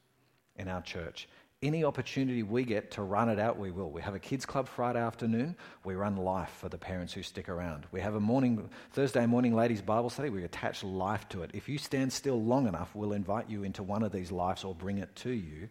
in 0.57 0.67
our 0.67 0.81
church. 0.81 1.29
Any 1.63 1.85
opportunity 1.85 2.43
we 2.43 2.65
get 2.65 2.91
to 2.91 3.01
run 3.01 3.29
it 3.29 3.39
out, 3.39 3.57
we 3.57 3.71
will. 3.71 3.89
We 3.89 4.01
have 4.01 4.13
a 4.13 4.19
kids' 4.19 4.45
club 4.45 4.67
Friday 4.67 4.99
afternoon. 4.99 5.55
We 5.85 5.95
run 5.95 6.17
life 6.17 6.49
for 6.59 6.67
the 6.67 6.77
parents 6.77 7.13
who 7.13 7.23
stick 7.23 7.47
around. 7.47 7.85
We 7.93 8.01
have 8.01 8.15
a 8.15 8.19
morning, 8.19 8.69
Thursday 8.91 9.25
morning 9.25 9.55
ladies' 9.55 9.81
Bible 9.81 10.09
study. 10.09 10.29
We 10.29 10.43
attach 10.43 10.83
life 10.83 11.29
to 11.29 11.43
it. 11.43 11.51
If 11.53 11.69
you 11.69 11.77
stand 11.77 12.11
still 12.11 12.43
long 12.43 12.67
enough, 12.67 12.93
we'll 12.93 13.13
invite 13.13 13.49
you 13.49 13.63
into 13.63 13.81
one 13.81 14.03
of 14.03 14.11
these 14.11 14.29
lives 14.29 14.65
or 14.65 14.75
bring 14.75 14.97
it 14.97 15.15
to 15.17 15.31
you. 15.31 15.69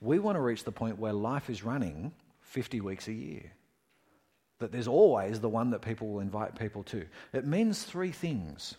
We 0.00 0.18
want 0.18 0.34
to 0.34 0.40
reach 0.40 0.64
the 0.64 0.72
point 0.72 0.98
where 0.98 1.12
life 1.12 1.48
is 1.48 1.62
running 1.62 2.12
50 2.40 2.80
weeks 2.80 3.06
a 3.06 3.12
year. 3.12 3.52
That 4.58 4.72
there's 4.72 4.88
always 4.88 5.38
the 5.38 5.48
one 5.48 5.70
that 5.70 5.82
people 5.82 6.08
will 6.08 6.20
invite 6.20 6.58
people 6.58 6.82
to. 6.84 7.06
It 7.32 7.46
means 7.46 7.84
three 7.84 8.10
things. 8.10 8.74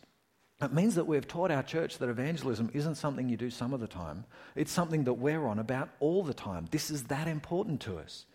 It 0.59 0.73
means 0.73 0.95
that 0.95 1.05
we've 1.05 1.27
taught 1.27 1.51
our 1.51 1.61
church 1.61 1.99
that 1.99 2.09
evangelism 2.09 2.71
isn't 2.73 2.95
something 2.95 3.29
you 3.29 3.37
do 3.37 3.51
some 3.51 3.73
of 3.73 3.79
the 3.79 3.87
time. 3.87 4.25
It's 4.55 4.71
something 4.71 5.03
that 5.03 5.13
we're 5.13 5.45
on 5.45 5.59
about 5.59 5.89
all 5.99 6.23
the 6.23 6.33
time. 6.33 6.67
This 6.71 6.89
is 6.89 7.03
that 7.03 7.27
important 7.27 7.79
to 7.81 7.99
us. 7.99 8.25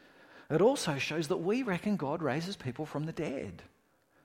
It 0.48 0.60
also 0.60 0.98
shows 0.98 1.28
that 1.28 1.38
we 1.38 1.62
reckon 1.62 1.96
God 1.96 2.22
raises 2.22 2.56
people 2.56 2.86
from 2.86 3.06
the 3.06 3.12
dead. 3.12 3.62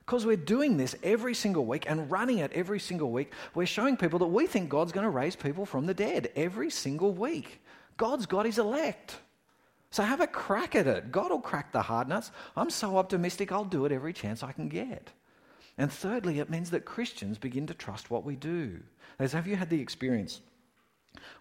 Because 0.05 0.25
we're 0.25 0.37
doing 0.37 0.77
this 0.77 0.95
every 1.03 1.33
single 1.33 1.65
week 1.65 1.89
and 1.89 2.09
running 2.11 2.37
it 2.37 2.53
every 2.53 2.79
single 2.79 3.11
week, 3.11 3.33
we're 3.55 3.65
showing 3.65 3.97
people 3.97 4.19
that 4.19 4.27
we 4.27 4.45
think 4.45 4.69
God's 4.69 4.91
going 4.91 5.03
to 5.03 5.09
raise 5.09 5.35
people 5.35 5.65
from 5.65 5.85
the 5.85 5.93
dead 5.93 6.31
every 6.35 6.69
single 6.69 7.13
week. 7.13 7.61
God's 7.97 8.25
got 8.25 8.45
his 8.45 8.59
elect. 8.59 9.17
So 9.89 10.03
have 10.03 10.21
a 10.21 10.27
crack 10.27 10.75
at 10.75 10.85
it. 10.85 11.11
God 11.11 11.31
will 11.31 11.41
crack 11.41 11.71
the 11.71 11.81
hard 11.81 12.07
nuts. 12.07 12.31
I'm 12.55 12.69
so 12.69 12.97
optimistic, 12.97 13.51
I'll 13.51 13.65
do 13.65 13.85
it 13.85 13.91
every 13.91 14.13
chance 14.13 14.43
I 14.43 14.51
can 14.51 14.69
get. 14.69 15.11
And 15.77 15.91
thirdly, 15.91 16.39
it 16.39 16.49
means 16.49 16.71
that 16.71 16.85
Christians 16.85 17.37
begin 17.37 17.67
to 17.67 17.73
trust 17.73 18.09
what 18.09 18.23
we 18.23 18.35
do. 18.35 18.79
As 19.19 19.33
have 19.33 19.47
you 19.47 19.55
had 19.55 19.69
the 19.69 19.81
experience 19.81 20.41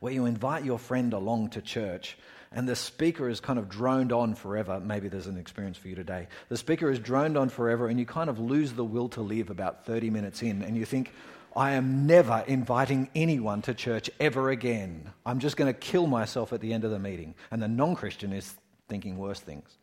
where 0.00 0.12
you 0.12 0.26
invite 0.26 0.64
your 0.64 0.78
friend 0.78 1.12
along 1.12 1.50
to 1.50 1.62
church 1.62 2.18
and 2.52 2.68
the 2.68 2.76
speaker 2.76 3.28
is 3.28 3.40
kind 3.40 3.58
of 3.58 3.68
droned 3.68 4.12
on 4.12 4.34
forever? 4.34 4.78
Maybe 4.78 5.08
there's 5.08 5.26
an 5.26 5.38
experience 5.38 5.78
for 5.78 5.88
you 5.88 5.94
today. 5.94 6.28
The 6.48 6.56
speaker 6.58 6.90
is 6.90 6.98
droned 6.98 7.38
on 7.38 7.48
forever 7.48 7.88
and 7.88 7.98
you 7.98 8.04
kind 8.04 8.28
of 8.28 8.38
lose 8.38 8.72
the 8.72 8.84
will 8.84 9.08
to 9.10 9.22
live 9.22 9.48
about 9.48 9.86
30 9.86 10.10
minutes 10.10 10.42
in 10.42 10.62
and 10.62 10.76
you 10.76 10.84
think, 10.84 11.12
I 11.54 11.72
am 11.72 12.06
never 12.06 12.44
inviting 12.46 13.08
anyone 13.14 13.62
to 13.62 13.72
church 13.72 14.10
ever 14.20 14.50
again. 14.50 15.10
I'm 15.24 15.38
just 15.38 15.56
going 15.56 15.72
to 15.72 15.78
kill 15.78 16.06
myself 16.06 16.52
at 16.52 16.60
the 16.60 16.74
end 16.74 16.84
of 16.84 16.90
the 16.90 16.98
meeting. 16.98 17.34
And 17.50 17.62
the 17.62 17.68
non 17.68 17.94
Christian 17.94 18.34
is 18.34 18.54
thinking 18.88 19.16
worse 19.16 19.40
things. 19.40 19.78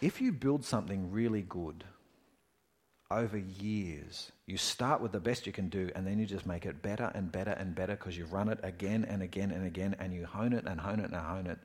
If 0.00 0.20
you 0.20 0.30
build 0.30 0.64
something 0.64 1.10
really 1.10 1.42
good, 1.42 1.82
over 3.10 3.38
years. 3.38 4.32
You 4.46 4.56
start 4.56 5.00
with 5.00 5.12
the 5.12 5.20
best 5.20 5.46
you 5.46 5.52
can 5.52 5.68
do, 5.68 5.90
and 5.94 6.06
then 6.06 6.18
you 6.18 6.26
just 6.26 6.46
make 6.46 6.66
it 6.66 6.82
better 6.82 7.10
and 7.14 7.32
better 7.32 7.52
and 7.52 7.74
better 7.74 7.96
because 7.96 8.16
you've 8.16 8.32
run 8.32 8.48
it 8.48 8.60
again 8.62 9.04
and 9.08 9.22
again 9.22 9.50
and 9.50 9.66
again, 9.66 9.96
and 9.98 10.12
you 10.12 10.26
hone 10.26 10.52
it 10.52 10.66
and 10.66 10.80
hone 10.80 11.00
it 11.00 11.10
and 11.10 11.14
hone 11.14 11.46
it. 11.46 11.58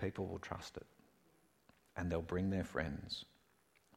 People 0.00 0.26
will 0.26 0.38
trust 0.38 0.76
it, 0.76 0.86
and 1.96 2.10
they'll 2.10 2.22
bring 2.22 2.50
their 2.50 2.64
friends. 2.64 3.24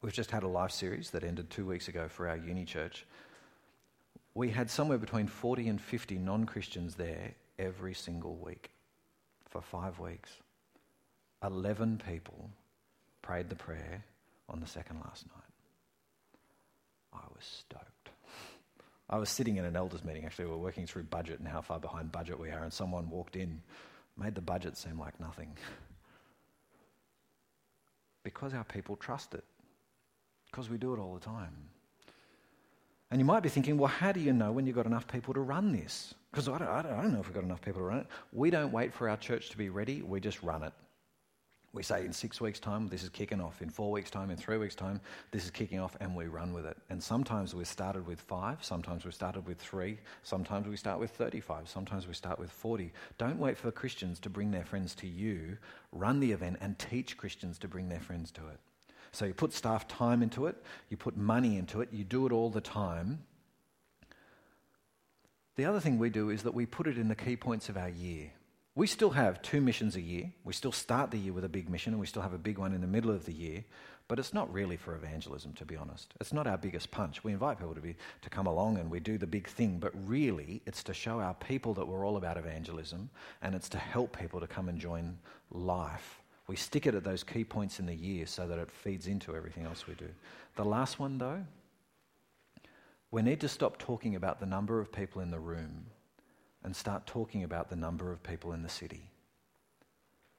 We've 0.02 0.12
just 0.12 0.30
had 0.30 0.42
a 0.42 0.48
life 0.48 0.70
series 0.70 1.10
that 1.10 1.24
ended 1.24 1.50
two 1.50 1.66
weeks 1.66 1.88
ago 1.88 2.08
for 2.08 2.28
our 2.28 2.36
uni 2.36 2.64
church. 2.64 3.06
We 4.34 4.50
had 4.50 4.70
somewhere 4.70 4.98
between 4.98 5.26
40 5.26 5.68
and 5.68 5.80
50 5.80 6.18
non 6.18 6.46
Christians 6.46 6.94
there 6.94 7.34
every 7.58 7.94
single 7.94 8.36
week 8.36 8.70
for 9.48 9.60
five 9.60 9.98
weeks. 9.98 10.30
11 11.42 12.02
people 12.06 12.50
prayed 13.22 13.48
the 13.48 13.56
prayer 13.56 14.04
on 14.48 14.60
the 14.60 14.66
second 14.66 15.00
last 15.04 15.26
night. 15.26 15.49
I 17.12 17.24
was 17.34 17.44
stoked. 17.44 18.10
I 19.08 19.16
was 19.18 19.28
sitting 19.28 19.56
in 19.56 19.64
an 19.64 19.74
elders 19.76 20.04
meeting, 20.04 20.24
actually, 20.24 20.44
we 20.46 20.52
were 20.52 20.58
working 20.58 20.86
through 20.86 21.04
budget 21.04 21.40
and 21.40 21.48
how 21.48 21.60
far 21.60 21.80
behind 21.80 22.12
budget 22.12 22.38
we 22.38 22.50
are, 22.50 22.62
and 22.62 22.72
someone 22.72 23.10
walked 23.10 23.34
in, 23.34 23.60
made 24.16 24.34
the 24.34 24.40
budget 24.40 24.76
seem 24.76 24.98
like 24.98 25.18
nothing. 25.18 25.56
because 28.22 28.54
our 28.54 28.64
people 28.64 28.96
trust 28.96 29.34
it, 29.34 29.44
because 30.50 30.68
we 30.70 30.78
do 30.78 30.94
it 30.94 30.98
all 30.98 31.14
the 31.14 31.20
time. 31.24 31.54
And 33.10 33.18
you 33.18 33.24
might 33.24 33.42
be 33.42 33.48
thinking, 33.48 33.76
well, 33.76 33.88
how 33.88 34.12
do 34.12 34.20
you 34.20 34.32
know 34.32 34.52
when 34.52 34.66
you've 34.66 34.76
got 34.76 34.86
enough 34.86 35.08
people 35.08 35.34
to 35.34 35.40
run 35.40 35.72
this? 35.72 36.14
Because 36.30 36.48
I 36.48 36.58
I, 36.58 36.78
I 36.78 37.02
don't 37.02 37.12
know 37.12 37.20
if 37.20 37.26
we've 37.26 37.34
got 37.34 37.42
enough 37.42 37.60
people 37.60 37.80
to 37.80 37.86
run 37.86 37.98
it. 38.00 38.06
We 38.32 38.50
don't 38.50 38.70
wait 38.72 38.94
for 38.94 39.08
our 39.08 39.16
church 39.16 39.50
to 39.50 39.56
be 39.56 39.68
ready, 39.68 40.02
we 40.02 40.20
just 40.20 40.42
run 40.42 40.62
it. 40.62 40.72
We 41.72 41.84
say 41.84 42.04
in 42.04 42.12
six 42.12 42.40
weeks' 42.40 42.58
time, 42.58 42.88
this 42.88 43.04
is 43.04 43.10
kicking 43.10 43.40
off. 43.40 43.62
In 43.62 43.70
four 43.70 43.92
weeks' 43.92 44.10
time, 44.10 44.30
in 44.30 44.36
three 44.36 44.58
weeks' 44.58 44.74
time, 44.74 45.00
this 45.30 45.44
is 45.44 45.52
kicking 45.52 45.78
off, 45.78 45.96
and 46.00 46.16
we 46.16 46.26
run 46.26 46.52
with 46.52 46.66
it. 46.66 46.76
And 46.88 47.00
sometimes 47.00 47.54
we 47.54 47.64
started 47.64 48.04
with 48.06 48.20
five, 48.20 48.64
sometimes 48.64 49.04
we 49.04 49.12
started 49.12 49.46
with 49.46 49.58
three, 49.58 49.98
sometimes 50.24 50.66
we 50.66 50.76
start 50.76 50.98
with 50.98 51.12
35, 51.12 51.68
sometimes 51.68 52.08
we 52.08 52.14
start 52.14 52.40
with 52.40 52.50
40. 52.50 52.92
Don't 53.18 53.38
wait 53.38 53.56
for 53.56 53.70
Christians 53.70 54.18
to 54.20 54.30
bring 54.30 54.50
their 54.50 54.64
friends 54.64 54.96
to 54.96 55.06
you. 55.06 55.58
Run 55.92 56.18
the 56.18 56.32
event 56.32 56.56
and 56.60 56.76
teach 56.76 57.16
Christians 57.16 57.56
to 57.60 57.68
bring 57.68 57.88
their 57.88 58.00
friends 58.00 58.32
to 58.32 58.48
it. 58.48 58.58
So 59.12 59.24
you 59.24 59.34
put 59.34 59.52
staff 59.52 59.86
time 59.86 60.22
into 60.22 60.46
it, 60.46 60.56
you 60.88 60.96
put 60.96 61.16
money 61.16 61.56
into 61.56 61.82
it, 61.82 61.90
you 61.92 62.02
do 62.02 62.26
it 62.26 62.32
all 62.32 62.50
the 62.50 62.60
time. 62.60 63.20
The 65.54 65.64
other 65.66 65.80
thing 65.80 65.98
we 65.98 66.10
do 66.10 66.30
is 66.30 66.42
that 66.42 66.54
we 66.54 66.66
put 66.66 66.88
it 66.88 66.98
in 66.98 67.06
the 67.06 67.14
key 67.14 67.36
points 67.36 67.68
of 67.68 67.76
our 67.76 67.88
year. 67.88 68.32
We 68.80 68.86
still 68.86 69.10
have 69.10 69.42
two 69.42 69.60
missions 69.60 69.94
a 69.94 70.00
year. 70.00 70.32
We 70.42 70.54
still 70.54 70.72
start 70.72 71.10
the 71.10 71.18
year 71.18 71.34
with 71.34 71.44
a 71.44 71.50
big 71.50 71.68
mission, 71.68 71.92
and 71.92 72.00
we 72.00 72.06
still 72.06 72.22
have 72.22 72.32
a 72.32 72.38
big 72.38 72.56
one 72.56 72.72
in 72.72 72.80
the 72.80 72.86
middle 72.86 73.10
of 73.10 73.26
the 73.26 73.34
year. 73.34 73.62
But 74.08 74.18
it's 74.18 74.32
not 74.32 74.50
really 74.50 74.78
for 74.78 74.94
evangelism, 74.94 75.52
to 75.56 75.66
be 75.66 75.76
honest. 75.76 76.14
It's 76.18 76.32
not 76.32 76.46
our 76.46 76.56
biggest 76.56 76.90
punch. 76.90 77.22
We 77.22 77.34
invite 77.34 77.58
people 77.58 77.74
to, 77.74 77.80
be, 77.82 77.94
to 78.22 78.30
come 78.30 78.46
along 78.46 78.78
and 78.78 78.90
we 78.90 78.98
do 78.98 79.18
the 79.18 79.26
big 79.26 79.48
thing, 79.48 79.80
but 79.80 79.92
really 80.06 80.62
it's 80.64 80.82
to 80.84 80.94
show 80.94 81.20
our 81.20 81.34
people 81.34 81.74
that 81.74 81.86
we're 81.86 82.06
all 82.06 82.16
about 82.16 82.38
evangelism, 82.38 83.10
and 83.42 83.54
it's 83.54 83.68
to 83.68 83.76
help 83.76 84.18
people 84.18 84.40
to 84.40 84.46
come 84.46 84.70
and 84.70 84.78
join 84.78 85.18
life. 85.50 86.22
We 86.46 86.56
stick 86.56 86.86
it 86.86 86.94
at 86.94 87.04
those 87.04 87.22
key 87.22 87.44
points 87.44 87.80
in 87.80 87.84
the 87.84 87.94
year 87.94 88.24
so 88.24 88.46
that 88.46 88.58
it 88.58 88.70
feeds 88.70 89.06
into 89.06 89.36
everything 89.36 89.66
else 89.66 89.86
we 89.86 89.92
do. 89.92 90.08
The 90.56 90.64
last 90.64 90.98
one, 90.98 91.18
though, 91.18 91.44
we 93.10 93.20
need 93.20 93.40
to 93.40 93.48
stop 93.50 93.76
talking 93.76 94.16
about 94.16 94.40
the 94.40 94.46
number 94.46 94.80
of 94.80 94.90
people 94.90 95.20
in 95.20 95.30
the 95.30 95.38
room 95.38 95.84
and 96.62 96.74
start 96.74 97.06
talking 97.06 97.44
about 97.44 97.70
the 97.70 97.76
number 97.76 98.12
of 98.12 98.22
people 98.22 98.52
in 98.52 98.62
the 98.62 98.68
city. 98.68 99.10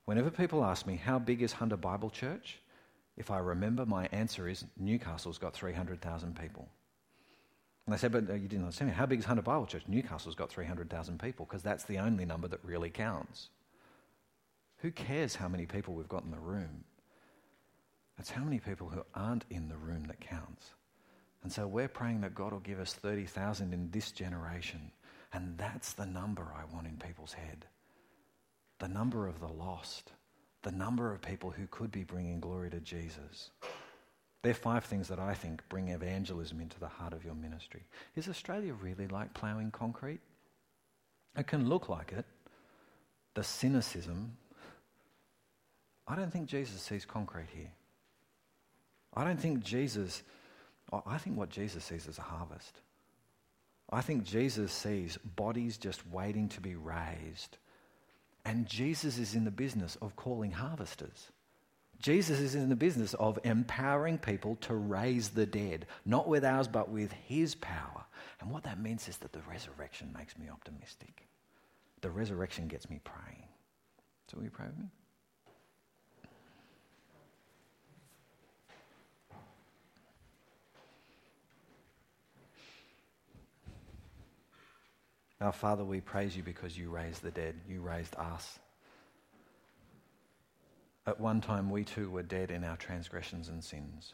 Whenever 0.06 0.30
people 0.30 0.64
ask 0.64 0.86
me, 0.86 0.96
How 0.96 1.20
big 1.20 1.42
is 1.42 1.54
Hunter 1.54 1.78
Bible 1.78 2.10
Church? 2.10 2.60
If 3.18 3.30
I 3.30 3.40
remember, 3.40 3.86
my 3.86 4.08
answer 4.12 4.48
is 4.48 4.66
Newcastle's 4.78 5.38
got 5.38 5.54
300,000 5.54 6.40
people. 6.40 6.68
And 7.86 7.94
they 7.94 7.98
said, 8.00 8.12
But 8.12 8.30
uh, 8.30 8.34
you 8.34 8.48
didn't 8.48 8.64
understand 8.64 8.92
me. 8.92 8.96
How 8.96 9.06
big 9.06 9.20
is 9.20 9.26
Hunter 9.26 9.42
Bible 9.42 9.66
Church? 9.66 9.84
Newcastle's 9.88 10.36
got 10.36 10.50
300,000 10.50 11.20
people 11.20 11.46
because 11.46 11.64
that's 11.64 11.84
the 11.86 11.98
only 11.98 12.26
number 12.26 12.48
that 12.48 12.64
really 12.64 12.90
counts. 12.90 13.50
Who 14.78 14.92
cares 14.92 15.36
how 15.36 15.48
many 15.48 15.66
people 15.66 15.94
we've 15.94 16.10
got 16.10 16.24
in 16.24 16.32
the 16.32 16.40
room? 16.40 16.84
It's 18.18 18.32
how 18.32 18.44
many 18.44 18.60
people 18.60 18.90
who 18.90 19.04
aren't 19.16 19.46
in 19.50 19.68
the 19.68 19.78
room 19.78 20.04
that 20.06 20.20
counts. 20.20 20.72
And 21.44 21.52
so 21.52 21.68
we're 21.68 21.88
praying 21.88 22.22
that 22.22 22.36
God 22.36 22.52
will 22.52 22.60
give 22.60 22.80
us 22.80 22.94
30,000 22.94 23.74
in 23.74 23.90
this 23.92 24.12
generation 24.12 24.92
and 25.34 25.58
that's 25.58 25.94
the 25.94 26.06
number 26.06 26.54
I 26.56 26.74
want 26.74 26.88
in 26.88 26.98
people's 26.98 27.34
head 27.34 27.66
the 28.82 28.88
number 28.88 29.28
of 29.28 29.40
the 29.40 29.48
lost, 29.48 30.12
the 30.64 30.72
number 30.72 31.14
of 31.14 31.22
people 31.22 31.52
who 31.52 31.68
could 31.68 31.92
be 31.92 32.04
bringing 32.04 32.40
glory 32.40 32.68
to 32.68 32.80
Jesus. 32.80 33.52
There 34.42 34.52
are 34.52 34.56
five 34.56 34.86
things 34.86 35.08
that 35.10 35.20
I 35.20 35.36
think 35.36 35.62
bring 35.70 35.90
evangelism 35.90 36.60
into 36.60 36.80
the 36.80 36.88
heart 36.88 37.14
of 37.14 37.24
your 37.24 37.36
ministry. 37.36 37.84
Is 38.16 38.28
Australia 38.28 38.74
really 38.74 39.08
like 39.08 39.36
ploughing 39.36 39.70
concrete? 39.70 40.20
It 41.38 41.46
can 41.46 41.70
look 41.70 41.90
like 41.90 42.12
it. 42.12 42.26
The 43.36 43.44
cynicism. 43.44 44.36
I 46.08 46.16
don't 46.16 46.34
think 46.34 46.48
Jesus 46.48 46.82
sees 46.82 47.06
concrete 47.06 47.50
here. 47.56 47.72
I 49.14 49.24
don't 49.24 49.40
think 49.40 49.64
Jesus, 49.64 50.24
I 51.06 51.20
think 51.20 51.38
what 51.38 51.50
Jesus 51.50 51.84
sees 51.84 52.08
is 52.08 52.18
a 52.18 52.24
harvest. 52.24 52.82
I 53.92 54.02
think 54.02 54.24
Jesus 54.24 54.72
sees 54.72 55.18
bodies 55.18 55.78
just 55.78 56.08
waiting 56.08 56.48
to 56.50 56.62
be 56.62 56.76
raised. 56.76 57.58
And 58.46 58.66
Jesus 58.66 59.18
is 59.18 59.36
in 59.36 59.44
the 59.44 59.52
business 59.52 59.98
of 60.02 60.16
calling 60.16 60.52
harvesters. 60.52 61.32
Jesus 62.00 62.40
is 62.40 62.56
in 62.56 62.70
the 62.70 62.76
business 62.76 63.14
of 63.16 63.38
empowering 63.44 64.18
people 64.18 64.56
to 64.62 64.74
raise 64.74 65.30
the 65.30 65.46
dead, 65.46 65.86
not 66.06 66.28
with 66.28 66.44
ours, 66.44 66.68
but 66.68 66.90
with 66.90 67.12
his 67.12 67.54
power. 67.56 68.06
And 68.40 68.50
what 68.50 68.64
that 68.64 68.82
means 68.82 69.08
is 69.08 69.18
that 69.18 69.34
the 69.34 69.42
resurrection 69.48 70.14
makes 70.18 70.38
me 70.38 70.48
optimistic. 70.50 71.28
The 72.02 72.10
resurrection 72.10 72.68
gets 72.68 72.90
me 72.90 73.00
praying. 73.04 73.44
So, 74.28 74.38
will 74.38 74.46
you 74.46 74.50
pray 74.50 74.66
with 74.66 74.80
me? 74.80 74.86
Our 85.42 85.52
Father, 85.52 85.84
we 85.84 86.02
praise 86.02 86.38
you 86.38 86.44
because 86.44 86.78
you 86.78 86.92
raised 86.92 87.24
the 87.24 87.32
dead, 87.32 87.56
you 87.68 87.82
raised 87.82 88.16
us. 88.16 88.60
At 91.08 91.20
one 91.20 91.42
time, 91.42 91.72
we 91.72 91.84
too 91.84 92.12
were 92.12 92.22
dead 92.22 92.52
in 92.52 92.64
our 92.64 92.78
transgressions 92.78 93.50
and 93.50 93.64
sins. 93.64 94.14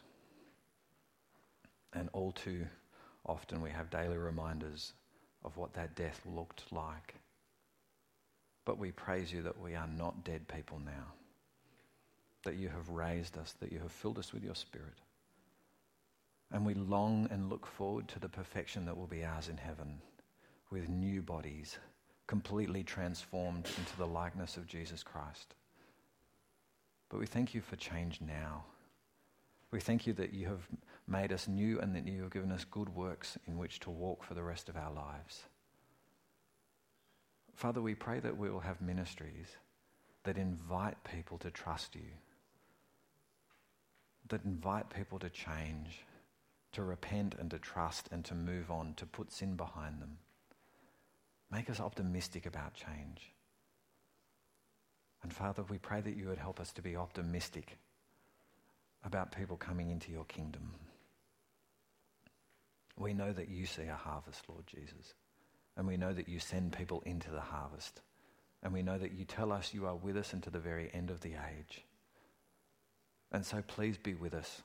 And 1.92 2.08
all 2.14 2.32
too 2.32 2.64
often, 3.26 3.60
we 3.60 3.68
have 3.68 3.90
daily 3.90 4.16
reminders 4.16 4.94
of 5.44 5.58
what 5.58 5.74
that 5.74 5.94
death 5.94 6.18
looked 6.24 6.64
like. 6.72 7.16
But 8.64 8.78
we 8.78 8.90
praise 8.90 9.30
you 9.30 9.42
that 9.42 9.60
we 9.60 9.74
are 9.74 9.86
not 9.86 10.24
dead 10.24 10.48
people 10.48 10.80
now, 10.82 11.12
that 12.44 12.56
you 12.56 12.70
have 12.70 12.88
raised 12.88 13.36
us, 13.36 13.54
that 13.60 13.70
you 13.70 13.80
have 13.80 13.92
filled 13.92 14.18
us 14.18 14.32
with 14.32 14.44
your 14.44 14.54
Spirit. 14.54 14.96
And 16.50 16.64
we 16.64 16.72
long 16.72 17.28
and 17.30 17.50
look 17.50 17.66
forward 17.66 18.08
to 18.08 18.18
the 18.18 18.30
perfection 18.30 18.86
that 18.86 18.96
will 18.96 19.06
be 19.06 19.26
ours 19.26 19.50
in 19.50 19.58
heaven 19.58 20.00
with 20.70 20.88
new 20.88 21.22
bodies, 21.22 21.78
completely 22.26 22.82
transformed 22.82 23.66
into 23.78 23.96
the 23.96 24.06
likeness 24.06 24.56
of 24.56 24.66
Jesus 24.66 25.02
Christ. 25.02 25.54
But 27.08 27.20
we 27.20 27.26
thank 27.26 27.54
you 27.54 27.60
for 27.60 27.76
change 27.76 28.20
now. 28.20 28.64
We 29.70 29.80
thank 29.80 30.06
you 30.06 30.12
that 30.14 30.32
you 30.32 30.46
have 30.46 30.66
made 31.06 31.32
us 31.32 31.48
new 31.48 31.78
and 31.80 31.94
that 31.94 32.06
you 32.06 32.22
have 32.22 32.30
given 32.30 32.52
us 32.52 32.64
good 32.64 32.94
works 32.94 33.38
in 33.46 33.56
which 33.58 33.80
to 33.80 33.90
walk 33.90 34.22
for 34.24 34.34
the 34.34 34.42
rest 34.42 34.68
of 34.68 34.76
our 34.76 34.92
lives. 34.92 35.42
Father, 37.54 37.80
we 37.82 37.94
pray 37.94 38.20
that 38.20 38.36
we 38.36 38.50
will 38.50 38.60
have 38.60 38.80
ministries 38.80 39.56
that 40.24 40.36
invite 40.36 41.02
people 41.04 41.38
to 41.38 41.50
trust 41.50 41.94
you, 41.94 42.10
that 44.28 44.44
invite 44.44 44.90
people 44.90 45.18
to 45.18 45.30
change, 45.30 46.04
to 46.72 46.82
repent 46.82 47.34
and 47.38 47.50
to 47.50 47.58
trust 47.58 48.08
and 48.12 48.24
to 48.26 48.34
move 48.34 48.70
on, 48.70 48.94
to 48.94 49.06
put 49.06 49.32
sin 49.32 49.56
behind 49.56 50.00
them. 50.00 50.18
Make 51.50 51.70
us 51.70 51.80
optimistic 51.80 52.46
about 52.46 52.74
change. 52.74 53.32
And 55.22 55.32
Father, 55.32 55.62
we 55.68 55.78
pray 55.78 56.00
that 56.00 56.16
you 56.16 56.28
would 56.28 56.38
help 56.38 56.60
us 56.60 56.72
to 56.74 56.82
be 56.82 56.96
optimistic 56.96 57.78
about 59.04 59.32
people 59.32 59.56
coming 59.56 59.90
into 59.90 60.12
your 60.12 60.24
kingdom. 60.24 60.74
We 62.96 63.14
know 63.14 63.32
that 63.32 63.48
you 63.48 63.66
see 63.66 63.84
a 63.84 63.94
harvest, 63.94 64.44
Lord 64.48 64.66
Jesus. 64.66 65.14
And 65.76 65.86
we 65.86 65.96
know 65.96 66.12
that 66.12 66.28
you 66.28 66.40
send 66.40 66.72
people 66.72 67.02
into 67.06 67.30
the 67.30 67.40
harvest. 67.40 68.02
And 68.62 68.72
we 68.72 68.82
know 68.82 68.98
that 68.98 69.12
you 69.12 69.24
tell 69.24 69.52
us 69.52 69.72
you 69.72 69.86
are 69.86 69.94
with 69.94 70.16
us 70.16 70.34
unto 70.34 70.50
the 70.50 70.58
very 70.58 70.90
end 70.92 71.10
of 71.10 71.20
the 71.20 71.34
age. 71.34 71.84
And 73.30 73.46
so 73.46 73.62
please 73.66 73.96
be 73.96 74.14
with 74.14 74.34
us. 74.34 74.62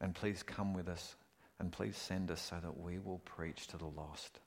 And 0.00 0.14
please 0.14 0.42
come 0.42 0.74
with 0.74 0.88
us. 0.88 1.16
And 1.58 1.72
please 1.72 1.96
send 1.96 2.30
us 2.30 2.42
so 2.42 2.56
that 2.62 2.78
we 2.78 2.98
will 2.98 3.20
preach 3.24 3.66
to 3.68 3.78
the 3.78 3.86
lost. 3.86 4.40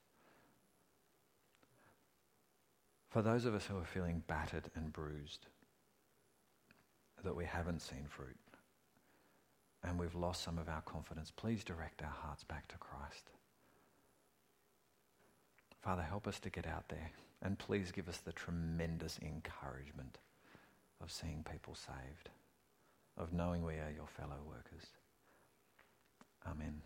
For 3.16 3.22
those 3.22 3.46
of 3.46 3.54
us 3.54 3.64
who 3.64 3.78
are 3.78 3.84
feeling 3.86 4.22
battered 4.26 4.68
and 4.74 4.92
bruised, 4.92 5.46
that 7.24 7.34
we 7.34 7.46
haven't 7.46 7.80
seen 7.80 8.04
fruit, 8.06 8.36
and 9.82 9.98
we've 9.98 10.14
lost 10.14 10.42
some 10.42 10.58
of 10.58 10.68
our 10.68 10.82
confidence, 10.82 11.32
please 11.34 11.64
direct 11.64 12.02
our 12.02 12.10
hearts 12.10 12.44
back 12.44 12.68
to 12.68 12.76
Christ. 12.76 13.30
Father, 15.80 16.02
help 16.02 16.26
us 16.26 16.38
to 16.40 16.50
get 16.50 16.66
out 16.66 16.90
there 16.90 17.10
and 17.40 17.58
please 17.58 17.90
give 17.90 18.06
us 18.06 18.18
the 18.18 18.34
tremendous 18.34 19.18
encouragement 19.22 20.18
of 21.02 21.10
seeing 21.10 21.42
people 21.50 21.74
saved, 21.74 22.28
of 23.16 23.32
knowing 23.32 23.64
we 23.64 23.76
are 23.76 23.94
your 23.96 24.08
fellow 24.08 24.42
workers. 24.46 24.90
Amen. 26.46 26.82